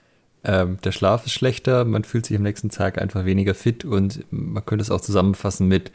ähm, 0.44 0.78
der 0.82 0.92
Schlaf 0.92 1.26
ist 1.26 1.32
schlechter, 1.32 1.84
man 1.84 2.04
fühlt 2.04 2.26
sich 2.26 2.36
am 2.36 2.42
nächsten 2.42 2.70
Tag 2.70 2.98
einfach 3.00 3.24
weniger 3.24 3.54
fit 3.54 3.84
und 3.84 4.24
man 4.30 4.64
könnte 4.64 4.82
es 4.82 4.90
auch 4.90 5.00
zusammenfassen 5.00 5.68
mit 5.68 5.92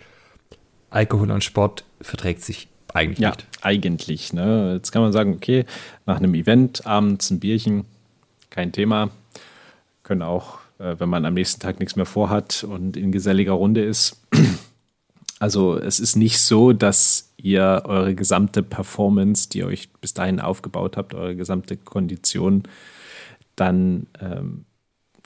Alkohol 0.89 1.31
und 1.31 1.43
Sport 1.43 1.85
verträgt 2.01 2.43
sich 2.43 2.67
eigentlich 2.93 3.19
Ja, 3.19 3.29
nicht. 3.29 3.47
eigentlich. 3.61 4.33
Ne? 4.33 4.73
Jetzt 4.75 4.91
kann 4.91 5.01
man 5.01 5.13
sagen, 5.13 5.33
okay, 5.33 5.65
nach 6.05 6.17
einem 6.17 6.33
Event 6.35 6.85
abends 6.85 7.29
ein 7.31 7.39
Bierchen, 7.39 7.85
kein 8.49 8.71
Thema. 8.73 9.09
Können 10.03 10.21
auch, 10.23 10.59
wenn 10.99 11.09
man 11.09 11.25
am 11.25 11.33
nächsten 11.33 11.59
Tag 11.61 11.79
nichts 11.79 11.95
mehr 11.95 12.05
vorhat 12.05 12.63
und 12.63 12.97
in 12.97 13.11
geselliger 13.11 13.53
Runde 13.53 13.83
ist. 13.83 14.21
Also 15.39 15.75
es 15.75 15.99
ist 15.99 16.15
nicht 16.15 16.39
so, 16.39 16.71
dass 16.71 17.33
ihr 17.35 17.81
eure 17.85 18.13
gesamte 18.13 18.61
Performance, 18.61 19.49
die 19.49 19.57
ihr 19.57 19.65
euch 19.65 19.91
bis 19.93 20.13
dahin 20.13 20.39
aufgebaut 20.39 20.97
habt, 20.97 21.15
eure 21.15 21.35
gesamte 21.35 21.77
Kondition 21.77 22.61
dann 23.55 24.05
ähm, 24.19 24.65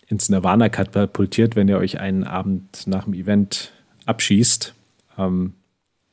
ins 0.08 0.30
Nirvana 0.30 0.70
katapultiert, 0.70 1.58
wenn 1.58 1.68
ihr 1.68 1.78
euch 1.78 2.00
einen 2.00 2.24
Abend 2.24 2.88
nach 2.88 3.04
dem 3.04 3.14
Event 3.14 3.74
abschießt. 4.06 4.74
Ähm, 5.18 5.52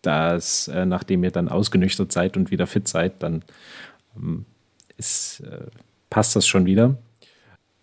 dass 0.03 0.67
äh, 0.69 0.85
nachdem 0.85 1.23
ihr 1.23 1.31
dann 1.31 1.49
ausgenüchtert 1.49 2.13
seid 2.13 2.37
und 2.37 2.51
wieder 2.51 2.67
fit 2.67 2.89
seid, 2.89 3.23
dann 3.23 3.45
ähm, 4.17 4.45
ist, 4.97 5.41
äh, 5.41 5.67
passt 6.11 6.35
das 6.37 6.47
schon 6.47 6.67
wieder. 6.67 6.97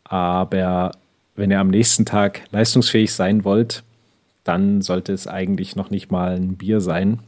Aber 0.04 0.92
wenn 1.40 1.52
ihr 1.52 1.60
am 1.60 1.70
nächsten 1.70 2.06
Tag 2.06 2.42
leistungsfähig 2.52 3.14
sein 3.14 3.46
wollt, 3.46 3.84
dann 4.44 4.82
sollte 4.82 5.14
es 5.14 5.26
eigentlich 5.26 5.76
noch 5.76 5.90
nicht 5.90 6.12
mal 6.12 6.36
ein 6.36 6.58
Bier 6.58 6.82
sein. 6.82 7.20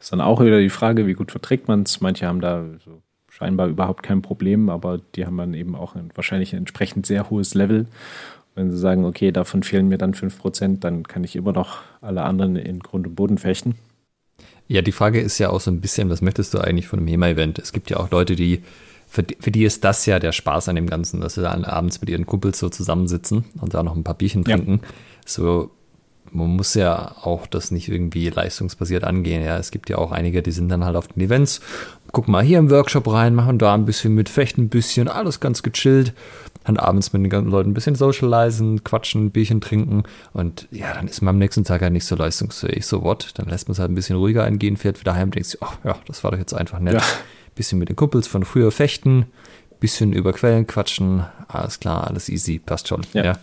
Ist 0.00 0.12
dann 0.12 0.20
auch 0.20 0.40
wieder 0.40 0.60
die 0.60 0.70
Frage, 0.70 1.06
wie 1.06 1.14
gut 1.14 1.32
verträgt 1.32 1.68
man 1.68 1.82
es. 1.82 2.00
Manche 2.00 2.26
haben 2.26 2.40
da 2.40 2.64
so 2.84 3.02
scheinbar 3.28 3.66
überhaupt 3.66 4.02
kein 4.02 4.22
Problem, 4.22 4.70
aber 4.70 5.00
die 5.14 5.26
haben 5.26 5.36
dann 5.36 5.54
eben 5.54 5.74
auch 5.74 5.96
ein, 5.96 6.10
wahrscheinlich 6.14 6.52
ein 6.52 6.58
entsprechend 6.58 7.06
sehr 7.06 7.28
hohes 7.28 7.54
Level. 7.54 7.86
Wenn 8.54 8.70
sie 8.70 8.78
sagen, 8.78 9.04
okay, 9.04 9.32
davon 9.32 9.62
fehlen 9.62 9.88
mir 9.88 9.98
dann 9.98 10.14
5%, 10.14 10.78
dann 10.80 11.02
kann 11.02 11.24
ich 11.24 11.36
immer 11.36 11.52
noch 11.52 11.80
alle 12.00 12.22
anderen 12.22 12.56
in 12.56 12.78
Grund 12.78 13.06
und 13.06 13.14
Boden 13.16 13.38
fechten. 13.38 13.74
Ja, 14.68 14.82
die 14.82 14.92
Frage 14.92 15.20
ist 15.20 15.38
ja 15.38 15.50
auch 15.50 15.60
so 15.60 15.70
ein 15.70 15.80
bisschen, 15.80 16.10
was 16.10 16.22
möchtest 16.22 16.54
du 16.54 16.58
eigentlich 16.58 16.86
von 16.86 16.98
einem 17.00 17.08
HEMA-Event? 17.08 17.58
Es 17.58 17.72
gibt 17.72 17.90
ja 17.90 17.96
auch 17.96 18.10
Leute, 18.10 18.36
die, 18.36 18.62
für, 19.08 19.22
die- 19.22 19.36
für 19.40 19.50
die 19.50 19.64
ist 19.64 19.84
das 19.84 20.04
ja 20.06 20.18
der 20.18 20.32
Spaß 20.32 20.68
an 20.68 20.76
dem 20.76 20.86
Ganzen, 20.86 21.20
dass 21.20 21.34
sie 21.34 21.42
dann 21.42 21.64
abends 21.64 22.00
mit 22.00 22.10
ihren 22.10 22.26
Kumpels 22.26 22.58
so 22.58 22.68
zusammensitzen 22.68 23.44
und 23.60 23.74
da 23.74 23.82
noch 23.82 23.96
ein 23.96 24.04
paar 24.04 24.14
Bierchen 24.14 24.42
Ja. 24.44 24.56
trinken. 24.56 24.80
So, 25.26 25.70
man 26.30 26.48
muss 26.56 26.74
ja 26.74 27.16
auch 27.22 27.46
das 27.46 27.70
nicht 27.70 27.88
irgendwie 27.88 28.28
leistungsbasiert 28.28 29.02
angehen. 29.04 29.42
Ja, 29.42 29.56
es 29.56 29.70
gibt 29.70 29.88
ja 29.88 29.96
auch 29.96 30.12
einige, 30.12 30.42
die 30.42 30.50
sind 30.50 30.68
dann 30.68 30.84
halt 30.84 30.94
auf 30.96 31.08
den 31.08 31.22
Events, 31.22 31.60
gucken 32.12 32.32
mal 32.32 32.44
hier 32.44 32.58
im 32.58 32.70
Workshop 32.70 33.10
rein, 33.10 33.34
machen 33.34 33.58
da 33.58 33.72
ein 33.74 33.86
bisschen 33.86 34.14
mit, 34.14 34.28
fechten 34.28 34.64
ein 34.64 34.68
bisschen, 34.68 35.08
alles 35.08 35.40
ganz 35.40 35.62
gechillt. 35.62 36.12
Dann 36.64 36.76
abends 36.76 37.14
mit 37.14 37.22
den 37.22 37.30
ganzen 37.30 37.50
Leuten 37.50 37.70
ein 37.70 37.74
bisschen 37.74 37.94
socialisen, 37.94 38.84
quatschen, 38.84 39.26
ein 39.26 39.30
Bierchen 39.30 39.62
trinken 39.62 40.02
und 40.34 40.68
ja, 40.70 40.92
dann 40.92 41.08
ist 41.08 41.22
man 41.22 41.34
am 41.36 41.38
nächsten 41.38 41.64
Tag 41.64 41.80
halt 41.80 41.94
nicht 41.94 42.04
so 42.04 42.14
leistungsfähig. 42.14 42.84
So 42.84 43.02
what? 43.02 43.30
Dann 43.36 43.48
lässt 43.48 43.68
man 43.68 43.72
es 43.72 43.78
halt 43.78 43.90
ein 43.90 43.94
bisschen 43.94 44.16
ruhiger 44.16 44.44
angehen, 44.44 44.76
fährt 44.76 45.00
wieder 45.00 45.14
heim, 45.14 45.30
denkt 45.30 45.48
sich, 45.48 45.62
ach 45.62 45.78
ja, 45.82 45.96
das 46.06 46.22
war 46.24 46.30
doch 46.32 46.38
jetzt 46.38 46.52
einfach 46.52 46.78
nett. 46.78 46.94
Ja. 46.94 47.02
Bisschen 47.58 47.80
mit 47.80 47.88
den 47.88 47.96
Kumpels 47.96 48.28
von 48.28 48.44
früher 48.44 48.70
fechten, 48.70 49.26
bisschen 49.80 50.12
über 50.12 50.32
Quellen 50.32 50.68
quatschen, 50.68 51.24
alles 51.48 51.80
klar, 51.80 52.06
alles 52.06 52.28
easy, 52.28 52.60
passt 52.60 52.86
schon. 52.86 53.04
Ja. 53.14 53.24
Ja. 53.24 53.38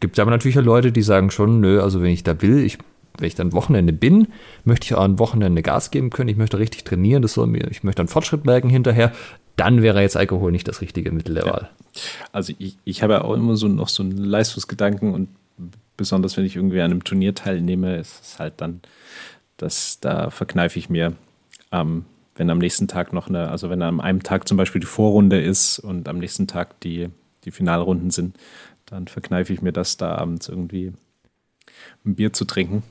Gibt 0.00 0.20
aber 0.20 0.30
natürlich 0.30 0.58
auch 0.58 0.62
Leute, 0.62 0.92
die 0.92 1.00
sagen 1.00 1.30
schon, 1.30 1.60
nö, 1.60 1.80
also 1.80 2.02
wenn 2.02 2.10
ich 2.10 2.22
da 2.22 2.42
will, 2.42 2.58
ich, 2.58 2.76
wenn 3.16 3.28
ich 3.28 3.34
dann 3.34 3.54
Wochenende 3.54 3.94
bin, 3.94 4.28
möchte 4.64 4.84
ich 4.84 4.94
auch 4.94 5.02
ein 5.02 5.18
Wochenende 5.18 5.62
Gas 5.62 5.90
geben 5.90 6.10
können, 6.10 6.28
ich 6.28 6.36
möchte 6.36 6.58
richtig 6.58 6.84
trainieren, 6.84 7.22
das 7.22 7.32
soll 7.32 7.46
mir, 7.46 7.66
ich 7.70 7.82
möchte 7.82 8.02
einen 8.02 8.08
Fortschritt 8.08 8.44
merken 8.44 8.68
hinterher, 8.68 9.12
dann 9.56 9.80
wäre 9.80 10.02
jetzt 10.02 10.18
Alkohol 10.18 10.52
nicht 10.52 10.68
das 10.68 10.82
richtige 10.82 11.10
Mittel 11.12 11.36
der 11.36 11.46
Wahl. 11.46 11.70
Also 12.30 12.52
ich, 12.58 12.76
ich 12.84 13.02
habe 13.02 13.14
ja 13.14 13.22
auch 13.22 13.32
immer 13.32 13.56
so 13.56 13.68
noch 13.68 13.88
so 13.88 14.02
einen 14.02 14.18
Leistungsgedanken 14.18 15.14
und 15.14 15.30
besonders 15.96 16.36
wenn 16.36 16.44
ich 16.44 16.56
irgendwie 16.56 16.82
an 16.82 16.90
einem 16.90 17.04
Turnier 17.04 17.34
teilnehme, 17.34 17.96
ist 17.96 18.22
es 18.22 18.38
halt 18.38 18.54
dann, 18.58 18.82
dass 19.56 19.98
da 20.00 20.28
verkneife 20.28 20.78
ich 20.78 20.90
mir 20.90 21.14
am 21.70 22.04
wenn 22.36 22.50
am 22.50 22.58
nächsten 22.58 22.88
Tag 22.88 23.12
noch 23.12 23.28
eine, 23.28 23.50
also 23.50 23.70
wenn 23.70 23.82
am 23.82 24.00
einem 24.00 24.22
Tag 24.22 24.48
zum 24.48 24.56
Beispiel 24.56 24.80
die 24.80 24.86
Vorrunde 24.86 25.40
ist 25.40 25.78
und 25.78 26.08
am 26.08 26.18
nächsten 26.18 26.46
Tag 26.46 26.80
die, 26.80 27.08
die 27.44 27.50
Finalrunden 27.50 28.10
sind, 28.10 28.36
dann 28.86 29.08
verkneife 29.08 29.52
ich 29.52 29.62
mir 29.62 29.72
das 29.72 29.96
da 29.96 30.16
abends 30.16 30.48
irgendwie 30.48 30.92
ein 32.04 32.14
Bier 32.14 32.32
zu 32.32 32.44
trinken. 32.44 32.82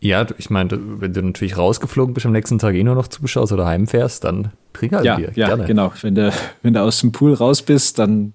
Ja, 0.00 0.26
ich 0.36 0.48
meine, 0.48 0.70
wenn 1.00 1.12
du 1.12 1.22
natürlich 1.22 1.56
rausgeflogen 1.56 2.14
bist, 2.14 2.26
am 2.26 2.32
nächsten 2.32 2.58
Tag 2.58 2.74
eh 2.74 2.84
nur 2.84 2.94
noch 2.94 3.08
zuschaust 3.08 3.52
oder 3.52 3.66
heimfährst, 3.66 4.22
dann 4.22 4.52
trink 4.72 4.92
halt 4.92 5.04
ja, 5.04 5.16
Bier. 5.16 5.32
Ja, 5.34 5.48
Gerne. 5.48 5.64
genau. 5.64 5.92
Wenn 6.02 6.14
du, 6.14 6.32
wenn 6.62 6.74
du 6.74 6.82
aus 6.82 7.00
dem 7.00 7.10
Pool 7.10 7.34
raus 7.34 7.62
bist, 7.62 7.98
dann 7.98 8.32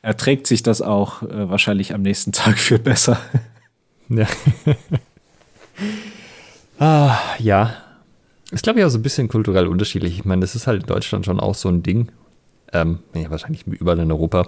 erträgt 0.00 0.46
sich 0.46 0.62
das 0.62 0.80
auch 0.80 1.22
äh, 1.22 1.50
wahrscheinlich 1.50 1.94
am 1.94 2.02
nächsten 2.02 2.32
Tag 2.32 2.58
viel 2.58 2.78
besser. 2.78 3.18
Ja. 4.08 4.26
ah, 6.78 7.18
ja. 7.38 7.74
Ist, 8.52 8.64
glaube 8.64 8.78
ich, 8.78 8.84
auch 8.84 8.90
so 8.90 8.98
ein 8.98 9.02
bisschen 9.02 9.28
kulturell 9.28 9.66
unterschiedlich. 9.66 10.18
Ich 10.18 10.24
meine, 10.26 10.42
das 10.42 10.54
ist 10.54 10.66
halt 10.66 10.82
in 10.82 10.86
Deutschland 10.86 11.24
schon 11.24 11.40
auch 11.40 11.54
so 11.54 11.70
ein 11.70 11.82
Ding. 11.82 12.12
Ähm, 12.74 12.98
ja, 13.14 13.30
wahrscheinlich 13.30 13.66
überall 13.66 13.98
in 13.98 14.12
Europa, 14.12 14.46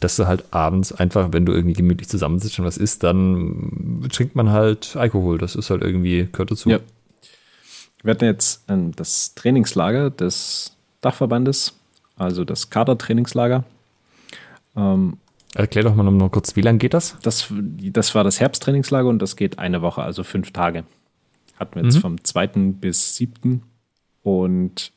dass 0.00 0.16
du 0.16 0.26
halt 0.26 0.44
abends 0.52 0.92
einfach, 0.92 1.28
wenn 1.32 1.44
du 1.44 1.52
irgendwie 1.52 1.74
gemütlich 1.74 2.08
zusammensitzt 2.08 2.58
und 2.58 2.64
was 2.64 2.78
isst, 2.78 3.02
dann 3.02 4.06
trinkt 4.10 4.36
man 4.36 4.50
halt 4.50 4.96
Alkohol. 4.96 5.36
Das 5.36 5.54
ist 5.54 5.68
halt 5.68 5.82
irgendwie, 5.82 6.28
gehört 6.32 6.50
dazu. 6.50 6.70
Ja. 6.70 6.80
Wir 8.02 8.12
hatten 8.12 8.24
jetzt 8.24 8.64
ähm, 8.68 8.92
das 8.96 9.34
Trainingslager 9.34 10.08
des 10.08 10.74
Dachverbandes, 11.02 11.78
also 12.16 12.44
das 12.44 12.70
Kadertrainingslager. 12.70 13.64
Ähm, 14.76 15.18
Erklär 15.54 15.84
doch 15.84 15.94
mal 15.94 16.04
noch 16.10 16.30
kurz, 16.30 16.56
wie 16.56 16.62
lange 16.62 16.78
geht 16.78 16.94
das? 16.94 17.18
das? 17.22 17.52
Das 17.52 18.14
war 18.14 18.24
das 18.24 18.40
Herbsttrainingslager 18.40 19.08
und 19.08 19.20
das 19.20 19.36
geht 19.36 19.58
eine 19.58 19.82
Woche, 19.82 20.02
also 20.02 20.24
fünf 20.24 20.52
Tage. 20.52 20.84
Hatten 21.62 21.76
wir 21.76 21.84
jetzt 21.84 21.96
mhm. 21.96 22.00
vom 22.00 22.24
2. 22.24 22.46
bis 22.80 23.16
7. 23.16 23.62
Und 24.22 24.92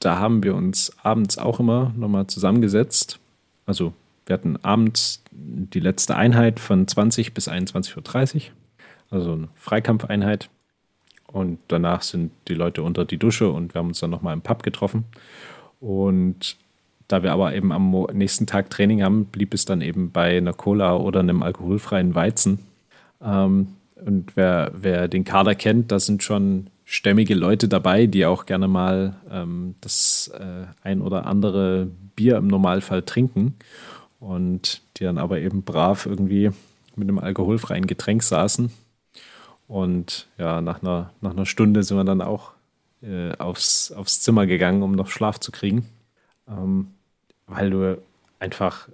da 0.00 0.18
haben 0.18 0.42
wir 0.42 0.54
uns 0.54 0.92
abends 1.02 1.38
auch 1.38 1.60
immer 1.60 1.92
nochmal 1.96 2.26
zusammengesetzt. 2.26 3.20
Also 3.66 3.92
wir 4.26 4.34
hatten 4.34 4.56
abends 4.62 5.22
die 5.30 5.80
letzte 5.80 6.16
Einheit 6.16 6.58
von 6.58 6.86
20 6.86 7.32
bis 7.32 7.48
21.30 7.48 8.36
Uhr. 8.36 8.42
Also 9.10 9.32
eine 9.32 9.48
Freikampfeinheit. 9.54 10.50
Und 11.26 11.58
danach 11.68 12.02
sind 12.02 12.32
die 12.48 12.54
Leute 12.54 12.82
unter 12.82 13.04
die 13.04 13.16
Dusche 13.16 13.50
und 13.50 13.72
wir 13.72 13.78
haben 13.78 13.88
uns 13.88 14.00
dann 14.00 14.10
nochmal 14.10 14.34
im 14.34 14.40
Pub 14.40 14.62
getroffen. 14.64 15.04
Und 15.78 16.56
da 17.06 17.22
wir 17.22 17.32
aber 17.32 17.54
eben 17.54 17.72
am 17.72 17.90
nächsten 18.12 18.46
Tag 18.46 18.70
Training 18.70 19.02
haben, 19.02 19.26
blieb 19.26 19.54
es 19.54 19.64
dann 19.64 19.80
eben 19.80 20.10
bei 20.10 20.36
einer 20.36 20.52
Cola 20.52 20.96
oder 20.96 21.20
einem 21.20 21.42
alkoholfreien 21.42 22.14
Weizen. 22.14 22.60
Ähm, 23.22 23.76
und 24.04 24.36
wer, 24.36 24.72
wer 24.74 25.08
den 25.08 25.24
Kader 25.24 25.54
kennt, 25.54 25.92
da 25.92 25.98
sind 25.98 26.22
schon 26.22 26.68
stämmige 26.84 27.34
Leute 27.34 27.68
dabei, 27.68 28.06
die 28.06 28.26
auch 28.26 28.46
gerne 28.46 28.66
mal 28.66 29.14
ähm, 29.30 29.76
das 29.80 30.30
äh, 30.34 30.66
ein 30.82 31.02
oder 31.02 31.26
andere 31.26 31.88
Bier 32.16 32.36
im 32.36 32.48
Normalfall 32.48 33.02
trinken 33.02 33.54
und 34.18 34.82
die 34.96 35.04
dann 35.04 35.18
aber 35.18 35.38
eben 35.38 35.62
brav 35.62 36.06
irgendwie 36.06 36.50
mit 36.96 37.08
einem 37.08 37.18
alkoholfreien 37.18 37.86
Getränk 37.86 38.22
saßen. 38.22 38.72
Und 39.68 40.26
ja, 40.36 40.60
nach 40.60 40.82
einer, 40.82 41.12
nach 41.20 41.30
einer 41.30 41.46
Stunde 41.46 41.84
sind 41.84 41.96
wir 41.96 42.04
dann 42.04 42.20
auch 42.20 42.52
äh, 43.02 43.36
aufs, 43.38 43.92
aufs 43.92 44.20
Zimmer 44.20 44.46
gegangen, 44.46 44.82
um 44.82 44.92
noch 44.92 45.08
Schlaf 45.08 45.38
zu 45.38 45.52
kriegen. 45.52 45.86
Ähm, 46.48 46.88
weil 47.46 47.70
du 47.70 47.98
einfach 48.40 48.88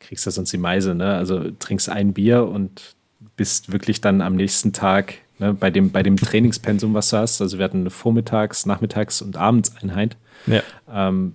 kriegst 0.00 0.26
ja 0.26 0.32
sonst 0.32 0.52
die 0.52 0.58
Meise, 0.58 0.94
ne? 0.94 1.14
Also 1.14 1.50
trinkst 1.52 1.88
ein 1.88 2.12
Bier 2.12 2.46
und 2.46 2.95
bist 3.36 3.72
wirklich 3.72 4.00
dann 4.00 4.20
am 4.20 4.36
nächsten 4.36 4.72
Tag 4.72 5.14
ne, 5.38 5.54
bei, 5.54 5.70
dem, 5.70 5.90
bei 5.90 6.02
dem 6.02 6.16
Trainingspensum, 6.16 6.94
was 6.94 7.10
du 7.10 7.18
hast. 7.18 7.40
Also 7.40 7.58
wir 7.58 7.64
hatten 7.64 7.80
eine 7.80 7.90
Vormittags-, 7.90 8.66
Nachmittags- 8.66 9.22
und 9.22 9.36
Abendseinheit. 9.36 10.16
Ja. 10.46 10.62
Ähm, 10.92 11.34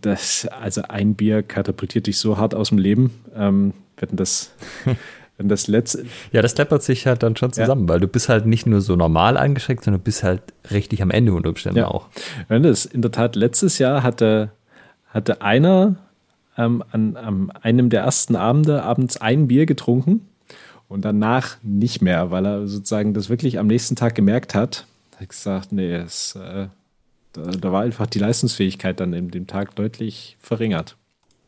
das, 0.00 0.46
also 0.60 0.82
ein 0.82 1.14
Bier 1.14 1.42
katapultiert 1.42 2.06
dich 2.06 2.18
so 2.18 2.38
hart 2.38 2.54
aus 2.54 2.68
dem 2.68 2.78
Leben. 2.78 3.10
Ähm, 3.34 3.72
wir 3.96 4.02
hatten 4.02 4.16
das. 4.16 4.52
Wenn 5.38 5.48
das 5.48 5.66
letzte. 5.68 6.06
Ja, 6.30 6.40
das 6.40 6.56
läppert 6.56 6.82
sich 6.82 7.06
halt 7.06 7.22
dann 7.22 7.36
schon 7.36 7.52
zusammen, 7.52 7.82
ja. 7.82 7.88
weil 7.88 8.00
du 8.00 8.06
bist 8.06 8.28
halt 8.28 8.46
nicht 8.46 8.66
nur 8.66 8.80
so 8.80 8.94
normal 8.94 9.36
eingeschränkt, 9.36 9.84
sondern 9.84 10.00
du 10.00 10.04
bist 10.04 10.22
halt 10.22 10.42
richtig 10.70 11.02
am 11.02 11.10
Ende 11.10 11.34
unter 11.34 11.48
Umständen 11.48 11.80
ja. 11.80 11.88
auch. 11.88 12.08
Wenn 12.48 12.62
das 12.62 12.86
in 12.86 13.02
der 13.02 13.10
Tat 13.10 13.34
letztes 13.34 13.78
Jahr 13.78 14.02
hatte 14.02 14.50
hatte 15.16 15.40
einer 15.40 15.96
ähm, 16.58 16.84
an, 16.92 17.16
an 17.16 17.50
einem 17.62 17.90
der 17.90 18.02
ersten 18.02 18.36
Abende 18.36 18.82
abends 18.82 19.16
ein 19.16 19.48
Bier 19.48 19.66
getrunken 19.66 20.28
und 20.88 21.04
danach 21.04 21.56
nicht 21.62 22.02
mehr, 22.02 22.30
weil 22.30 22.46
er 22.46 22.66
sozusagen 22.66 23.14
das 23.14 23.28
wirklich 23.28 23.58
am 23.58 23.66
nächsten 23.66 23.96
Tag 23.96 24.14
gemerkt 24.14 24.54
hat. 24.54 24.86
Er 25.12 25.20
hat 25.20 25.28
gesagt, 25.30 25.72
nee, 25.72 25.94
es, 25.94 26.36
äh, 26.36 26.68
da, 27.32 27.42
da, 27.42 27.72
war 27.72 27.82
einfach 27.82 28.06
die 28.06 28.18
Leistungsfähigkeit 28.18 29.00
dann 29.00 29.12
in 29.12 29.30
dem 29.30 29.46
Tag 29.46 29.74
deutlich 29.74 30.36
verringert. 30.40 30.96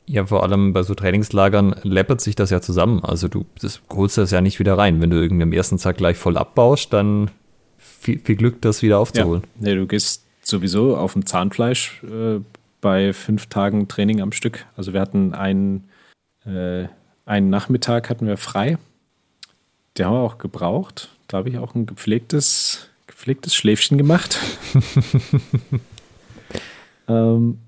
Ja, 0.06 0.24
vor 0.24 0.42
allem 0.42 0.72
bei 0.72 0.82
so 0.82 0.94
Trainingslagern 0.94 1.76
läppert 1.82 2.22
sich 2.22 2.34
das 2.34 2.50
ja 2.50 2.62
zusammen. 2.62 3.04
Also 3.04 3.28
du 3.28 3.44
das, 3.60 3.82
holst 3.90 4.16
das 4.16 4.30
ja 4.30 4.40
nicht 4.40 4.58
wieder 4.58 4.78
rein. 4.78 5.02
Wenn 5.02 5.10
du 5.10 5.20
irgendwie 5.20 5.42
am 5.42 5.52
ersten 5.52 5.76
Tag 5.76 5.98
gleich 5.98 6.16
voll 6.16 6.38
abbaust, 6.38 6.92
dann 6.94 7.30
viel, 7.76 8.18
viel 8.18 8.36
Glück, 8.36 8.62
das 8.62 8.82
wieder 8.82 8.98
aufzuholen. 8.98 9.42
Ja. 9.42 9.48
Nee, 9.68 9.74
du 9.74 9.86
gehst 9.86 10.24
sowieso 10.42 10.96
auf 10.96 11.12
dem 11.12 11.26
Zahnfleisch 11.26 12.02
äh, 12.04 12.40
bei 12.80 13.12
fünf 13.12 13.46
Tagen 13.46 13.86
Training 13.88 14.22
am 14.22 14.32
Stück. 14.32 14.64
Also 14.76 14.94
wir 14.94 15.00
hatten 15.00 15.34
einen, 15.34 15.88
äh, 16.46 16.86
einen 17.26 17.50
Nachmittag 17.50 18.08
hatten 18.08 18.26
wir 18.26 18.38
frei. 18.38 18.78
Den 19.98 20.06
haben 20.06 20.14
wir 20.14 20.20
auch 20.20 20.38
gebraucht. 20.38 21.10
Da 21.26 21.38
habe 21.38 21.48
ich 21.48 21.58
auch 21.58 21.74
ein 21.74 21.86
gepflegtes, 21.86 22.88
gepflegtes 23.06 23.54
Schläfchen 23.54 23.98
gemacht. 23.98 24.38
ähm, 27.08 27.58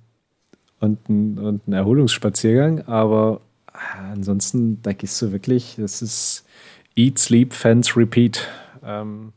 und, 0.79 1.09
ein, 1.09 1.39
und 1.39 1.69
ein 1.69 1.73
Erholungsspaziergang. 1.73 2.87
Aber 2.87 3.41
äh, 3.73 4.13
ansonsten, 4.13 4.81
da 4.83 4.93
gehst 4.93 5.21
du 5.21 5.33
wirklich, 5.33 5.75
das 5.77 6.03
ist 6.03 6.47
Eat, 6.95 7.19
Sleep, 7.19 7.53
Fans, 7.53 7.97
Repeat. 7.97 8.47
Ähm, 8.85 9.33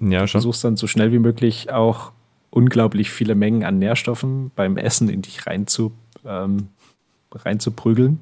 ja, 0.00 0.26
schon. 0.26 0.40
Versuchst 0.40 0.64
dann 0.64 0.76
so 0.76 0.86
schnell 0.86 1.12
wie 1.12 1.18
möglich 1.18 1.70
auch 1.70 2.12
unglaublich 2.50 3.10
viele 3.10 3.34
Mengen 3.34 3.64
an 3.64 3.78
Nährstoffen 3.78 4.50
beim 4.56 4.76
Essen 4.78 5.08
in 5.08 5.22
dich 5.22 5.46
rein 5.46 5.66
zu, 5.66 5.92
ähm, 6.24 6.68
reinzuprügeln, 7.32 8.20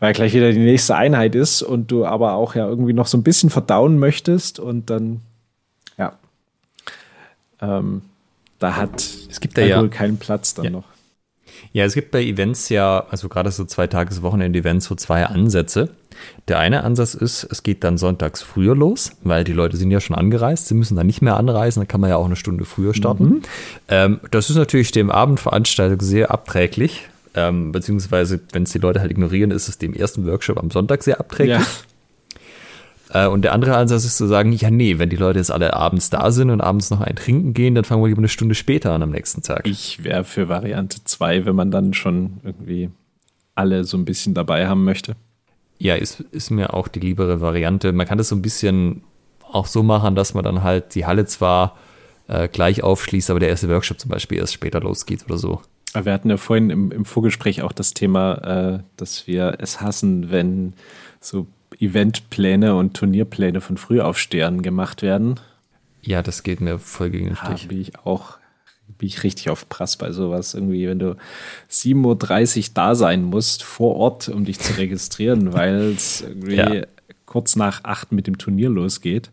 weil 0.00 0.12
gleich 0.12 0.34
wieder 0.34 0.52
die 0.52 0.58
nächste 0.58 0.96
Einheit 0.96 1.34
ist 1.34 1.62
und 1.62 1.90
du 1.90 2.04
aber 2.04 2.34
auch 2.34 2.54
ja 2.54 2.68
irgendwie 2.68 2.92
noch 2.92 3.06
so 3.06 3.18
ein 3.18 3.22
bisschen 3.22 3.50
verdauen 3.50 3.98
möchtest 3.98 4.60
und 4.60 4.90
dann, 4.90 5.20
ja, 5.96 6.12
ähm, 7.60 8.02
da 8.58 8.76
hat 8.76 9.00
es 9.30 9.40
gibt 9.40 9.58
da 9.58 9.62
ja 9.62 9.86
keinen 9.88 10.18
Platz 10.18 10.54
dann 10.54 10.64
ja. 10.66 10.70
noch. 10.70 10.84
Ja, 11.72 11.84
es 11.84 11.94
gibt 11.94 12.10
bei 12.10 12.22
Events 12.22 12.68
ja, 12.68 13.06
also 13.10 13.28
gerade 13.28 13.50
so 13.50 13.64
zwei 13.64 13.86
Tageswochenende-Events, 13.86 14.86
so 14.86 14.94
zwei 14.94 15.26
Ansätze. 15.26 15.90
Der 16.48 16.58
eine 16.58 16.82
Ansatz 16.82 17.14
ist, 17.14 17.44
es 17.44 17.62
geht 17.62 17.84
dann 17.84 17.98
sonntags 17.98 18.42
früher 18.42 18.74
los, 18.74 19.12
weil 19.22 19.44
die 19.44 19.52
Leute 19.52 19.76
sind 19.76 19.90
ja 19.90 20.00
schon 20.00 20.16
angereist, 20.16 20.66
sie 20.66 20.74
müssen 20.74 20.96
dann 20.96 21.06
nicht 21.06 21.22
mehr 21.22 21.36
anreisen, 21.36 21.80
dann 21.80 21.88
kann 21.88 22.00
man 22.00 22.10
ja 22.10 22.16
auch 22.16 22.26
eine 22.26 22.36
Stunde 22.36 22.64
früher 22.64 22.94
starten. 22.94 23.24
Mhm. 23.24 23.42
Ähm, 23.88 24.20
das 24.30 24.50
ist 24.50 24.56
natürlich 24.56 24.90
dem 24.92 25.10
Abendveranstaltung 25.10 26.00
sehr 26.00 26.30
abträglich, 26.30 27.08
ähm, 27.34 27.72
beziehungsweise 27.72 28.40
wenn 28.52 28.64
es 28.64 28.72
die 28.72 28.78
Leute 28.78 29.00
halt 29.00 29.10
ignorieren, 29.10 29.50
ist 29.50 29.68
es 29.68 29.78
dem 29.78 29.94
ersten 29.94 30.26
Workshop 30.26 30.58
am 30.58 30.70
Sonntag 30.70 31.02
sehr 31.02 31.20
abträglich. 31.20 31.58
Ja. 31.58 31.66
Äh, 33.10 33.28
und 33.28 33.42
der 33.42 33.52
andere 33.52 33.76
Ansatz 33.76 34.04
ist 34.04 34.16
zu 34.16 34.26
sagen, 34.26 34.52
ja 34.52 34.70
nee, 34.70 34.98
wenn 34.98 35.08
die 35.08 35.16
Leute 35.16 35.38
jetzt 35.38 35.50
alle 35.50 35.74
abends 35.74 36.10
da 36.10 36.30
sind 36.30 36.50
und 36.50 36.60
abends 36.60 36.90
noch 36.90 37.00
ein 37.00 37.16
Trinken 37.16 37.54
gehen, 37.54 37.74
dann 37.74 37.84
fangen 37.84 38.02
wir 38.02 38.08
lieber 38.08 38.18
eine 38.18 38.28
Stunde 38.28 38.54
später 38.54 38.92
an 38.92 39.02
am 39.02 39.10
nächsten 39.10 39.42
Tag. 39.42 39.66
Ich 39.66 40.04
wäre 40.04 40.24
für 40.24 40.48
Variante 40.48 41.02
2, 41.04 41.46
wenn 41.46 41.56
man 41.56 41.70
dann 41.70 41.94
schon 41.94 42.40
irgendwie 42.42 42.90
alle 43.54 43.84
so 43.84 43.96
ein 43.96 44.04
bisschen 44.04 44.34
dabei 44.34 44.68
haben 44.68 44.84
möchte. 44.84 45.16
Ja, 45.78 45.94
ist, 45.94 46.20
ist 46.20 46.50
mir 46.50 46.74
auch 46.74 46.88
die 46.88 47.00
liebere 47.00 47.40
Variante. 47.40 47.92
Man 47.92 48.06
kann 48.06 48.18
das 48.18 48.28
so 48.28 48.36
ein 48.36 48.42
bisschen 48.42 49.02
auch 49.50 49.66
so 49.66 49.82
machen, 49.82 50.14
dass 50.14 50.34
man 50.34 50.44
dann 50.44 50.62
halt 50.62 50.94
die 50.94 51.06
Halle 51.06 51.24
zwar 51.24 51.76
äh, 52.26 52.48
gleich 52.48 52.82
aufschließt, 52.82 53.30
aber 53.30 53.40
der 53.40 53.48
erste 53.48 53.68
Workshop 53.68 53.98
zum 53.98 54.10
Beispiel 54.10 54.38
erst 54.38 54.52
später 54.52 54.80
losgeht 54.80 55.24
oder 55.24 55.38
so. 55.38 55.62
Wir 55.94 56.12
hatten 56.12 56.30
ja 56.30 56.36
vorhin 56.36 56.70
im, 56.70 56.92
im 56.92 57.04
Vorgespräch 57.04 57.62
auch 57.62 57.72
das 57.72 57.94
Thema, 57.94 58.78
äh, 58.78 58.82
dass 58.96 59.26
wir 59.26 59.56
es 59.58 59.80
hassen, 59.80 60.30
wenn 60.30 60.74
so 61.20 61.46
Eventpläne 61.78 62.74
und 62.74 62.94
Turnierpläne 62.94 63.60
von 63.60 63.76
Frühaufstehern 63.76 64.62
gemacht 64.62 65.02
werden. 65.02 65.40
Ja, 66.02 66.22
das 66.22 66.42
geht 66.42 66.60
mir 66.60 66.78
voll 66.78 67.10
gegen 67.10 67.26
den 67.26 67.36
Strich. 67.36 67.62
Da 67.62 67.68
bin 67.68 67.80
ich 67.80 67.98
auch 67.98 68.38
bin 68.96 69.08
ich 69.08 69.22
richtig 69.22 69.50
auf 69.50 69.68
Prass 69.68 69.96
bei 69.96 70.12
sowas. 70.12 70.54
Irgendwie, 70.54 70.88
wenn 70.88 70.98
du 70.98 71.16
7.30 71.70 72.58
Uhr 72.58 72.64
da 72.74 72.94
sein 72.94 73.22
musst 73.22 73.62
vor 73.62 73.96
Ort, 73.96 74.28
um 74.28 74.44
dich 74.44 74.58
zu 74.58 74.76
registrieren, 74.78 75.52
weil 75.52 75.92
es 75.92 76.22
irgendwie 76.22 76.56
ja. 76.56 76.86
kurz 77.26 77.56
nach 77.56 77.84
8 77.84 78.12
mit 78.12 78.26
dem 78.26 78.38
Turnier 78.38 78.70
losgeht. 78.70 79.30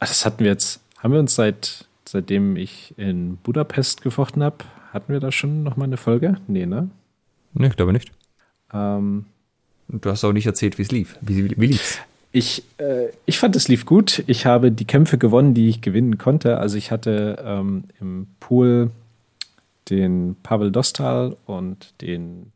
Ah, 0.00 0.06
das 0.06 0.24
hatten 0.24 0.40
wir 0.40 0.50
jetzt, 0.50 0.80
haben 0.98 1.12
wir 1.12 1.20
uns 1.20 1.34
seit, 1.34 1.86
seitdem 2.04 2.56
ich 2.56 2.94
in 2.96 3.36
Budapest 3.38 4.02
gefochten 4.02 4.42
habe, 4.42 4.58
hatten 4.92 5.12
wir 5.12 5.20
da 5.20 5.32
schon 5.32 5.62
nochmal 5.62 5.86
eine 5.86 5.96
Folge? 5.96 6.36
Nee, 6.46 6.66
ne? 6.66 6.90
Nee, 7.54 7.68
ich 7.68 7.76
glaube 7.76 7.92
nicht. 7.92 8.12
Ähm, 8.72 9.26
du 9.88 10.10
hast 10.10 10.24
auch 10.24 10.32
nicht 10.32 10.46
erzählt, 10.46 10.78
wie 10.78 10.82
es 10.82 10.90
lief. 10.90 11.18
Wie, 11.20 11.50
wie 11.58 11.66
lief's? 11.66 11.98
Ich, 12.30 12.62
äh, 12.78 13.08
ich 13.24 13.38
fand, 13.38 13.56
es 13.56 13.68
lief 13.68 13.86
gut. 13.86 14.22
Ich 14.26 14.44
habe 14.44 14.70
die 14.70 14.84
Kämpfe 14.84 15.18
gewonnen, 15.18 15.54
die 15.54 15.68
ich 15.68 15.80
gewinnen 15.80 16.18
konnte. 16.18 16.58
Also 16.58 16.76
ich 16.76 16.90
hatte 16.90 17.42
ähm, 17.44 17.84
im 18.00 18.26
Pool 18.38 18.90
den 19.88 20.36
Pavel 20.42 20.70
Dostal 20.70 21.36
und 21.46 21.94
den 22.02 22.52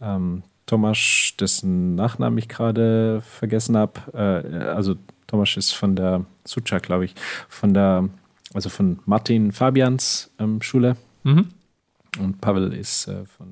ähm, 0.00 0.42
Tomasz, 0.66 1.34
dessen 1.38 1.94
Nachnamen 1.96 2.38
ich 2.38 2.48
gerade 2.48 3.20
vergessen 3.20 3.76
habe. 3.76 4.00
Äh, 4.14 4.56
also 4.68 4.94
Tomasz 5.26 5.56
ist 5.56 5.72
von 5.72 5.96
der 5.96 6.24
Sucha, 6.44 6.78
glaube 6.78 7.04
ich, 7.04 7.14
von 7.48 7.74
der, 7.74 8.08
also 8.54 8.70
von 8.70 9.00
Martin 9.04 9.52
Fabians 9.52 10.30
ähm, 10.38 10.62
Schule. 10.62 10.96
Mhm. 11.24 11.48
Und 12.18 12.40
Pavel 12.40 12.72
ist 12.72 13.08
äh, 13.08 13.24
von. 13.24 13.48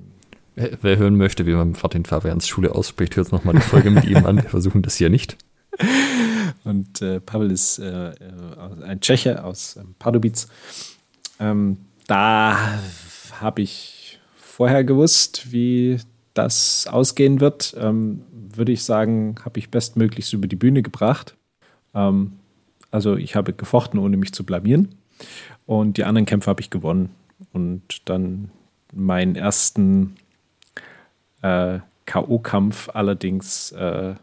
Wer 0.55 0.97
hören 0.97 1.17
möchte, 1.17 1.47
wie 1.47 1.53
man 1.53 1.77
Martin 1.81 2.05
Fabians 2.05 2.49
Schule 2.49 2.75
ausspricht, 2.75 3.15
hört 3.15 3.31
nochmal 3.31 3.55
die 3.55 3.61
Folge 3.61 3.91
mit 3.91 4.05
ihm 4.07 4.27
an. 4.27 4.37
Wir 4.37 4.51
versuchen 4.51 4.83
das 4.83 4.97
hier 4.97 5.09
nicht. 5.09 5.37
Und 6.65 7.01
äh, 7.01 7.21
Pavel 7.21 7.53
ist 7.53 7.79
äh, 7.79 8.11
äh 8.11 8.15
ein 8.85 9.01
Tscheche 9.01 9.45
aus 9.45 9.77
ähm, 9.77 9.95
Pardubic. 10.01 10.47
Ähm, 11.39 11.79
da 12.09 12.59
habe 13.41 13.63
ich 13.63 14.19
vorher 14.37 14.83
gewusst, 14.83 15.53
wie 15.53 15.99
das 16.35 16.89
ausgehen 16.91 17.41
wird. 17.41 17.77
Ähm, 17.79 18.23
würde 18.33 18.73
ich 18.73 18.83
sagen, 18.83 19.37
habe 19.45 19.61
ich 19.61 19.71
bestmöglichst 19.71 20.33
über 20.33 20.49
die 20.49 20.57
Bühne 20.57 20.83
gebracht. 20.83 21.37
Ähm, 21.95 22.33
also 22.91 23.17
ich 23.17 23.37
habe 23.37 23.53
gefochten, 23.53 24.01
ohne 24.01 24.17
mich 24.17 24.33
zu 24.33 24.45
blamieren. 24.45 24.89
Und 25.67 25.97
die 25.97 26.05
anderen 26.05 26.27
Kämpfe 26.27 26.51
habe 26.51 26.61
ich 26.61 26.71
gewonnen. 26.71 27.11
Und 27.53 28.09
dann 28.09 28.51
meinen 28.93 29.36
ersten 29.36 30.16
äh, 31.43 31.78
K.O.-Kampf 32.07 32.91
allerdings, 32.91 33.72
äh, 33.72 34.14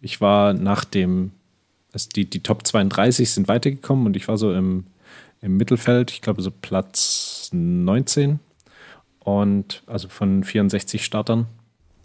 ich 0.00 0.20
war 0.20 0.52
nach 0.52 0.84
dem, 0.84 1.32
also 1.92 2.08
die, 2.14 2.28
die 2.28 2.42
Top 2.42 2.66
32 2.66 3.30
sind 3.30 3.48
weitergekommen 3.48 4.06
und 4.06 4.16
ich 4.16 4.28
war 4.28 4.36
so 4.36 4.52
im, 4.52 4.84
im 5.40 5.56
Mittelfeld, 5.56 6.10
ich 6.10 6.22
glaube 6.22 6.42
so 6.42 6.50
Platz 6.50 7.50
19 7.52 8.40
und 9.20 9.82
also 9.86 10.08
von 10.08 10.44
64 10.44 11.04
Startern. 11.04 11.46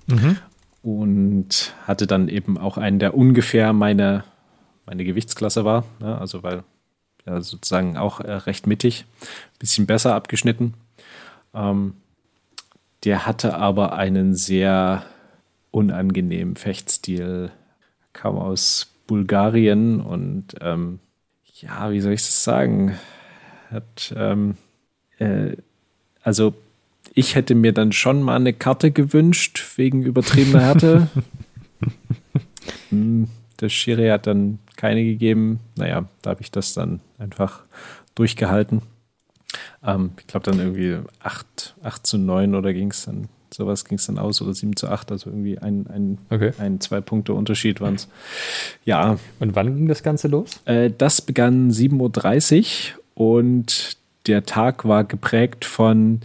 Mhm. 0.07 0.37
Und 0.83 1.73
hatte 1.87 2.05
dann 2.05 2.27
eben 2.29 2.59
auch 2.59 2.77
einen, 2.77 2.99
der 2.99 3.17
ungefähr 3.17 3.73
meine, 3.73 4.23
meine 4.85 5.03
Gewichtsklasse 5.03 5.65
war. 5.65 5.83
Ne? 5.99 6.15
Also 6.19 6.43
weil 6.43 6.63
ja 7.25 7.41
sozusagen 7.41 7.97
auch 7.97 8.19
äh, 8.19 8.31
recht 8.31 8.67
mittig, 8.67 9.05
bisschen 9.59 9.85
besser 9.85 10.15
abgeschnitten. 10.15 10.73
Ähm, 11.53 11.95
der 13.03 13.25
hatte 13.25 13.55
aber 13.55 13.93
einen 13.93 14.35
sehr 14.35 15.05
unangenehmen 15.71 16.55
Fechtstil, 16.55 17.51
kam 18.13 18.37
aus 18.37 18.91
Bulgarien 19.07 20.01
und 20.01 20.55
ähm, 20.61 20.99
ja, 21.53 21.91
wie 21.91 22.01
soll 22.01 22.13
ich 22.13 22.21
das 22.21 22.43
sagen? 22.43 22.97
Hat 23.69 24.13
ähm, 24.15 24.57
äh, 25.19 25.55
also 26.23 26.53
ich 27.13 27.35
hätte 27.35 27.55
mir 27.55 27.71
dann 27.71 27.91
schon 27.91 28.21
mal 28.21 28.35
eine 28.35 28.53
Karte 28.53 28.91
gewünscht, 28.91 29.63
wegen 29.77 30.03
übertriebener 30.03 30.61
Härte. 30.61 31.07
hm, 32.89 33.29
der 33.61 33.69
Schiri 33.69 34.07
hat 34.07 34.27
dann 34.27 34.59
keine 34.85 35.03
gegeben. 35.03 35.59
Naja, 35.77 36.05
da 36.21 36.29
habe 36.29 36.43
ich 36.43 36.51
das 36.51 36.75
dann 36.75 36.99
einfach 37.17 37.63
durchgehalten. 38.13 38.83
Ähm, 39.83 40.11
ich 40.19 40.27
glaube 40.27 40.45
dann 40.45 40.59
irgendwie 40.59 40.99
8, 41.23 41.75
8 41.81 42.05
zu 42.05 42.19
9 42.19 42.53
oder 42.53 42.71
ging 42.71 42.91
es 42.91 43.05
dann, 43.05 43.27
sowas 43.51 43.85
ging 43.85 43.97
es 43.97 44.05
dann 44.05 44.19
aus 44.19 44.43
oder 44.43 44.53
7 44.53 44.75
zu 44.75 44.87
8, 44.87 45.11
also 45.11 45.31
irgendwie 45.31 45.57
ein, 45.57 45.87
ein, 45.87 46.19
okay. 46.29 46.51
ein 46.59 46.79
zwei 46.81 47.01
Punkte 47.01 47.33
Unterschied 47.33 47.81
waren 47.81 47.95
es. 47.95 48.07
Ja. 48.83 49.17
Und 49.39 49.55
wann 49.55 49.75
ging 49.75 49.87
das 49.87 50.03
Ganze 50.03 50.27
los? 50.27 50.61
Äh, 50.65 50.91
das 50.95 51.19
begann 51.19 51.71
7.30 51.71 52.91
Uhr 53.15 53.31
und 53.33 53.97
der 54.27 54.45
Tag 54.45 54.85
war 54.85 55.03
geprägt 55.03 55.65
von 55.65 56.19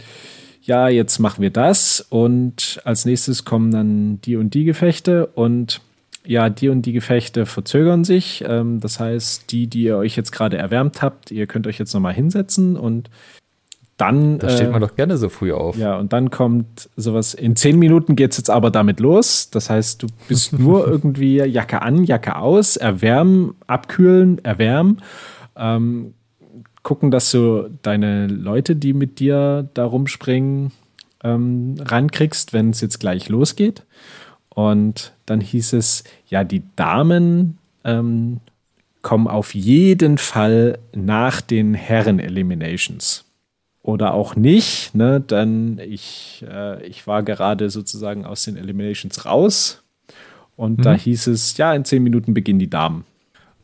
ja, 0.61 0.87
jetzt 0.87 1.17
machen 1.17 1.41
wir 1.41 1.49
das 1.49 2.05
und 2.09 2.79
als 2.85 3.05
nächstes 3.05 3.43
kommen 3.43 3.71
dann 3.71 4.21
die 4.21 4.35
und 4.35 4.53
die 4.53 4.65
Gefechte 4.65 5.25
und 5.25 5.81
ja, 6.25 6.49
die 6.49 6.69
und 6.69 6.83
die 6.83 6.93
Gefechte 6.93 7.45
verzögern 7.45 8.03
sich. 8.03 8.43
Ähm, 8.47 8.79
das 8.79 8.99
heißt, 8.99 9.51
die, 9.51 9.67
die 9.67 9.83
ihr 9.83 9.97
euch 9.97 10.15
jetzt 10.15 10.31
gerade 10.31 10.57
erwärmt 10.57 11.01
habt, 11.01 11.31
ihr 11.31 11.47
könnt 11.47 11.67
euch 11.67 11.79
jetzt 11.79 11.93
nochmal 11.93 12.13
hinsetzen 12.13 12.77
und 12.77 13.09
dann. 13.97 14.39
Da 14.39 14.49
steht 14.49 14.67
äh, 14.67 14.71
man 14.71 14.81
doch 14.81 14.95
gerne 14.95 15.17
so 15.17 15.29
früh 15.29 15.51
auf. 15.51 15.77
Ja, 15.77 15.97
und 15.97 16.11
dann 16.13 16.31
kommt 16.31 16.89
sowas. 16.95 17.33
In 17.33 17.55
zehn 17.55 17.77
Minuten 17.77 18.15
geht 18.15 18.31
es 18.31 18.37
jetzt 18.37 18.49
aber 18.49 18.71
damit 18.71 18.99
los. 18.99 19.49
Das 19.51 19.69
heißt, 19.69 20.03
du 20.03 20.07
bist 20.27 20.53
nur 20.59 20.87
irgendwie 20.87 21.37
Jacke 21.37 21.81
an, 21.81 22.03
Jacke 22.03 22.35
aus, 22.35 22.77
erwärmen, 22.77 23.55
abkühlen, 23.67 24.43
erwärmen. 24.43 25.01
Ähm, 25.55 26.13
gucken, 26.83 27.11
dass 27.11 27.31
du 27.31 27.69
deine 27.83 28.27
Leute, 28.27 28.75
die 28.75 28.93
mit 28.93 29.19
dir 29.19 29.69
da 29.73 29.85
rumspringen, 29.85 30.71
ähm, 31.23 31.75
rankriegst, 31.79 32.53
wenn 32.53 32.71
es 32.71 32.81
jetzt 32.81 32.99
gleich 32.99 33.29
losgeht. 33.29 33.83
Und 34.49 35.13
dann 35.31 35.41
hieß 35.41 35.73
es, 35.73 36.03
ja, 36.27 36.43
die 36.43 36.63
Damen 36.75 37.57
ähm, 37.83 38.41
kommen 39.01 39.27
auf 39.27 39.55
jeden 39.55 40.17
Fall 40.17 40.77
nach 40.93 41.41
den 41.41 41.73
Herren-Eliminations. 41.73 43.25
Oder 43.83 44.13
auch 44.13 44.35
nicht, 44.35 44.93
ne? 44.93 45.19
Denn 45.19 45.79
ich, 45.79 46.45
äh, 46.47 46.85
ich 46.85 47.07
war 47.07 47.23
gerade 47.23 47.71
sozusagen 47.71 48.25
aus 48.25 48.43
den 48.43 48.57
Eliminations 48.57 49.25
raus. 49.25 49.81
Und 50.55 50.79
mhm. 50.79 50.83
da 50.83 50.93
hieß 50.93 51.27
es, 51.27 51.57
ja, 51.57 51.73
in 51.73 51.85
zehn 51.85 52.03
Minuten 52.03 52.35
beginnen 52.35 52.59
die 52.59 52.69
Damen. 52.69 53.05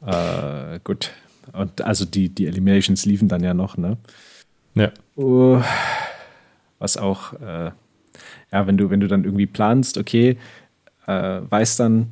Äh, 0.04 0.80
gut, 0.84 1.12
und 1.54 1.82
also 1.82 2.06
die, 2.06 2.30
die 2.30 2.48
Eliminations 2.48 3.06
liefen 3.06 3.28
dann 3.28 3.44
ja 3.44 3.54
noch, 3.54 3.78
ne? 3.78 3.98
Ja. 4.74 4.92
Uh, 5.16 5.62
was 6.80 6.98
auch, 6.98 7.34
äh, 7.34 7.72
ja, 8.52 8.68
wenn 8.68 8.78
du, 8.78 8.90
wenn 8.90 9.00
du 9.00 9.08
dann 9.08 9.24
irgendwie 9.24 9.48
planst, 9.48 9.98
okay, 9.98 10.38
äh, 11.08 11.42
weißt 11.50 11.80
dann, 11.80 12.08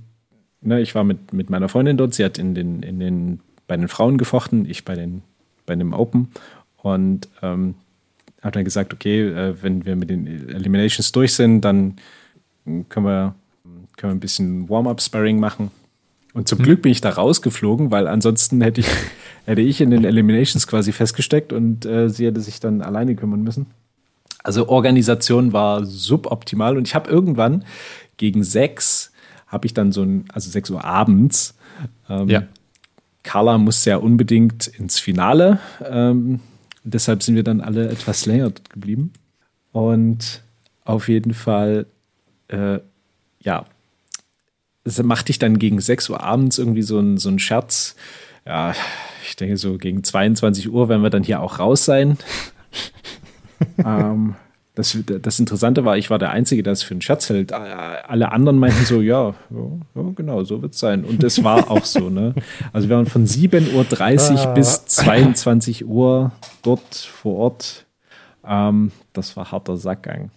ne, 0.61 0.81
ich 0.81 0.95
war 0.95 1.03
mit, 1.03 1.33
mit 1.33 1.49
meiner 1.49 1.69
Freundin 1.69 1.97
dort, 1.97 2.13
sie 2.13 2.25
hat 2.25 2.37
in 2.37 2.55
den, 2.55 2.81
in 2.81 2.99
den, 2.99 3.39
bei 3.67 3.77
den 3.77 3.87
Frauen 3.87 4.17
gefochten, 4.17 4.65
ich 4.69 4.83
bei 4.83 4.95
den, 4.95 5.21
bei 5.65 5.75
dem 5.75 5.93
Open 5.93 6.29
und 6.77 7.27
ähm, 7.41 7.75
hat 8.41 8.55
dann 8.55 8.65
gesagt, 8.65 8.93
okay, 8.93 9.27
äh, 9.29 9.55
wenn 9.61 9.85
wir 9.85 9.95
mit 9.95 10.09
den 10.09 10.27
Eliminations 10.49 11.11
durch 11.11 11.33
sind, 11.33 11.61
dann 11.61 11.95
können 12.89 13.05
wir, 13.05 13.35
können 13.97 14.11
wir 14.11 14.15
ein 14.15 14.19
bisschen 14.19 14.69
Warm-up-Sparring 14.69 15.39
machen 15.39 15.71
und 16.35 16.49
zum 16.49 16.59
hm. 16.59 16.65
Glück 16.65 16.81
bin 16.81 16.91
ich 16.91 16.99
da 16.99 17.11
rausgeflogen, 17.11 17.91
weil 17.91 18.07
ansonsten 18.07 18.59
hätte 18.61 18.81
ich, 18.81 18.87
hätte 19.45 19.61
ich 19.61 19.79
in 19.79 19.89
den 19.89 20.03
Eliminations 20.03 20.67
quasi 20.67 20.91
festgesteckt 20.91 21.53
und 21.53 21.85
äh, 21.85 22.09
sie 22.09 22.27
hätte 22.27 22.41
sich 22.41 22.59
dann 22.59 22.81
alleine 22.81 23.15
kümmern 23.15 23.41
müssen. 23.41 23.67
Also 24.43 24.67
Organisation 24.67 25.53
war 25.53 25.85
suboptimal 25.85 26.77
und 26.77 26.87
ich 26.87 26.93
habe 26.93 27.09
irgendwann 27.09 27.63
gegen 28.17 28.43
sechs 28.43 29.11
habe 29.47 29.67
ich 29.67 29.73
dann 29.73 29.91
so 29.91 30.03
ein, 30.03 30.25
also 30.33 30.49
sechs 30.49 30.69
Uhr 30.69 30.83
abends. 30.83 31.55
Ähm, 32.09 32.29
ja. 32.29 32.43
Carla 33.23 33.57
muss 33.57 33.85
ja 33.85 33.97
unbedingt 33.97 34.67
ins 34.67 34.99
Finale. 34.99 35.59
Ähm, 35.83 36.39
deshalb 36.83 37.23
sind 37.23 37.35
wir 37.35 37.43
dann 37.43 37.61
alle 37.61 37.89
etwas 37.89 38.25
länger 38.25 38.49
dort 38.49 38.69
geblieben. 38.69 39.13
Und 39.71 40.41
auf 40.83 41.09
jeden 41.09 41.33
Fall, 41.33 41.87
äh, 42.47 42.79
ja, 43.39 43.65
machte 45.03 45.31
ich 45.31 45.39
dann 45.39 45.57
gegen 45.57 45.81
6 45.81 46.09
Uhr 46.11 46.21
abends 46.23 46.59
irgendwie 46.59 46.83
so 46.83 46.99
ein, 46.99 47.17
so 47.17 47.29
ein 47.29 47.39
Scherz. 47.39 47.95
Ja, 48.45 48.75
ich 49.27 49.35
denke 49.35 49.57
so 49.57 49.77
gegen 49.77 50.03
22 50.03 50.69
Uhr 50.69 50.87
werden 50.87 51.01
wir 51.01 51.09
dann 51.09 51.23
hier 51.23 51.41
auch 51.41 51.59
raus 51.59 51.85
sein. 51.85 52.17
ähm, 53.83 54.35
das, 54.75 54.97
das 55.21 55.39
Interessante 55.39 55.85
war, 55.85 55.97
ich 55.97 56.09
war 56.09 56.19
der 56.19 56.31
Einzige, 56.31 56.61
der 56.61 56.73
es 56.73 56.83
für 56.83 56.93
einen 56.93 57.01
Scherz 57.01 57.29
hält. 57.29 57.53
Alle 57.53 58.31
anderen 58.31 58.59
meinten 58.59 58.83
so, 58.85 59.01
ja, 59.01 59.33
ja, 59.49 60.01
genau, 60.15 60.43
so 60.43 60.61
wird 60.61 60.73
es 60.73 60.79
sein. 60.79 61.05
Und 61.05 61.23
das 61.23 61.43
war 61.43 61.71
auch 61.71 61.85
so. 61.85 62.09
Ne? 62.09 62.35
Also 62.73 62.89
wir 62.89 62.97
waren 62.97 63.05
von 63.05 63.25
7.30 63.25 63.73
Uhr 64.33 64.39
ah. 64.39 64.53
bis 64.53 64.85
22 64.85 65.85
Uhr 65.85 66.31
dort 66.61 66.95
vor 66.95 67.35
Ort. 67.37 67.85
Ähm, 68.45 68.91
das 69.13 69.37
war 69.37 69.51
harter 69.51 69.77
Sackgang. 69.77 70.29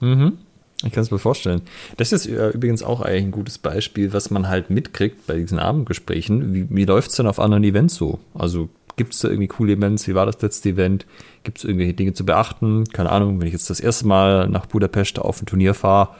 Mhm. 0.00 0.38
Ich 0.84 0.92
kann 0.92 1.02
es 1.02 1.10
mir 1.10 1.18
vorstellen. 1.18 1.62
Das 1.96 2.12
ist 2.12 2.26
äh, 2.26 2.50
übrigens 2.50 2.82
auch 2.82 3.00
eigentlich 3.00 3.24
ein 3.24 3.30
gutes 3.30 3.58
Beispiel, 3.58 4.12
was 4.12 4.30
man 4.30 4.48
halt 4.48 4.70
mitkriegt 4.70 5.26
bei 5.26 5.36
diesen 5.36 5.58
Abendgesprächen. 5.58 6.54
Wie, 6.54 6.66
wie 6.70 6.84
läuft 6.84 7.10
es 7.10 7.16
denn 7.16 7.26
auf 7.26 7.38
anderen 7.38 7.64
Events 7.64 7.94
so? 7.94 8.18
Also 8.34 8.68
gibt 8.96 9.14
es 9.14 9.20
da 9.20 9.28
irgendwie 9.28 9.48
coole 9.48 9.72
Events? 9.72 10.06
Wie 10.08 10.14
war 10.14 10.26
das 10.26 10.40
letzte 10.40 10.70
Event? 10.70 11.06
Gibt 11.44 11.58
es 11.58 11.64
irgendwelche 11.64 11.94
Dinge 11.94 12.12
zu 12.12 12.24
beachten? 12.24 12.84
Keine 12.92 13.10
Ahnung, 13.10 13.40
wenn 13.40 13.46
ich 13.46 13.52
jetzt 13.52 13.70
das 13.70 13.80
erste 13.80 14.06
Mal 14.06 14.48
nach 14.48 14.66
Budapest 14.66 15.18
auf 15.18 15.42
ein 15.42 15.46
Turnier 15.46 15.74
fahre, 15.74 16.10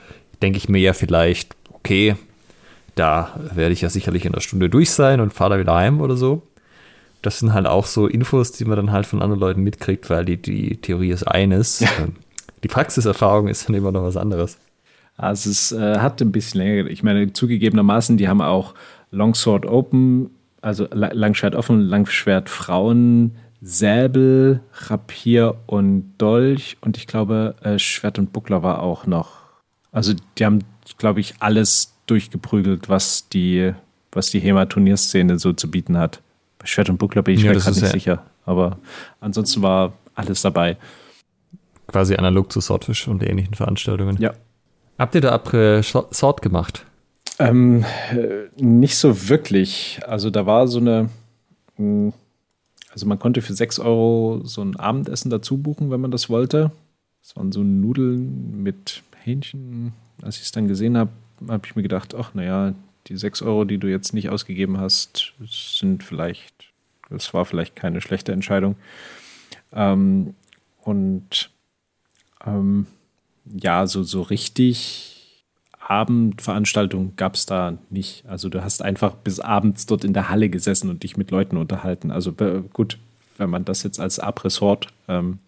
denke 0.42 0.58
ich 0.58 0.68
mir 0.68 0.80
ja 0.80 0.92
vielleicht, 0.92 1.56
okay, 1.72 2.16
da 2.94 3.38
werde 3.54 3.72
ich 3.72 3.80
ja 3.80 3.88
sicherlich 3.88 4.24
in 4.24 4.32
einer 4.32 4.40
Stunde 4.40 4.68
durch 4.68 4.90
sein 4.90 5.20
und 5.20 5.32
fahre 5.32 5.54
da 5.54 5.60
wieder 5.60 5.74
heim 5.74 6.00
oder 6.00 6.16
so. 6.16 6.42
Das 7.22 7.38
sind 7.38 7.52
halt 7.52 7.66
auch 7.66 7.86
so 7.86 8.06
Infos, 8.06 8.52
die 8.52 8.64
man 8.64 8.76
dann 8.76 8.92
halt 8.92 9.06
von 9.06 9.22
anderen 9.22 9.40
Leuten 9.40 9.62
mitkriegt, 9.62 10.10
weil 10.10 10.24
die, 10.24 10.36
die 10.36 10.76
Theorie 10.80 11.10
ist 11.10 11.22
eines. 11.24 11.80
Ja. 11.80 11.88
Die 12.64 12.68
Praxiserfahrung 12.68 13.48
ist 13.48 13.68
dann 13.68 13.74
immer 13.74 13.92
noch 13.92 14.02
was 14.02 14.16
anderes. 14.16 14.58
Also 15.16 15.50
es 15.50 15.72
äh, 15.72 15.98
hat 15.98 16.20
ein 16.20 16.32
bisschen 16.32 16.60
länger. 16.60 16.90
Ich 16.90 17.02
meine, 17.02 17.32
zugegebenermaßen, 17.32 18.16
die 18.16 18.28
haben 18.28 18.40
auch 18.40 18.74
Longsword 19.10 19.66
Open, 19.66 20.30
also 20.62 20.86
Langschwert 20.92 21.54
offen, 21.54 21.80
Langschwert 21.80 22.48
Frauen, 22.48 23.36
Säbel, 23.60 24.60
Rapier 24.72 25.56
und 25.66 26.14
Dolch 26.18 26.76
und 26.80 26.96
ich 26.96 27.06
glaube, 27.06 27.56
äh, 27.62 27.78
Schwert 27.78 28.18
und 28.18 28.32
Buckler 28.32 28.62
war 28.62 28.80
auch 28.80 29.06
noch. 29.06 29.40
Also 29.90 30.14
die 30.38 30.44
haben, 30.44 30.60
glaube 30.98 31.20
ich, 31.20 31.34
alles 31.40 31.94
durchgeprügelt, 32.06 32.88
was 32.88 33.28
die, 33.28 33.72
was 34.10 34.30
die 34.30 34.40
HEMA-Turnierszene 34.40 35.38
so 35.38 35.52
zu 35.52 35.70
bieten 35.70 35.98
hat. 35.98 36.22
Bei 36.58 36.66
Schwert 36.66 36.90
und 36.90 36.98
Buckler 36.98 37.22
bin 37.22 37.34
ich 37.34 37.42
ja, 37.42 37.52
mir 37.52 37.58
gerade 37.58 37.70
nicht 37.70 37.82
ja 37.82 37.88
sicher, 37.88 38.22
aber 38.46 38.78
ansonsten 39.20 39.62
war 39.62 39.92
alles 40.14 40.42
dabei. 40.42 40.76
Quasi 41.88 42.14
analog 42.14 42.52
zu 42.52 42.60
Swordfish 42.60 43.06
und 43.08 43.22
ähnlichen 43.22 43.54
Veranstaltungen. 43.54 44.16
Ja. 44.18 44.32
Habt 44.98 45.14
ihr 45.14 45.20
da 45.20 45.34
Après 45.34 45.82
Sword 45.82 46.42
gemacht? 46.42 46.86
Ähm, 47.42 47.84
äh, 48.10 48.48
nicht 48.56 48.96
so 48.96 49.28
wirklich. 49.28 50.00
Also 50.06 50.30
da 50.30 50.46
war 50.46 50.68
so 50.68 50.78
eine, 50.78 51.08
hm, 51.76 52.12
also 52.90 53.06
man 53.06 53.18
konnte 53.18 53.42
für 53.42 53.54
6 53.54 53.80
Euro 53.80 54.42
so 54.44 54.62
ein 54.62 54.76
Abendessen 54.76 55.30
dazu 55.30 55.58
buchen, 55.58 55.90
wenn 55.90 56.00
man 56.00 56.12
das 56.12 56.30
wollte. 56.30 56.70
Das 57.22 57.36
waren 57.36 57.50
so 57.50 57.62
Nudeln 57.62 58.62
mit 58.62 59.02
Hähnchen. 59.24 59.92
Als 60.22 60.36
ich 60.36 60.42
es 60.42 60.52
dann 60.52 60.68
gesehen 60.68 60.96
habe, 60.96 61.10
habe 61.48 61.66
ich 61.66 61.74
mir 61.74 61.82
gedacht, 61.82 62.14
ach 62.14 62.34
naja, 62.34 62.74
die 63.08 63.16
6 63.16 63.42
Euro, 63.42 63.64
die 63.64 63.78
du 63.78 63.88
jetzt 63.88 64.14
nicht 64.14 64.28
ausgegeben 64.28 64.78
hast, 64.78 65.32
sind 65.48 66.04
vielleicht, 66.04 66.54
das 67.10 67.34
war 67.34 67.44
vielleicht 67.44 67.74
keine 67.74 68.00
schlechte 68.00 68.30
Entscheidung. 68.32 68.76
Ähm, 69.72 70.34
und 70.82 71.50
ähm, 72.46 72.86
ja, 73.44 73.86
so, 73.88 74.04
so 74.04 74.22
richtig 74.22 75.11
Abendveranstaltung 75.86 77.14
gab 77.16 77.34
es 77.34 77.46
da 77.46 77.76
nicht. 77.90 78.24
Also 78.26 78.48
du 78.48 78.62
hast 78.62 78.82
einfach 78.82 79.14
bis 79.14 79.40
abends 79.40 79.86
dort 79.86 80.04
in 80.04 80.12
der 80.12 80.28
Halle 80.28 80.48
gesessen 80.48 80.90
und 80.90 81.02
dich 81.02 81.16
mit 81.16 81.30
Leuten 81.30 81.56
unterhalten. 81.56 82.10
Also 82.10 82.32
gut, 82.72 82.98
wenn 83.36 83.50
man 83.50 83.64
das 83.64 83.82
jetzt 83.82 83.98
als 83.98 84.18
Abressort 84.18 84.88
ähm, 85.08 85.38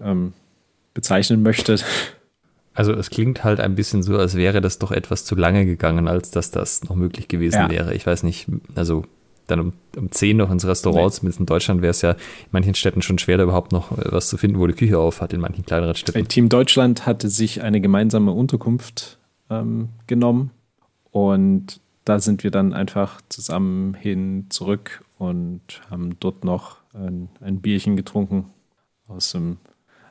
ähm, 0.00 0.32
bezeichnen 0.94 1.42
möchte. 1.42 1.78
Also 2.76 2.92
es 2.92 3.08
klingt 3.08 3.44
halt 3.44 3.60
ein 3.60 3.76
bisschen 3.76 4.02
so, 4.02 4.18
als 4.18 4.34
wäre 4.34 4.60
das 4.60 4.80
doch 4.80 4.90
etwas 4.90 5.24
zu 5.24 5.36
lange 5.36 5.64
gegangen, 5.64 6.08
als 6.08 6.32
dass 6.32 6.50
das 6.50 6.82
noch 6.82 6.96
möglich 6.96 7.28
gewesen 7.28 7.60
ja. 7.60 7.70
wäre. 7.70 7.94
Ich 7.94 8.04
weiß 8.04 8.24
nicht, 8.24 8.48
also 8.74 9.04
dann 9.46 9.60
um, 9.60 9.72
um 9.96 10.10
10 10.10 10.36
noch 10.36 10.50
ins 10.50 10.66
Restaurant, 10.66 11.06
nee. 11.06 11.10
zumindest 11.18 11.40
in 11.40 11.46
Deutschland 11.46 11.82
wäre 11.82 11.90
es 11.90 12.02
ja 12.02 12.12
in 12.12 12.18
manchen 12.52 12.74
Städten 12.74 13.02
schon 13.02 13.18
schwer, 13.18 13.36
da 13.36 13.44
überhaupt 13.44 13.72
noch 13.72 13.92
äh, 13.92 14.12
was 14.12 14.28
zu 14.28 14.36
finden, 14.36 14.58
wo 14.58 14.66
die 14.66 14.74
Küche 14.74 14.98
auf 14.98 15.20
hat, 15.20 15.32
in 15.32 15.40
manchen 15.40 15.64
kleineren 15.64 15.94
Städten. 15.94 16.28
Team 16.28 16.48
Deutschland 16.48 17.06
hatte 17.06 17.28
sich 17.28 17.62
eine 17.62 17.80
gemeinsame 17.80 18.32
Unterkunft 18.32 19.18
ähm, 19.50 19.88
genommen 20.06 20.50
und 21.10 21.80
da 22.04 22.18
sind 22.20 22.44
wir 22.44 22.50
dann 22.50 22.72
einfach 22.72 23.20
zusammen 23.28 23.94
hin, 23.94 24.46
zurück 24.50 25.02
und 25.18 25.60
haben 25.90 26.16
dort 26.20 26.44
noch 26.44 26.78
ein, 26.92 27.28
ein 27.40 27.60
Bierchen 27.60 27.96
getrunken 27.96 28.50
aus 29.08 29.32
dem, 29.32 29.58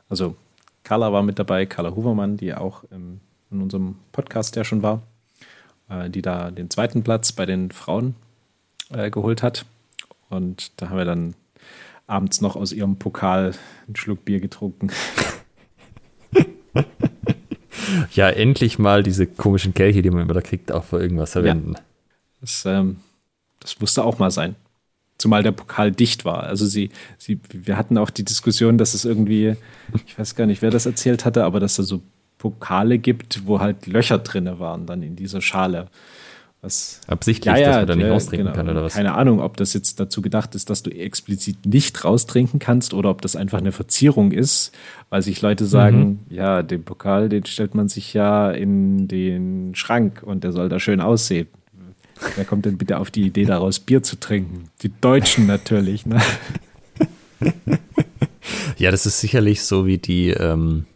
also 0.08 0.36
Carla 0.82 1.12
war 1.12 1.22
mit 1.22 1.38
dabei, 1.38 1.66
Carla 1.66 1.94
Hubermann, 1.94 2.36
die 2.36 2.54
auch 2.54 2.84
im, 2.90 3.20
in 3.50 3.62
unserem 3.62 3.96
Podcast 4.12 4.54
ja 4.56 4.64
schon 4.64 4.82
war, 4.82 5.02
äh, 5.88 6.10
die 6.10 6.22
da 6.22 6.50
den 6.50 6.70
zweiten 6.70 7.02
Platz 7.02 7.32
bei 7.32 7.46
den 7.46 7.70
Frauen 7.70 8.14
äh, 8.90 9.10
geholt 9.10 9.42
hat. 9.42 9.66
Und 10.28 10.72
da 10.80 10.90
haben 10.90 10.96
wir 10.96 11.04
dann 11.04 11.34
abends 12.06 12.40
noch 12.40 12.56
aus 12.56 12.72
ihrem 12.72 12.96
Pokal 12.96 13.52
einen 13.86 13.96
Schluck 13.96 14.24
Bier 14.24 14.40
getrunken. 14.40 14.90
ja, 18.12 18.28
endlich 18.28 18.78
mal 18.78 19.02
diese 19.02 19.26
komischen 19.26 19.74
Kelche, 19.74 20.02
die 20.02 20.10
man 20.10 20.22
immer 20.22 20.34
da 20.34 20.40
kriegt, 20.40 20.72
auch 20.72 20.84
für 20.84 21.00
irgendwas 21.00 21.32
verwenden. 21.32 21.74
Ja. 21.74 21.80
Das, 22.40 22.64
ähm, 22.66 22.96
das 23.60 23.80
musste 23.80 24.04
auch 24.04 24.18
mal 24.18 24.30
sein. 24.30 24.56
Zumal 25.16 25.42
der 25.42 25.52
Pokal 25.52 25.92
dicht 25.92 26.24
war. 26.24 26.42
Also 26.42 26.66
sie, 26.66 26.90
sie, 27.18 27.38
wir 27.50 27.76
hatten 27.76 27.96
auch 27.96 28.10
die 28.10 28.24
Diskussion, 28.24 28.78
dass 28.78 28.94
es 28.94 29.04
irgendwie, 29.04 29.56
ich 30.06 30.18
weiß 30.18 30.34
gar 30.34 30.46
nicht, 30.46 30.60
wer 30.60 30.70
das 30.70 30.86
erzählt 30.86 31.24
hatte, 31.24 31.44
aber 31.44 31.60
dass 31.60 31.76
da 31.76 31.84
so 31.84 32.02
Pokale 32.38 32.98
gibt, 32.98 33.46
wo 33.46 33.60
halt 33.60 33.86
Löcher 33.86 34.18
drin 34.18 34.58
waren 34.58 34.86
dann 34.86 35.02
in 35.02 35.16
dieser 35.16 35.40
Schale. 35.40 35.88
Was, 36.64 37.02
Absichtlich, 37.08 37.54
ja, 37.54 37.60
ja, 37.60 37.66
dass 37.66 37.76
man 37.76 37.86
da 37.86 37.96
nicht 37.96 38.10
raustrinken 38.10 38.46
genau, 38.46 38.56
kann 38.56 38.70
oder 38.70 38.82
was? 38.82 38.94
Keine 38.94 39.12
Ahnung, 39.12 39.40
ob 39.40 39.58
das 39.58 39.74
jetzt 39.74 40.00
dazu 40.00 40.22
gedacht 40.22 40.54
ist, 40.54 40.70
dass 40.70 40.82
du 40.82 40.90
explizit 40.90 41.66
nicht 41.66 42.04
raustrinken 42.04 42.58
kannst 42.58 42.94
oder 42.94 43.10
ob 43.10 43.20
das 43.20 43.36
einfach 43.36 43.58
eine 43.58 43.70
Verzierung 43.70 44.32
ist, 44.32 44.72
weil 45.10 45.20
sich 45.20 45.42
Leute 45.42 45.66
sagen, 45.66 46.24
mhm. 46.26 46.34
ja, 46.34 46.62
den 46.62 46.82
Pokal, 46.82 47.28
den 47.28 47.44
stellt 47.44 47.74
man 47.74 47.90
sich 47.90 48.14
ja 48.14 48.50
in 48.50 49.08
den 49.08 49.74
Schrank 49.74 50.22
und 50.22 50.42
der 50.42 50.52
soll 50.52 50.70
da 50.70 50.80
schön 50.80 51.02
aussehen. 51.02 51.48
Wer 52.34 52.46
kommt 52.46 52.64
denn 52.64 52.78
bitte 52.78 52.98
auf 52.98 53.10
die 53.10 53.26
Idee, 53.26 53.44
daraus 53.44 53.78
Bier 53.78 54.02
zu 54.02 54.18
trinken? 54.18 54.70
Die 54.80 54.90
Deutschen 55.00 55.46
natürlich, 55.46 56.06
ne? 56.06 56.22
Ja, 58.76 58.90
das 58.90 59.06
ist 59.06 59.20
sicherlich 59.20 59.62
so 59.62 59.86
wie 59.86 59.98
die, 59.98 60.30
ähm, 60.30 60.86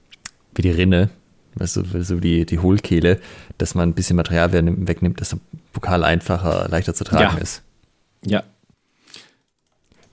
wie 0.54 0.62
die 0.62 0.70
Rinne, 0.70 1.10
weißt 1.60 1.76
du, 1.76 2.02
so 2.02 2.20
die, 2.20 2.46
die 2.46 2.58
Hohlkehle, 2.58 3.20
dass 3.58 3.74
man 3.74 3.90
ein 3.90 3.94
bisschen 3.94 4.16
Material 4.16 4.52
wegnimmt, 4.52 5.20
dass 5.20 5.30
der 5.30 5.38
Pokal 5.72 6.04
einfacher, 6.04 6.68
leichter 6.68 6.94
zu 6.94 7.04
tragen 7.04 7.36
ja. 7.36 7.42
ist. 7.42 7.62
Ja. 8.24 8.42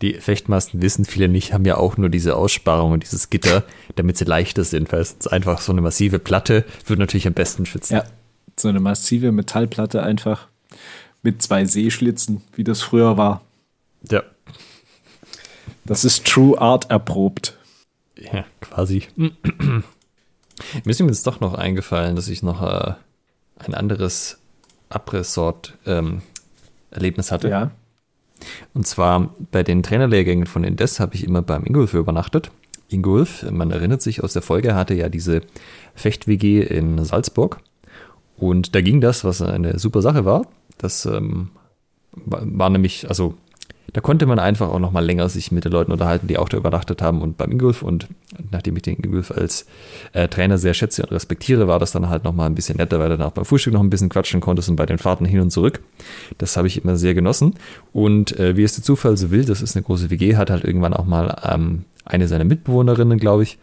Die 0.01 0.15
Fechtmasten 0.15 0.81
wissen 0.81 1.05
viele 1.05 1.27
nicht, 1.27 1.53
haben 1.53 1.65
ja 1.65 1.77
auch 1.77 1.97
nur 1.97 2.09
diese 2.09 2.35
Aussparung 2.35 2.91
und 2.91 3.03
dieses 3.03 3.29
Gitter, 3.29 3.63
damit 3.95 4.17
sie 4.17 4.25
leichter 4.25 4.63
sind, 4.63 4.91
weil 4.91 4.99
es 4.99 5.25
einfach 5.27 5.61
so 5.61 5.71
eine 5.71 5.81
massive 5.81 6.19
Platte 6.19 6.65
würde 6.85 7.01
natürlich 7.01 7.27
am 7.27 7.33
besten 7.33 7.65
schützen. 7.65 7.95
Ja, 7.95 8.03
so 8.57 8.67
eine 8.67 8.79
massive 8.79 9.31
Metallplatte 9.31 10.03
einfach 10.03 10.47
mit 11.23 11.41
zwei 11.41 11.65
Seeschlitzen, 11.65 12.41
wie 12.53 12.63
das 12.63 12.81
früher 12.81 13.17
war. 13.17 13.41
Ja. 14.11 14.23
Das 15.85 16.03
ist 16.03 16.25
True 16.25 16.59
Art 16.59 16.91
erprobt. 16.91 17.57
Ja, 18.17 18.45
quasi. 18.61 19.03
Mir 20.83 20.91
ist 20.91 20.99
übrigens 20.99 21.23
doch 21.23 21.39
noch 21.39 21.53
eingefallen, 21.53 22.15
dass 22.15 22.27
ich 22.27 22.43
noch 22.43 22.61
äh, 22.61 22.93
ein 23.57 23.73
anderes 23.73 24.39
Abrissort-Erlebnis 24.89 27.27
ähm, 27.27 27.33
hatte. 27.33 27.49
Ja. 27.49 27.71
Und 28.73 28.85
zwar 28.85 29.33
bei 29.51 29.63
den 29.63 29.83
Trainerlehrgängen 29.83 30.45
von 30.45 30.63
Indes 30.63 30.99
habe 30.99 31.15
ich 31.15 31.23
immer 31.23 31.41
beim 31.41 31.65
Ingolf 31.65 31.93
übernachtet. 31.93 32.51
Ingolf, 32.89 33.49
man 33.49 33.71
erinnert 33.71 34.01
sich 34.01 34.23
aus 34.23 34.33
der 34.33 34.41
Folge, 34.41 34.75
hatte 34.75 34.93
ja 34.93 35.09
diese 35.09 35.41
Fecht-WG 35.95 36.61
in 36.61 37.03
Salzburg. 37.03 37.59
Und 38.37 38.75
da 38.75 38.81
ging 38.81 39.01
das, 39.01 39.23
was 39.23 39.41
eine 39.41 39.79
super 39.79 40.01
Sache 40.01 40.25
war. 40.25 40.47
Das 40.77 41.05
ähm, 41.05 41.49
war, 42.11 42.41
war 42.43 42.69
nämlich, 42.69 43.07
also 43.07 43.35
da 43.93 44.01
konnte 44.01 44.25
man 44.25 44.39
einfach 44.39 44.69
auch 44.69 44.79
noch 44.79 44.91
mal 44.91 45.05
länger 45.05 45.29
sich 45.29 45.51
mit 45.51 45.65
den 45.65 45.71
Leuten 45.71 45.91
unterhalten, 45.91 46.27
die 46.27 46.37
auch 46.37 46.49
da 46.49 46.57
übernachtet 46.57 47.01
haben 47.01 47.21
und 47.21 47.37
beim 47.37 47.51
Ingolf. 47.51 47.81
Und 47.81 48.07
nachdem 48.51 48.75
ich 48.75 48.83
den 48.83 48.97
Ingolf 48.97 49.31
als 49.31 49.65
äh, 50.13 50.27
Trainer 50.27 50.57
sehr 50.57 50.73
schätze 50.73 51.03
und 51.03 51.11
respektiere, 51.11 51.67
war 51.67 51.79
das 51.79 51.91
dann 51.91 52.09
halt 52.09 52.23
noch 52.23 52.33
mal 52.33 52.45
ein 52.45 52.55
bisschen 52.55 52.77
netter, 52.77 52.99
weil 52.99 53.09
du 53.09 53.17
dann 53.17 53.27
auch 53.27 53.31
beim 53.31 53.45
Frühstück 53.45 53.73
noch 53.73 53.81
ein 53.81 53.89
bisschen 53.89 54.09
quatschen 54.09 54.41
konntest 54.41 54.69
und 54.69 54.75
bei 54.75 54.85
den 54.85 54.97
Fahrten 54.97 55.25
hin 55.25 55.39
und 55.39 55.51
zurück. 55.51 55.81
Das 56.37 56.57
habe 56.57 56.67
ich 56.67 56.83
immer 56.83 56.95
sehr 56.95 57.13
genossen. 57.13 57.55
Und 57.93 58.37
äh, 58.39 58.57
wie 58.57 58.63
es 58.63 58.75
der 58.75 58.83
Zufall 58.83 59.17
so 59.17 59.31
will, 59.31 59.45
das 59.45 59.61
ist 59.61 59.75
eine 59.75 59.83
große 59.83 60.09
WG, 60.09 60.35
hat 60.35 60.49
halt 60.49 60.63
irgendwann 60.63 60.93
auch 60.93 61.05
mal 61.05 61.35
ähm, 61.43 61.85
eine 62.05 62.27
seiner 62.27 62.43
Mitbewohnerinnen, 62.43 63.19
glaube 63.19 63.43
ich, 63.43 63.57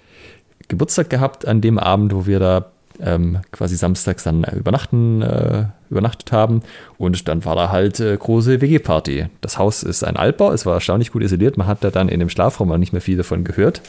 Geburtstag 0.68 1.10
gehabt 1.10 1.46
an 1.46 1.60
dem 1.60 1.78
Abend, 1.78 2.14
wo 2.14 2.26
wir 2.26 2.38
da 2.38 2.66
ähm, 3.00 3.40
quasi 3.50 3.76
samstags 3.76 4.24
dann 4.24 4.44
übernachten, 4.44 5.22
äh, 5.22 5.64
übernachtet 5.92 6.32
haben. 6.32 6.62
Und 6.98 7.28
dann 7.28 7.44
war 7.44 7.54
da 7.54 7.70
halt 7.70 8.00
äh, 8.00 8.16
große 8.16 8.60
WG-Party. 8.60 9.26
Das 9.40 9.58
Haus 9.58 9.82
ist 9.82 10.02
ein 10.02 10.16
Altbau, 10.16 10.52
es 10.52 10.66
war 10.66 10.74
erstaunlich 10.74 11.12
gut 11.12 11.22
isoliert. 11.22 11.56
Man 11.56 11.66
hat 11.66 11.84
da 11.84 11.90
dann 11.90 12.08
in 12.08 12.18
dem 12.18 12.28
Schlafraum 12.28 12.72
auch 12.72 12.78
nicht 12.78 12.92
mehr 12.92 13.02
viel 13.02 13.16
davon 13.16 13.44
gehört. 13.44 13.82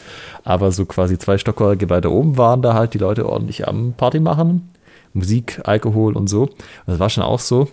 Aber 0.43 0.71
so 0.71 0.85
quasi 0.85 1.17
zwei 1.17 1.37
Stockwerke 1.37 1.89
weiter 1.89 2.11
oben 2.11 2.37
waren 2.37 2.61
da 2.61 2.73
halt 2.73 2.93
die 2.93 2.99
Leute 2.99 3.27
ordentlich 3.27 3.67
am 3.67 3.93
Party 3.93 4.19
machen. 4.19 4.69
Musik, 5.13 5.61
Alkohol 5.63 6.15
und 6.15 6.27
so. 6.29 6.43
Und 6.43 6.53
das 6.87 6.99
war 6.99 7.09
schon 7.09 7.23
auch 7.23 7.39
so. 7.39 7.69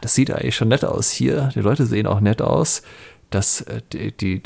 Das 0.00 0.14
sieht 0.14 0.30
eigentlich 0.30 0.56
schon 0.56 0.68
nett 0.68 0.84
aus 0.84 1.10
hier. 1.10 1.50
Die 1.54 1.60
Leute 1.60 1.86
sehen 1.86 2.06
auch 2.06 2.20
nett 2.20 2.42
aus. 2.42 2.82
Das, 3.30 3.62
äh, 3.62 3.82
die, 3.92 4.12
die, 4.16 4.42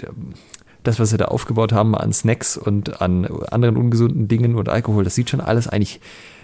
das, 0.82 0.98
was 0.98 1.10
sie 1.10 1.16
da 1.16 1.26
aufgebaut 1.26 1.72
haben 1.72 1.94
an 1.94 2.12
Snacks 2.12 2.56
und 2.56 3.00
an 3.00 3.26
anderen 3.50 3.76
ungesunden 3.76 4.28
Dingen 4.28 4.56
und 4.56 4.68
Alkohol, 4.68 5.04
das 5.04 5.14
sieht 5.14 5.30
schon 5.30 5.40
alles 5.40 5.68
eigentlich 5.68 6.00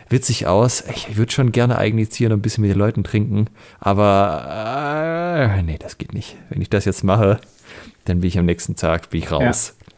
witzig 0.09 0.47
aus. 0.47 0.85
Ich 0.95 1.17
würde 1.17 1.33
schon 1.33 1.53
gerne 1.53 1.79
eigentlich 1.79 2.11
hier 2.13 2.29
noch 2.29 2.37
ein 2.37 2.43
bisschen 2.43 2.63
mit 2.63 2.71
den 2.71 2.79
Leuten 2.79 3.05
trinken, 3.05 3.47
aber 3.81 5.57
äh, 5.59 5.63
nee, 5.63 5.79
das 5.79 5.99
geht 5.99 6.15
nicht. 6.15 6.37
Wenn 6.49 6.63
ich 6.63 6.71
das 6.71 6.85
jetzt 6.85 7.05
mache, 7.05 7.41
dann 8.05 8.21
bin 8.21 8.29
ich 8.29 8.39
am 8.39 8.47
nächsten 8.47 8.77
Tag 8.77 9.11
bin 9.11 9.21
ich 9.21 9.31
raus. 9.31 9.75
Ja. 9.79 9.89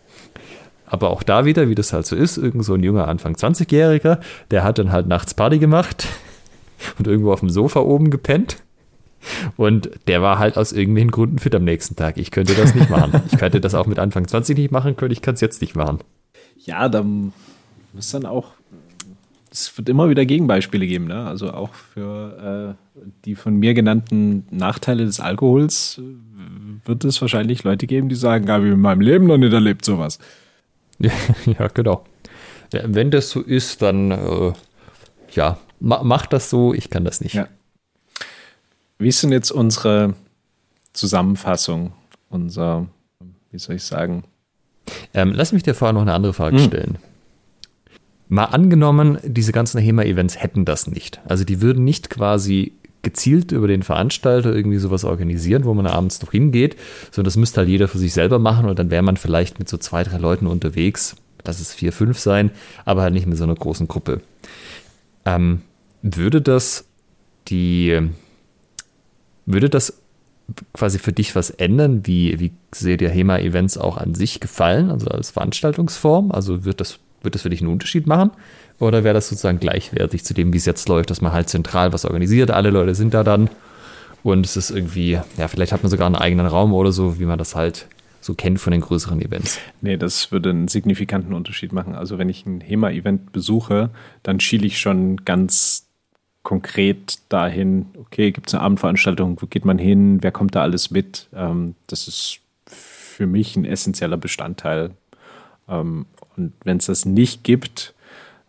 Aber 0.87 1.11
auch 1.11 1.23
da 1.23 1.45
wieder, 1.45 1.69
wie 1.69 1.77
das 1.77 1.93
halt 1.93 2.07
so 2.07 2.17
ist, 2.17 2.37
irgend 2.37 2.65
so 2.65 2.75
ein 2.75 2.83
junger 2.83 3.07
Anfang 3.07 3.35
20-Jähriger, 3.35 4.19
der 4.51 4.65
hat 4.65 4.79
dann 4.79 4.91
halt 4.91 5.07
nachts 5.07 5.35
Party 5.35 5.59
gemacht 5.59 6.09
und 6.99 7.07
irgendwo 7.07 7.33
auf 7.33 7.41
dem 7.41 7.51
Sofa 7.51 7.81
oben 7.81 8.11
gepennt. 8.11 8.57
Und 9.57 9.91
der 10.09 10.23
war 10.23 10.39
halt 10.39 10.57
aus 10.57 10.73
irgendwelchen 10.73 11.11
Gründen 11.11 11.39
fit 11.39 11.55
am 11.55 11.65
nächsten 11.65 11.95
Tag. 11.95 12.17
Ich 12.17 12.31
könnte 12.31 12.55
das 12.55 12.75
nicht 12.75 12.91
machen. 12.91 13.23
Ich 13.31 13.39
könnte 13.39 13.61
das 13.61 13.75
auch 13.75 13.87
mit 13.87 13.99
Anfang 13.99 14.27
20 14.27 14.57
nicht 14.57 14.73
machen 14.73 14.97
können, 14.97 15.13
ich 15.13 15.23
kann 15.23 15.35
es 15.35 15.41
jetzt 15.41 15.61
nicht 15.61 15.77
machen. 15.77 15.99
Ja, 16.57 16.89
da 16.89 17.05
muss 17.05 18.11
dann 18.11 18.27
auch, 18.27 18.53
es 19.51 19.77
wird 19.77 19.89
immer 19.89 20.09
wieder 20.09 20.25
Gegenbeispiele 20.25 20.87
geben, 20.87 21.07
ne? 21.07 21.27
Also 21.27 21.53
auch 21.53 21.75
für 21.75 22.77
äh, 22.97 23.01
die 23.25 23.35
von 23.35 23.57
mir 23.57 23.75
genannten 23.75 24.47
Nachteile 24.51 25.05
des 25.05 25.21
Alkohols 25.21 25.99
äh, 25.99 26.87
wird 26.87 27.05
es 27.05 27.21
wahrscheinlich 27.21 27.65
Leute 27.65 27.87
geben, 27.87 28.09
die 28.09 28.15
sagen, 28.15 28.49
habe 28.49 28.69
ich 28.69 28.73
in 28.75 28.81
meinem 28.81 29.01
Leben 29.01 29.27
noch 29.27 29.39
nicht 29.39 29.53
erlebt 29.53 29.85
sowas. 29.85 30.19
Ja, 30.99 31.11
ja 31.59 31.69
genau. 31.69 32.05
Ja, 32.73 32.83
wenn 32.85 33.11
das 33.11 33.31
so 33.31 33.41
ist, 33.41 33.83
dann 33.83 34.13
äh, 34.13 34.53
ja, 35.33 35.59
ma 35.81 36.03
mach 36.05 36.27
das 36.27 36.51
so, 36.51 36.73
ich 36.73 36.91
kann 36.91 37.05
das 37.05 37.21
nicht. 37.21 37.35
Ja. 37.35 37.49
Wie 38.99 39.09
ist 39.09 39.23
denn 39.23 39.33
jetzt 39.33 39.51
unsere 39.51 40.15
Zusammenfassung, 40.93 41.93
unser, 42.29 42.87
wie 43.51 43.59
soll 43.59 43.77
ich 43.77 43.83
sagen? 43.83 44.25
Ähm, 45.15 45.33
lass 45.35 45.53
mich 45.53 45.63
dir 45.63 45.75
vorher 45.75 45.93
noch 45.93 46.03
eine 46.03 46.13
andere 46.13 46.35
Frage 46.35 46.59
hm. 46.59 46.65
stellen. 46.65 46.99
Mal 48.31 48.45
angenommen, 48.45 49.19
diese 49.25 49.51
ganzen 49.51 49.81
HEMA-Events 49.81 50.41
hätten 50.41 50.65
das 50.65 50.87
nicht. 50.87 51.21
Also 51.27 51.43
die 51.43 51.61
würden 51.61 51.83
nicht 51.83 52.11
quasi 52.11 52.73
gezielt 53.03 53.51
über 53.51 53.67
den 53.67 53.83
Veranstalter 53.83 54.55
irgendwie 54.55 54.79
sowas 54.79 55.05
organisieren, 55.05 55.65
wo 55.65 55.75
man 55.75 55.89
abends 55.89 56.23
noch 56.23 56.31
hingeht, 56.31 56.77
sondern 57.11 57.25
das 57.25 57.37
müsste 57.37 57.59
halt 57.59 57.69
jeder 57.69 57.89
für 57.89 57.99
sich 57.99 58.13
selber 58.13 58.39
machen 58.39 58.69
und 58.69 58.79
dann 58.79 58.93
wäre 58.93 59.03
man 59.03 59.17
vielleicht 59.17 59.59
mit 59.59 59.69
so 59.69 59.79
zwei, 59.79 60.05
drei 60.05 60.19
Leuten 60.19 60.47
unterwegs, 60.47 61.17
lass 61.45 61.59
es 61.59 61.75
vier, 61.75 61.93
fünf 61.93 62.21
sein, 62.21 62.53
aber 62.85 63.03
halt 63.03 63.15
nicht 63.15 63.27
mit 63.27 63.37
so 63.37 63.43
einer 63.43 63.57
großen 63.57 63.89
Gruppe. 63.89 64.21
Ähm, 65.25 65.63
würde 66.03 66.41
das 66.41 66.85
die, 67.49 68.01
würde 69.45 69.71
das 69.71 70.01
quasi 70.73 71.01
für 71.01 71.13
dich 71.13 71.35
was 71.35 71.51
ändern? 71.51 72.07
Wie, 72.07 72.39
wie 72.39 72.53
sehr 72.73 72.97
dir 72.97 73.11
HEMA-Events 73.11 73.77
auch 73.77 73.97
an 73.97 74.15
sich 74.15 74.39
gefallen, 74.39 74.89
also 74.89 75.09
als 75.09 75.33
Veranstaltungsform? 75.33 76.31
Also 76.31 76.65
wird 76.65 76.81
das 76.81 77.01
wird 77.23 77.35
das 77.35 77.43
für 77.43 77.51
dich 77.51 77.61
einen 77.61 77.73
Unterschied 77.73 78.07
machen? 78.07 78.31
Oder 78.79 79.05
wäre 79.05 79.15
das 79.15 79.29
sozusagen 79.29 79.61
gleichwertig 79.61 80.25
zu 80.25 80.35
dem, 80.35 80.53
wie 80.53 80.57
es 80.57 80.67
jetzt 80.67 80.89
läuft, 80.89 81.11
dass 81.11 81.21
man 81.21 81.33
halt 81.33 81.49
zentral 81.49 81.93
was 81.93 82.05
organisiert, 82.05 82.51
alle 82.51 82.71
Leute 82.71 82.95
sind 82.95 83.13
da 83.15 83.23
dann 83.23 83.51
und 84.23 84.45
es 84.45 84.57
ist 84.57 84.71
irgendwie, 84.71 85.19
ja, 85.37 85.49
vielleicht 85.49 85.73
hat 85.73 85.83
man 85.83 85.91
sogar 85.91 86.07
einen 86.07 86.17
eigenen 86.17 86.47
Raum 86.47 86.73
oder 86.73 86.93
so, 86.93 87.19
wie 87.19 87.25
man 87.25 87.39
das 87.39 87.55
halt 87.55 87.87
so 88.21 88.35
kennt 88.35 88.61
von 88.61 88.71
den 88.71 88.83
größeren 88.83 89.21
Events. 89.23 89.59
Nee, 89.81 89.97
das 89.97 90.31
würde 90.31 90.51
einen 90.51 90.69
signifikanten 90.69 91.33
Unterschied 91.33 91.73
machen. 91.73 91.95
Also 91.95 92.19
wenn 92.19 92.29
ich 92.29 92.45
ein 92.45 92.61
HEMA-Event 92.61 93.33
besuche, 93.33 93.91
dann 94.23 94.41
schiele 94.41 94.67
ich 94.67 94.79
schon 94.79 95.25
ganz 95.25 95.87
konkret 96.43 97.19
dahin, 97.29 97.87
okay, 97.99 98.31
gibt 98.31 98.49
es 98.49 98.55
eine 98.55 98.63
Abendveranstaltung, 98.63 99.41
wo 99.41 99.47
geht 99.47 99.65
man 99.65 99.79
hin, 99.79 100.23
wer 100.23 100.33
kommt 100.33 100.55
da 100.55 100.63
alles 100.63 100.91
mit? 100.91 101.29
Ähm, 101.35 101.75
das 101.87 102.09
ist 102.09 102.41
für 102.67 103.27
mich 103.27 103.57
ein 103.57 103.65
essentieller 103.65 104.17
Bestandteil. 104.17 104.91
Und 106.41 106.53
wenn 106.65 106.79
es 106.79 106.87
das 106.87 107.05
nicht 107.05 107.45
gibt, 107.45 107.95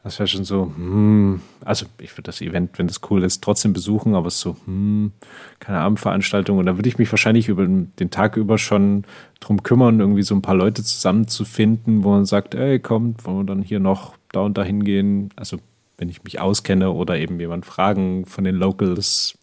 das 0.03 0.17
wäre 0.17 0.27
schon 0.27 0.45
so, 0.45 0.71
hm, 0.75 1.41
also 1.63 1.85
ich 1.99 2.13
würde 2.13 2.23
das 2.23 2.41
Event, 2.41 2.79
wenn 2.79 2.87
das 2.87 3.01
cool 3.09 3.23
ist, 3.23 3.43
trotzdem 3.43 3.71
besuchen, 3.71 4.15
aber 4.15 4.27
es 4.27 4.35
ist 4.35 4.41
so, 4.41 4.55
hm, 4.65 5.11
keine 5.59 5.79
Abendveranstaltung. 5.79 6.57
Und 6.57 6.65
da 6.65 6.75
würde 6.75 6.89
ich 6.89 6.97
mich 6.97 7.11
wahrscheinlich 7.11 7.49
über 7.49 7.67
den 7.67 8.09
Tag 8.09 8.35
über 8.35 8.57
schon 8.57 9.03
drum 9.39 9.61
kümmern, 9.61 9.99
irgendwie 9.99 10.23
so 10.23 10.33
ein 10.33 10.41
paar 10.41 10.55
Leute 10.55 10.83
zusammenzufinden, 10.83 12.03
wo 12.03 12.11
man 12.11 12.25
sagt, 12.25 12.55
ey, 12.55 12.79
kommt, 12.79 13.25
wollen 13.25 13.37
wir 13.37 13.43
dann 13.43 13.61
hier 13.61 13.79
noch 13.79 14.15
da 14.31 14.39
und 14.41 14.57
da 14.57 14.63
hingehen. 14.63 15.29
Also 15.35 15.57
wenn 15.97 16.09
ich 16.09 16.23
mich 16.23 16.39
auskenne 16.39 16.91
oder 16.91 17.17
eben 17.17 17.39
jemand 17.39 17.65
fragen 17.65 18.25
von 18.25 18.43
den 18.43 18.55
Locals, 18.55 19.37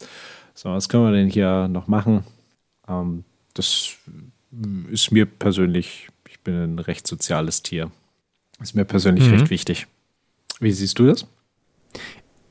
so, 0.55 0.71
was 0.71 0.89
können 0.89 1.05
wir 1.05 1.13
denn 1.13 1.29
hier 1.29 1.69
noch 1.69 1.87
machen? 1.87 2.25
Ähm, 2.89 3.23
das 3.55 3.95
ist 4.91 5.13
mir 5.13 5.27
persönlich, 5.27 6.09
ich 6.29 6.41
bin 6.41 6.55
ein 6.55 6.79
recht 6.81 7.07
soziales 7.07 7.63
Tier. 7.63 7.93
Ist 8.61 8.75
mir 8.75 8.85
persönlich 8.85 9.27
mhm. 9.27 9.35
recht 9.35 9.51
wichtig. 9.51 9.87
Wie 10.61 10.73
siehst 10.73 10.99
du 10.99 11.07
das? 11.07 11.27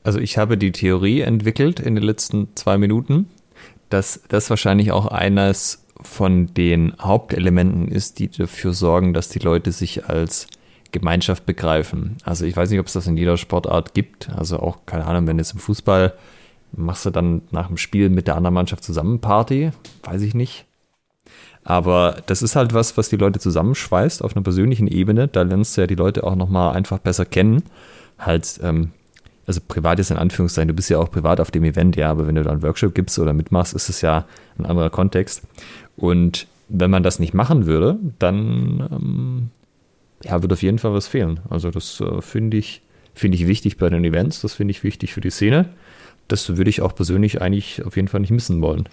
Also 0.02 0.20
ich 0.20 0.38
habe 0.38 0.56
die 0.56 0.72
Theorie 0.72 1.20
entwickelt 1.20 1.80
in 1.80 1.94
den 1.94 2.04
letzten 2.04 2.48
zwei 2.54 2.78
Minuten, 2.78 3.28
dass 3.90 4.22
das 4.28 4.48
wahrscheinlich 4.48 4.92
auch 4.92 5.06
eines 5.06 5.84
von 6.00 6.54
den 6.54 6.94
Hauptelementen 7.00 7.88
ist, 7.88 8.18
die 8.18 8.30
dafür 8.30 8.72
sorgen, 8.72 9.12
dass 9.12 9.28
die 9.28 9.40
Leute 9.40 9.72
sich 9.72 10.06
als 10.06 10.46
Gemeinschaft 10.92 11.44
begreifen. 11.44 12.16
Also 12.24 12.46
ich 12.46 12.56
weiß 12.56 12.70
nicht, 12.70 12.80
ob 12.80 12.86
es 12.86 12.92
das 12.92 13.06
in 13.06 13.16
jeder 13.16 13.36
Sportart 13.36 13.94
gibt. 13.94 14.30
Also 14.30 14.60
auch, 14.60 14.86
keine 14.86 15.06
Ahnung, 15.06 15.26
wenn 15.26 15.38
jetzt 15.38 15.52
im 15.52 15.58
Fußball 15.58 16.14
machst 16.72 17.06
du 17.06 17.10
dann 17.10 17.42
nach 17.50 17.66
dem 17.66 17.76
Spiel 17.76 18.10
mit 18.10 18.26
der 18.26 18.36
anderen 18.36 18.54
Mannschaft 18.54 18.84
zusammen 18.84 19.20
Party, 19.20 19.70
weiß 20.04 20.22
ich 20.22 20.34
nicht. 20.34 20.66
Aber 21.68 22.16
das 22.24 22.40
ist 22.40 22.56
halt 22.56 22.72
was, 22.72 22.96
was 22.96 23.10
die 23.10 23.18
Leute 23.18 23.40
zusammenschweißt 23.40 24.24
auf 24.24 24.34
einer 24.34 24.42
persönlichen 24.42 24.88
Ebene. 24.88 25.28
Da 25.28 25.42
lernst 25.42 25.76
du 25.76 25.82
ja 25.82 25.86
die 25.86 25.96
Leute 25.96 26.24
auch 26.24 26.34
nochmal 26.34 26.74
einfach 26.74 26.96
besser 26.96 27.26
kennen. 27.26 27.62
Halt, 28.18 28.58
ähm, 28.62 28.92
also 29.46 29.60
privat 29.68 29.98
ist 29.98 30.10
in 30.10 30.16
Anführungszeichen, 30.16 30.68
du 30.68 30.72
bist 30.72 30.88
ja 30.88 30.96
auch 30.96 31.10
privat 31.10 31.40
auf 31.40 31.50
dem 31.50 31.64
Event, 31.64 31.94
ja, 31.96 32.10
aber 32.10 32.26
wenn 32.26 32.36
du 32.36 32.42
da 32.42 32.52
einen 32.52 32.62
Workshop 32.62 32.94
gibst 32.94 33.18
oder 33.18 33.34
mitmachst, 33.34 33.74
ist 33.74 33.90
es 33.90 34.00
ja 34.00 34.24
ein 34.58 34.64
anderer 34.64 34.88
Kontext. 34.88 35.42
Und 35.98 36.46
wenn 36.70 36.90
man 36.90 37.02
das 37.02 37.18
nicht 37.18 37.34
machen 37.34 37.66
würde, 37.66 37.98
dann 38.18 38.88
ähm, 38.90 39.50
ja, 40.24 40.40
wird 40.40 40.54
auf 40.54 40.62
jeden 40.62 40.78
Fall 40.78 40.94
was 40.94 41.06
fehlen. 41.06 41.40
Also 41.50 41.70
das 41.70 42.00
äh, 42.00 42.22
finde 42.22 42.56
ich, 42.56 42.80
finde 43.12 43.36
ich 43.36 43.46
wichtig 43.46 43.76
bei 43.76 43.90
den 43.90 44.06
Events, 44.06 44.40
das 44.40 44.54
finde 44.54 44.70
ich 44.70 44.84
wichtig 44.84 45.12
für 45.12 45.20
die 45.20 45.28
Szene. 45.28 45.68
Das 46.28 46.56
würde 46.56 46.70
ich 46.70 46.80
auch 46.80 46.94
persönlich 46.94 47.42
eigentlich 47.42 47.84
auf 47.84 47.96
jeden 47.96 48.08
Fall 48.08 48.20
nicht 48.20 48.30
missen 48.30 48.62
wollen. 48.62 48.88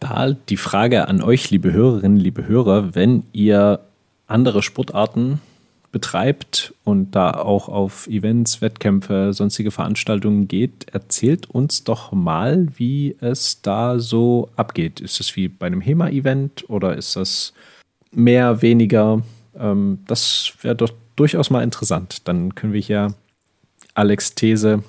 Da 0.00 0.34
die 0.48 0.56
Frage 0.56 1.08
an 1.08 1.22
euch, 1.22 1.50
liebe 1.50 1.72
Hörerinnen, 1.72 2.18
liebe 2.18 2.48
Hörer, 2.48 2.94
wenn 2.94 3.22
ihr 3.32 3.80
andere 4.26 4.62
Sportarten 4.62 5.40
betreibt 5.92 6.72
und 6.84 7.12
da 7.12 7.32
auch 7.32 7.68
auf 7.68 8.06
Events, 8.06 8.62
Wettkämpfe, 8.62 9.34
sonstige 9.34 9.70
Veranstaltungen 9.70 10.48
geht, 10.48 10.86
erzählt 10.92 11.50
uns 11.50 11.84
doch 11.84 12.12
mal, 12.12 12.68
wie 12.76 13.14
es 13.20 13.60
da 13.60 13.98
so 13.98 14.48
abgeht. 14.56 15.00
Ist 15.00 15.20
es 15.20 15.36
wie 15.36 15.48
bei 15.48 15.66
einem 15.66 15.82
HEMA-Event 15.82 16.70
oder 16.70 16.96
ist 16.96 17.16
das 17.16 17.52
mehr, 18.10 18.62
weniger? 18.62 19.22
Ähm, 19.58 19.98
das 20.06 20.54
wäre 20.62 20.76
doch 20.76 20.92
durchaus 21.16 21.50
mal 21.50 21.62
interessant. 21.62 22.26
Dann 22.26 22.54
können 22.54 22.72
wir 22.72 22.80
hier 22.80 23.14
Alex 23.94 24.34
These, 24.34 24.82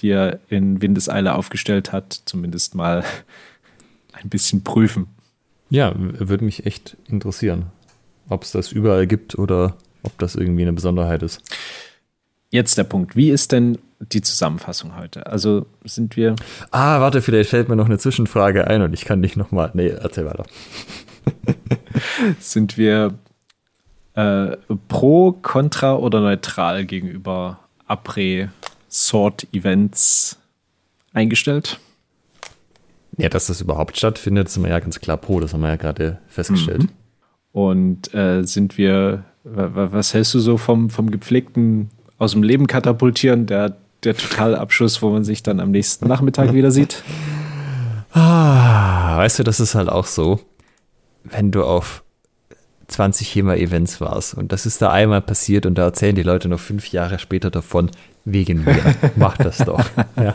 die 0.00 0.10
er 0.10 0.40
in 0.50 0.82
Windeseile 0.82 1.34
aufgestellt 1.36 1.92
hat, 1.92 2.20
zumindest 2.26 2.74
mal 2.74 3.02
ein 4.22 4.28
bisschen 4.28 4.64
prüfen. 4.64 5.06
Ja, 5.70 5.92
würde 5.96 6.44
mich 6.44 6.66
echt 6.66 6.96
interessieren, 7.08 7.66
ob 8.28 8.42
es 8.42 8.52
das 8.52 8.72
überall 8.72 9.06
gibt 9.06 9.38
oder 9.38 9.76
ob 10.02 10.18
das 10.18 10.34
irgendwie 10.34 10.62
eine 10.62 10.72
Besonderheit 10.72 11.22
ist. 11.22 11.42
Jetzt 12.50 12.78
der 12.78 12.84
Punkt. 12.84 13.16
Wie 13.16 13.28
ist 13.30 13.52
denn 13.52 13.76
die 14.00 14.22
Zusammenfassung 14.22 14.96
heute? 14.96 15.26
Also 15.26 15.66
sind 15.84 16.16
wir. 16.16 16.34
Ah, 16.70 17.00
warte, 17.00 17.20
vielleicht 17.20 17.50
fällt 17.50 17.68
mir 17.68 17.76
noch 17.76 17.84
eine 17.86 17.98
Zwischenfrage 17.98 18.66
ein 18.66 18.80
und 18.82 18.94
ich 18.94 19.04
kann 19.04 19.20
nicht 19.20 19.36
nochmal. 19.36 19.70
Nee, 19.74 19.88
erzähl 19.88 20.24
weiter. 20.24 20.46
sind 22.40 22.78
wir 22.78 23.12
äh, 24.14 24.56
pro, 24.88 25.32
contra 25.32 25.96
oder 25.96 26.20
neutral 26.20 26.86
gegenüber 26.86 27.58
Après-Sort-Events 27.86 30.38
eingestellt? 31.12 31.78
Ja, 33.18 33.28
dass 33.28 33.48
das 33.48 33.60
überhaupt 33.60 33.96
stattfindet, 33.96 34.48
sind 34.48 34.62
wir 34.62 34.70
ja 34.70 34.78
ganz 34.78 35.00
klar 35.00 35.16
pro, 35.16 35.40
das 35.40 35.52
haben 35.52 35.60
wir 35.60 35.68
ja 35.68 35.76
gerade 35.76 36.18
festgestellt. 36.28 36.84
Mhm. 36.84 36.88
Und 37.52 38.14
äh, 38.14 38.44
sind 38.44 38.78
wir, 38.78 39.24
was 39.44 40.14
hältst 40.14 40.34
du 40.34 40.38
so 40.38 40.56
vom, 40.56 40.88
vom 40.88 41.10
gepflegten 41.10 41.90
aus 42.18 42.32
dem 42.32 42.42
Leben 42.42 42.66
katapultieren, 42.66 43.46
der, 43.46 43.76
der 44.04 44.16
Totalabschuss, 44.16 45.02
wo 45.02 45.10
man 45.10 45.24
sich 45.24 45.42
dann 45.42 45.58
am 45.60 45.72
nächsten 45.72 46.06
Nachmittag 46.06 46.52
wieder 46.52 46.70
sieht? 46.70 47.02
Ah, 48.12 49.16
weißt 49.16 49.40
du, 49.40 49.42
das 49.42 49.60
ist 49.60 49.74
halt 49.74 49.88
auch 49.88 50.06
so, 50.06 50.40
wenn 51.24 51.50
du 51.50 51.64
auf 51.64 52.04
20 52.88 53.34
HEMA-Events 53.34 54.00
warst 54.00 54.34
und 54.34 54.52
das 54.52 54.64
ist 54.64 54.80
da 54.80 54.90
einmal 54.90 55.20
passiert 55.20 55.66
und 55.66 55.76
da 55.76 55.84
erzählen 55.84 56.14
die 56.14 56.22
Leute 56.22 56.48
noch 56.48 56.60
fünf 56.60 56.88
Jahre 56.88 57.18
später 57.18 57.50
davon, 57.50 57.90
wegen 58.24 58.64
mir. 58.64 58.78
Mach 59.16 59.36
das 59.36 59.58
doch. 59.58 59.84
ja. 60.16 60.34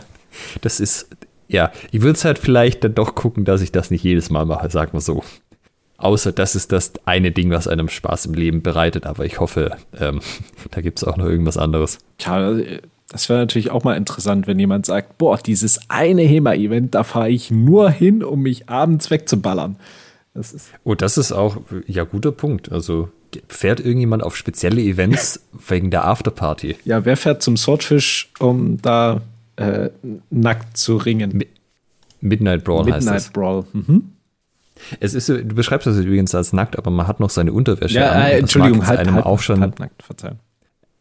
Das 0.60 0.80
ist, 0.80 1.08
ja, 1.48 1.72
ich 1.90 2.02
würde 2.02 2.16
es 2.16 2.24
halt 2.24 2.38
vielleicht 2.38 2.84
dann 2.84 2.94
doch 2.94 3.14
gucken, 3.14 3.44
dass 3.44 3.60
ich 3.60 3.72
das 3.72 3.90
nicht 3.90 4.02
jedes 4.02 4.30
Mal 4.30 4.44
mache, 4.46 4.70
sagen 4.70 4.92
wir 4.92 5.00
so. 5.00 5.22
Außer 5.96 6.32
das 6.32 6.56
ist 6.56 6.72
das 6.72 6.92
eine 7.06 7.30
Ding, 7.30 7.50
was 7.50 7.68
einem 7.68 7.88
Spaß 7.88 8.26
im 8.26 8.34
Leben 8.34 8.62
bereitet, 8.62 9.06
aber 9.06 9.24
ich 9.24 9.40
hoffe, 9.40 9.76
ähm, 9.98 10.20
da 10.70 10.80
gibt 10.80 10.98
es 10.98 11.04
auch 11.04 11.16
noch 11.16 11.26
irgendwas 11.26 11.56
anderes. 11.56 11.98
Tja, 12.18 12.58
das 13.08 13.28
wäre 13.28 13.38
natürlich 13.38 13.70
auch 13.70 13.84
mal 13.84 13.96
interessant, 13.96 14.46
wenn 14.46 14.58
jemand 14.58 14.86
sagt, 14.86 15.18
boah, 15.18 15.38
dieses 15.38 15.78
eine 15.88 16.22
HEMA-Event, 16.22 16.94
da 16.94 17.04
fahre 17.04 17.30
ich 17.30 17.50
nur 17.50 17.90
hin, 17.90 18.24
um 18.24 18.42
mich 18.42 18.68
abends 18.68 19.10
wegzuballern. 19.10 19.76
Das 20.34 20.52
ist 20.52 20.70
oh, 20.82 20.96
das 20.96 21.16
ist 21.16 21.30
auch, 21.30 21.58
ja, 21.86 22.02
guter 22.02 22.32
Punkt. 22.32 22.72
Also 22.72 23.08
fährt 23.48 23.80
irgendjemand 23.80 24.22
auf 24.22 24.36
spezielle 24.36 24.82
Events 24.82 25.46
wegen 25.68 25.90
der 25.90 26.06
Afterparty? 26.06 26.76
Ja, 26.84 27.04
wer 27.04 27.16
fährt 27.16 27.42
zum 27.42 27.56
Swordfish, 27.56 28.30
um 28.40 28.80
da 28.82 29.22
äh, 29.56 29.90
nackt 30.30 30.76
zu 30.76 30.96
ringen. 30.96 31.44
Midnight 32.20 32.64
Brawl 32.64 32.84
Midnight 32.84 33.06
heißt 33.06 33.26
es. 33.26 33.32
Brawl. 33.32 33.64
Mhm. 33.72 34.10
Es 35.00 35.14
ist, 35.14 35.28
du 35.28 35.42
beschreibst 35.44 35.86
das 35.86 35.98
übrigens 35.98 36.34
als 36.34 36.52
nackt, 36.52 36.76
aber 36.76 36.90
man 36.90 37.06
hat 37.06 37.20
noch 37.20 37.30
seine 37.30 37.52
Unterwäsche 37.52 37.98
ja, 37.98 38.10
an. 38.10 38.22
Äh, 38.22 38.38
Entschuldigung, 38.38 38.86
halt, 38.86 38.98
einem 38.98 39.14
halt, 39.14 39.26
auch 39.26 39.40
schon. 39.40 39.60
Halt 39.60 39.78
nackt, 39.78 40.02
verzeihen. 40.02 40.40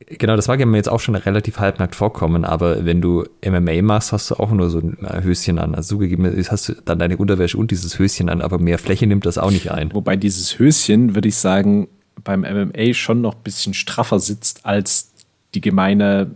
Genau, 0.05 0.35
das 0.35 0.47
mag 0.47 0.59
ja 0.59 0.65
mir 0.65 0.77
jetzt 0.77 0.89
auch 0.89 0.99
schon 0.99 1.15
relativ 1.15 1.59
halbnackt 1.59 1.95
vorkommen, 1.95 2.43
aber 2.43 2.85
wenn 2.85 3.01
du 3.01 3.25
MMA 3.45 3.81
machst, 3.81 4.11
hast 4.11 4.31
du 4.31 4.35
auch 4.35 4.51
nur 4.51 4.69
so 4.69 4.79
ein 4.79 5.23
Höschen 5.23 5.59
an. 5.59 5.75
Also 5.75 5.95
zugegeben 5.95 6.25
hast 6.49 6.69
du 6.69 6.73
dann 6.85 6.99
deine 6.99 7.17
Unterwäsche 7.17 7.57
und 7.57 7.71
dieses 7.71 7.97
Höschen 7.99 8.29
an, 8.29 8.41
aber 8.41 8.59
mehr 8.59 8.79
Fläche 8.79 9.07
nimmt 9.07 9.25
das 9.25 9.37
auch 9.37 9.51
nicht 9.51 9.71
ein. 9.71 9.93
Wobei 9.93 10.17
dieses 10.17 10.59
Höschen, 10.59 11.15
würde 11.15 11.29
ich 11.29 11.37
sagen, 11.37 11.87
beim 12.21 12.41
MMA 12.41 12.93
schon 12.93 13.21
noch 13.21 13.35
ein 13.35 13.43
bisschen 13.43 13.73
straffer 13.73 14.19
sitzt 14.19 14.65
als 14.65 15.13
die 15.55 15.61
gemeine 15.61 16.31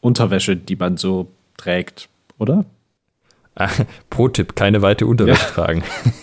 Unterwäsche, 0.00 0.56
die 0.56 0.76
man 0.76 0.96
so 0.96 1.28
trägt, 1.58 2.08
oder? 2.38 2.64
Pro-Tipp, 4.08 4.56
keine 4.56 4.82
weite 4.82 5.06
Unterwäsche 5.06 5.44
ja. 5.44 5.50
tragen. 5.50 5.82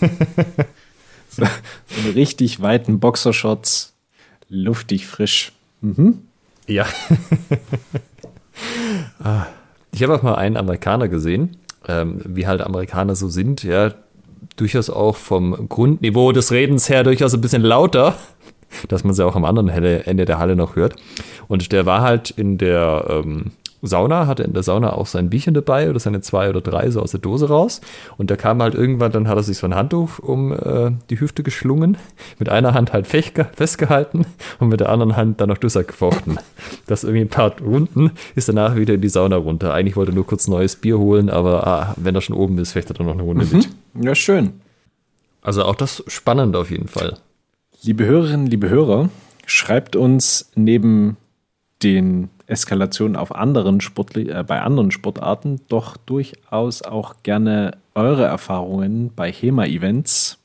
so, 1.28 1.44
so 1.44 2.00
einen 2.00 2.12
richtig 2.14 2.60
weiten 2.62 2.98
Boxershorts, 2.98 3.94
luftig 4.48 5.06
frisch. 5.06 5.52
Mhm. 5.80 6.22
Ja. 6.66 6.86
Ah. 9.22 9.48
ich 9.92 10.02
habe 10.02 10.14
auch 10.14 10.22
mal 10.22 10.36
einen 10.36 10.56
Amerikaner 10.56 11.08
gesehen, 11.08 11.58
ähm, 11.86 12.22
wie 12.24 12.46
halt 12.46 12.62
Amerikaner 12.62 13.14
so 13.14 13.28
sind, 13.28 13.62
ja, 13.62 13.92
durchaus 14.56 14.88
auch 14.88 15.16
vom 15.16 15.68
Grundniveau 15.68 16.32
des 16.32 16.52
Redens 16.52 16.88
her 16.88 17.04
durchaus 17.04 17.34
ein 17.34 17.42
bisschen 17.42 17.60
lauter, 17.60 18.16
dass 18.88 19.04
man 19.04 19.14
sie 19.14 19.26
auch 19.26 19.36
am 19.36 19.44
anderen 19.44 19.68
Ende 19.68 20.24
der 20.24 20.38
Halle 20.38 20.56
noch 20.56 20.74
hört. 20.74 20.96
Und 21.48 21.70
der 21.72 21.84
war 21.84 22.00
halt 22.00 22.30
in 22.30 22.56
der 22.56 23.04
ähm, 23.10 23.52
Sauna, 23.86 24.26
hatte 24.26 24.42
in 24.42 24.52
der 24.52 24.62
Sauna 24.62 24.92
auch 24.92 25.06
sein 25.06 25.30
Bierchen 25.30 25.54
dabei 25.54 25.88
oder 25.90 25.98
seine 25.98 26.20
zwei 26.20 26.48
oder 26.48 26.60
drei 26.60 26.90
so 26.90 27.00
aus 27.00 27.12
der 27.12 27.20
Dose 27.20 27.48
raus. 27.48 27.80
Und 28.16 28.30
der 28.30 28.36
kam 28.36 28.60
halt 28.62 28.74
irgendwann, 28.74 29.12
dann 29.12 29.28
hat 29.28 29.36
er 29.36 29.42
sich 29.42 29.58
so 29.58 29.66
ein 29.66 29.74
Handtuch 29.74 30.18
um 30.18 30.52
äh, 30.52 30.92
die 31.10 31.20
Hüfte 31.20 31.42
geschlungen, 31.42 31.96
mit 32.38 32.48
einer 32.48 32.74
Hand 32.74 32.92
halt 32.92 33.06
festgehalten 33.06 34.26
und 34.58 34.68
mit 34.68 34.80
der 34.80 34.88
anderen 34.90 35.16
Hand 35.16 35.40
dann 35.40 35.48
noch 35.48 35.58
Dusser 35.58 35.84
gefochten. 35.84 36.38
Das 36.86 37.04
irgendwie 37.04 37.22
ein 37.22 37.28
paar 37.28 37.58
Runden 37.60 38.12
ist 38.34 38.48
danach 38.48 38.76
wieder 38.76 38.94
in 38.94 39.00
die 39.00 39.08
Sauna 39.08 39.36
runter. 39.36 39.72
Eigentlich 39.72 39.96
wollte 39.96 40.12
er 40.12 40.14
nur 40.14 40.26
kurz 40.26 40.48
neues 40.48 40.76
Bier 40.76 40.98
holen, 40.98 41.30
aber 41.30 41.66
ah, 41.66 41.94
wenn 41.96 42.14
er 42.14 42.20
schon 42.20 42.36
oben 42.36 42.58
ist, 42.58 42.72
fechtet 42.72 42.98
er 43.00 43.04
noch 43.04 43.12
eine 43.12 43.22
Runde 43.22 43.44
mhm. 43.44 43.56
mit. 43.56 43.68
Ja, 44.04 44.14
schön. 44.14 44.54
Also 45.42 45.64
auch 45.64 45.76
das 45.76 46.02
spannend 46.08 46.56
auf 46.56 46.70
jeden 46.70 46.88
Fall. 46.88 47.18
Liebe 47.82 48.04
Hörerinnen, 48.04 48.46
liebe 48.46 48.68
Hörer, 48.68 49.10
schreibt 49.46 49.94
uns 49.94 50.50
neben 50.56 51.16
den 51.82 52.30
Eskalationen 52.46 53.16
auf 53.16 53.34
anderen 53.34 53.80
Sportli 53.80 54.30
äh, 54.30 54.44
bei 54.46 54.60
anderen 54.62 54.90
Sportarten 54.90 55.60
doch 55.68 55.96
durchaus 55.96 56.82
auch 56.82 57.14
gerne 57.22 57.78
eure 57.94 58.24
Erfahrungen 58.24 59.12
bei 59.14 59.32
HEMA-Events. 59.32 60.38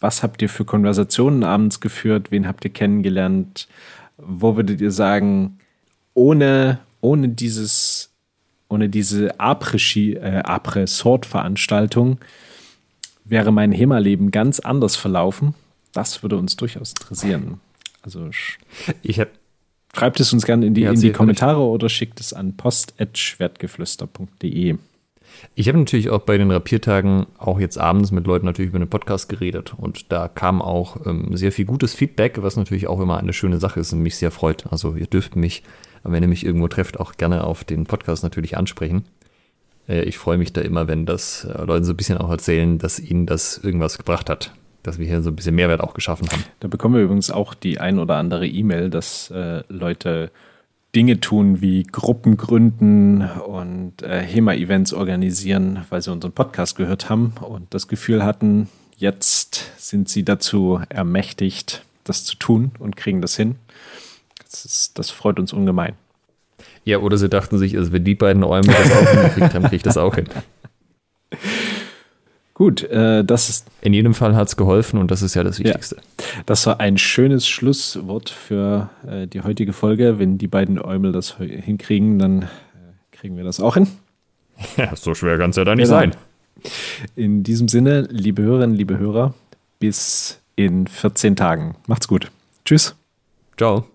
Was 0.00 0.22
habt 0.22 0.42
ihr 0.42 0.48
für 0.48 0.64
Konversationen 0.64 1.44
abends 1.44 1.80
geführt? 1.80 2.30
Wen 2.30 2.46
habt 2.46 2.64
ihr 2.64 2.72
kennengelernt? 2.72 3.66
Wo 4.18 4.56
würdet 4.56 4.80
ihr 4.80 4.92
sagen, 4.92 5.58
ohne, 6.14 6.78
ohne 7.00 7.28
dieses, 7.28 8.12
ohne 8.68 8.88
diese 8.88 9.40
Après-Sort-Veranstaltung 9.40 12.12
äh, 12.12 12.16
wäre 13.28 13.52
mein 13.52 13.72
HEMA-Leben 13.72 14.30
ganz 14.30 14.60
anders 14.60 14.96
verlaufen? 14.96 15.54
Das 15.92 16.22
würde 16.22 16.36
uns 16.36 16.56
durchaus 16.56 16.90
interessieren. 16.90 17.60
Also 18.02 18.30
ich 19.02 19.20
habe 19.20 19.30
Schreibt 19.96 20.20
es 20.20 20.32
uns 20.34 20.44
gerne 20.44 20.66
in 20.66 20.74
die, 20.74 20.82
in 20.82 21.00
die 21.00 21.10
Kommentare 21.10 21.60
oder 21.60 21.88
schickt 21.88 22.20
es 22.20 22.34
an 22.34 22.54
post.schwertgeflüster.de. 22.54 24.76
Ich 25.54 25.68
habe 25.68 25.78
natürlich 25.78 26.10
auch 26.10 26.20
bei 26.20 26.36
den 26.36 26.50
Rapiertagen 26.50 27.24
auch 27.38 27.58
jetzt 27.58 27.78
abends 27.78 28.10
mit 28.10 28.26
Leuten 28.26 28.44
natürlich 28.44 28.68
über 28.68 28.78
den 28.78 28.90
Podcast 28.90 29.30
geredet 29.30 29.72
und 29.74 30.12
da 30.12 30.28
kam 30.28 30.60
auch 30.60 31.06
ähm, 31.06 31.34
sehr 31.34 31.50
viel 31.50 31.64
gutes 31.64 31.94
Feedback, 31.94 32.42
was 32.42 32.56
natürlich 32.56 32.88
auch 32.88 33.00
immer 33.00 33.16
eine 33.16 33.32
schöne 33.32 33.58
Sache 33.58 33.80
ist 33.80 33.94
und 33.94 34.02
mich 34.02 34.16
sehr 34.16 34.30
freut. 34.30 34.70
Also 34.70 34.96
ihr 34.96 35.06
dürft 35.06 35.34
mich, 35.34 35.62
wenn 36.04 36.22
ihr 36.22 36.28
mich 36.28 36.44
irgendwo 36.44 36.68
trefft, 36.68 37.00
auch 37.00 37.14
gerne 37.14 37.44
auf 37.44 37.64
den 37.64 37.84
Podcast 37.84 38.22
natürlich 38.22 38.58
ansprechen. 38.58 39.06
Äh, 39.88 40.02
ich 40.02 40.18
freue 40.18 40.36
mich 40.36 40.52
da 40.52 40.60
immer, 40.60 40.88
wenn 40.88 41.06
das 41.06 41.44
äh, 41.44 41.64
Leute 41.64 41.86
so 41.86 41.94
ein 41.94 41.96
bisschen 41.96 42.18
auch 42.18 42.28
erzählen, 42.28 42.76
dass 42.76 43.00
ihnen 43.00 43.24
das 43.24 43.56
irgendwas 43.56 43.96
gebracht 43.96 44.28
hat 44.28 44.52
dass 44.86 44.98
wir 44.98 45.06
hier 45.06 45.22
so 45.22 45.30
ein 45.30 45.36
bisschen 45.36 45.54
Mehrwert 45.54 45.80
auch 45.80 45.94
geschaffen 45.94 46.28
haben. 46.30 46.44
Da 46.60 46.68
bekommen 46.68 46.94
wir 46.94 47.02
übrigens 47.02 47.30
auch 47.30 47.54
die 47.54 47.80
ein 47.80 47.98
oder 47.98 48.16
andere 48.16 48.46
E-Mail, 48.46 48.90
dass 48.90 49.30
äh, 49.30 49.62
Leute 49.68 50.30
Dinge 50.94 51.20
tun 51.20 51.60
wie 51.60 51.82
Gruppen 51.82 52.36
gründen 52.36 53.22
und 53.22 54.00
äh, 54.02 54.22
HEMA-Events 54.22 54.94
organisieren, 54.94 55.84
weil 55.90 56.00
sie 56.00 56.10
unseren 56.10 56.32
Podcast 56.32 56.76
gehört 56.76 57.10
haben 57.10 57.34
und 57.40 57.74
das 57.74 57.88
Gefühl 57.88 58.24
hatten, 58.24 58.68
jetzt 58.96 59.72
sind 59.76 60.08
sie 60.08 60.24
dazu 60.24 60.80
ermächtigt, 60.88 61.84
das 62.04 62.24
zu 62.24 62.36
tun 62.36 62.70
und 62.78 62.96
kriegen 62.96 63.20
das 63.20 63.36
hin. 63.36 63.56
Das, 64.42 64.64
ist, 64.64 64.98
das 64.98 65.10
freut 65.10 65.38
uns 65.38 65.52
ungemein. 65.52 65.94
Ja, 66.84 66.98
oder 66.98 67.18
sie 67.18 67.28
dachten 67.28 67.58
sich, 67.58 67.76
also 67.76 67.92
wenn 67.92 68.04
die 68.04 68.14
beiden 68.14 68.42
Räume 68.42 68.68
das 68.68 68.90
auch 68.92 69.10
hingekriegt 69.10 69.54
haben, 69.54 69.64
kriege 69.64 69.76
ich 69.76 69.82
das 69.82 69.98
auch 69.98 70.14
hin. 70.14 70.28
Gut, 72.56 72.84
äh, 72.84 73.22
das 73.22 73.50
ist. 73.50 73.66
In 73.82 73.92
jedem 73.92 74.14
Fall 74.14 74.34
hat 74.34 74.48
es 74.48 74.56
geholfen 74.56 74.98
und 74.98 75.10
das 75.10 75.20
ist 75.20 75.34
ja 75.34 75.44
das 75.44 75.58
Wichtigste. 75.58 75.96
Ja, 75.96 76.42
das 76.46 76.64
war 76.64 76.80
ein 76.80 76.96
schönes 76.96 77.46
Schlusswort 77.46 78.30
für 78.30 78.88
äh, 79.06 79.26
die 79.26 79.42
heutige 79.42 79.74
Folge. 79.74 80.18
Wenn 80.18 80.38
die 80.38 80.48
beiden 80.48 80.80
Eumel 80.80 81.12
das 81.12 81.36
hinkriegen, 81.36 82.18
dann 82.18 82.42
äh, 82.44 82.46
kriegen 83.12 83.36
wir 83.36 83.44
das 83.44 83.60
auch 83.60 83.74
hin. 83.74 83.88
Ja, 84.78 84.96
so 84.96 85.14
schwer 85.14 85.36
kann 85.36 85.50
es 85.50 85.56
ja 85.56 85.64
da 85.64 85.74
nicht 85.74 85.88
genau. 85.88 86.00
sein. 86.00 86.16
In 87.14 87.42
diesem 87.42 87.68
Sinne, 87.68 88.08
liebe 88.10 88.40
Hörerinnen, 88.40 88.74
liebe 88.74 88.96
Hörer, 88.96 89.34
bis 89.78 90.40
in 90.56 90.86
14 90.86 91.36
Tagen. 91.36 91.76
Macht's 91.86 92.08
gut. 92.08 92.30
Tschüss. 92.64 92.96
Ciao. 93.58 93.86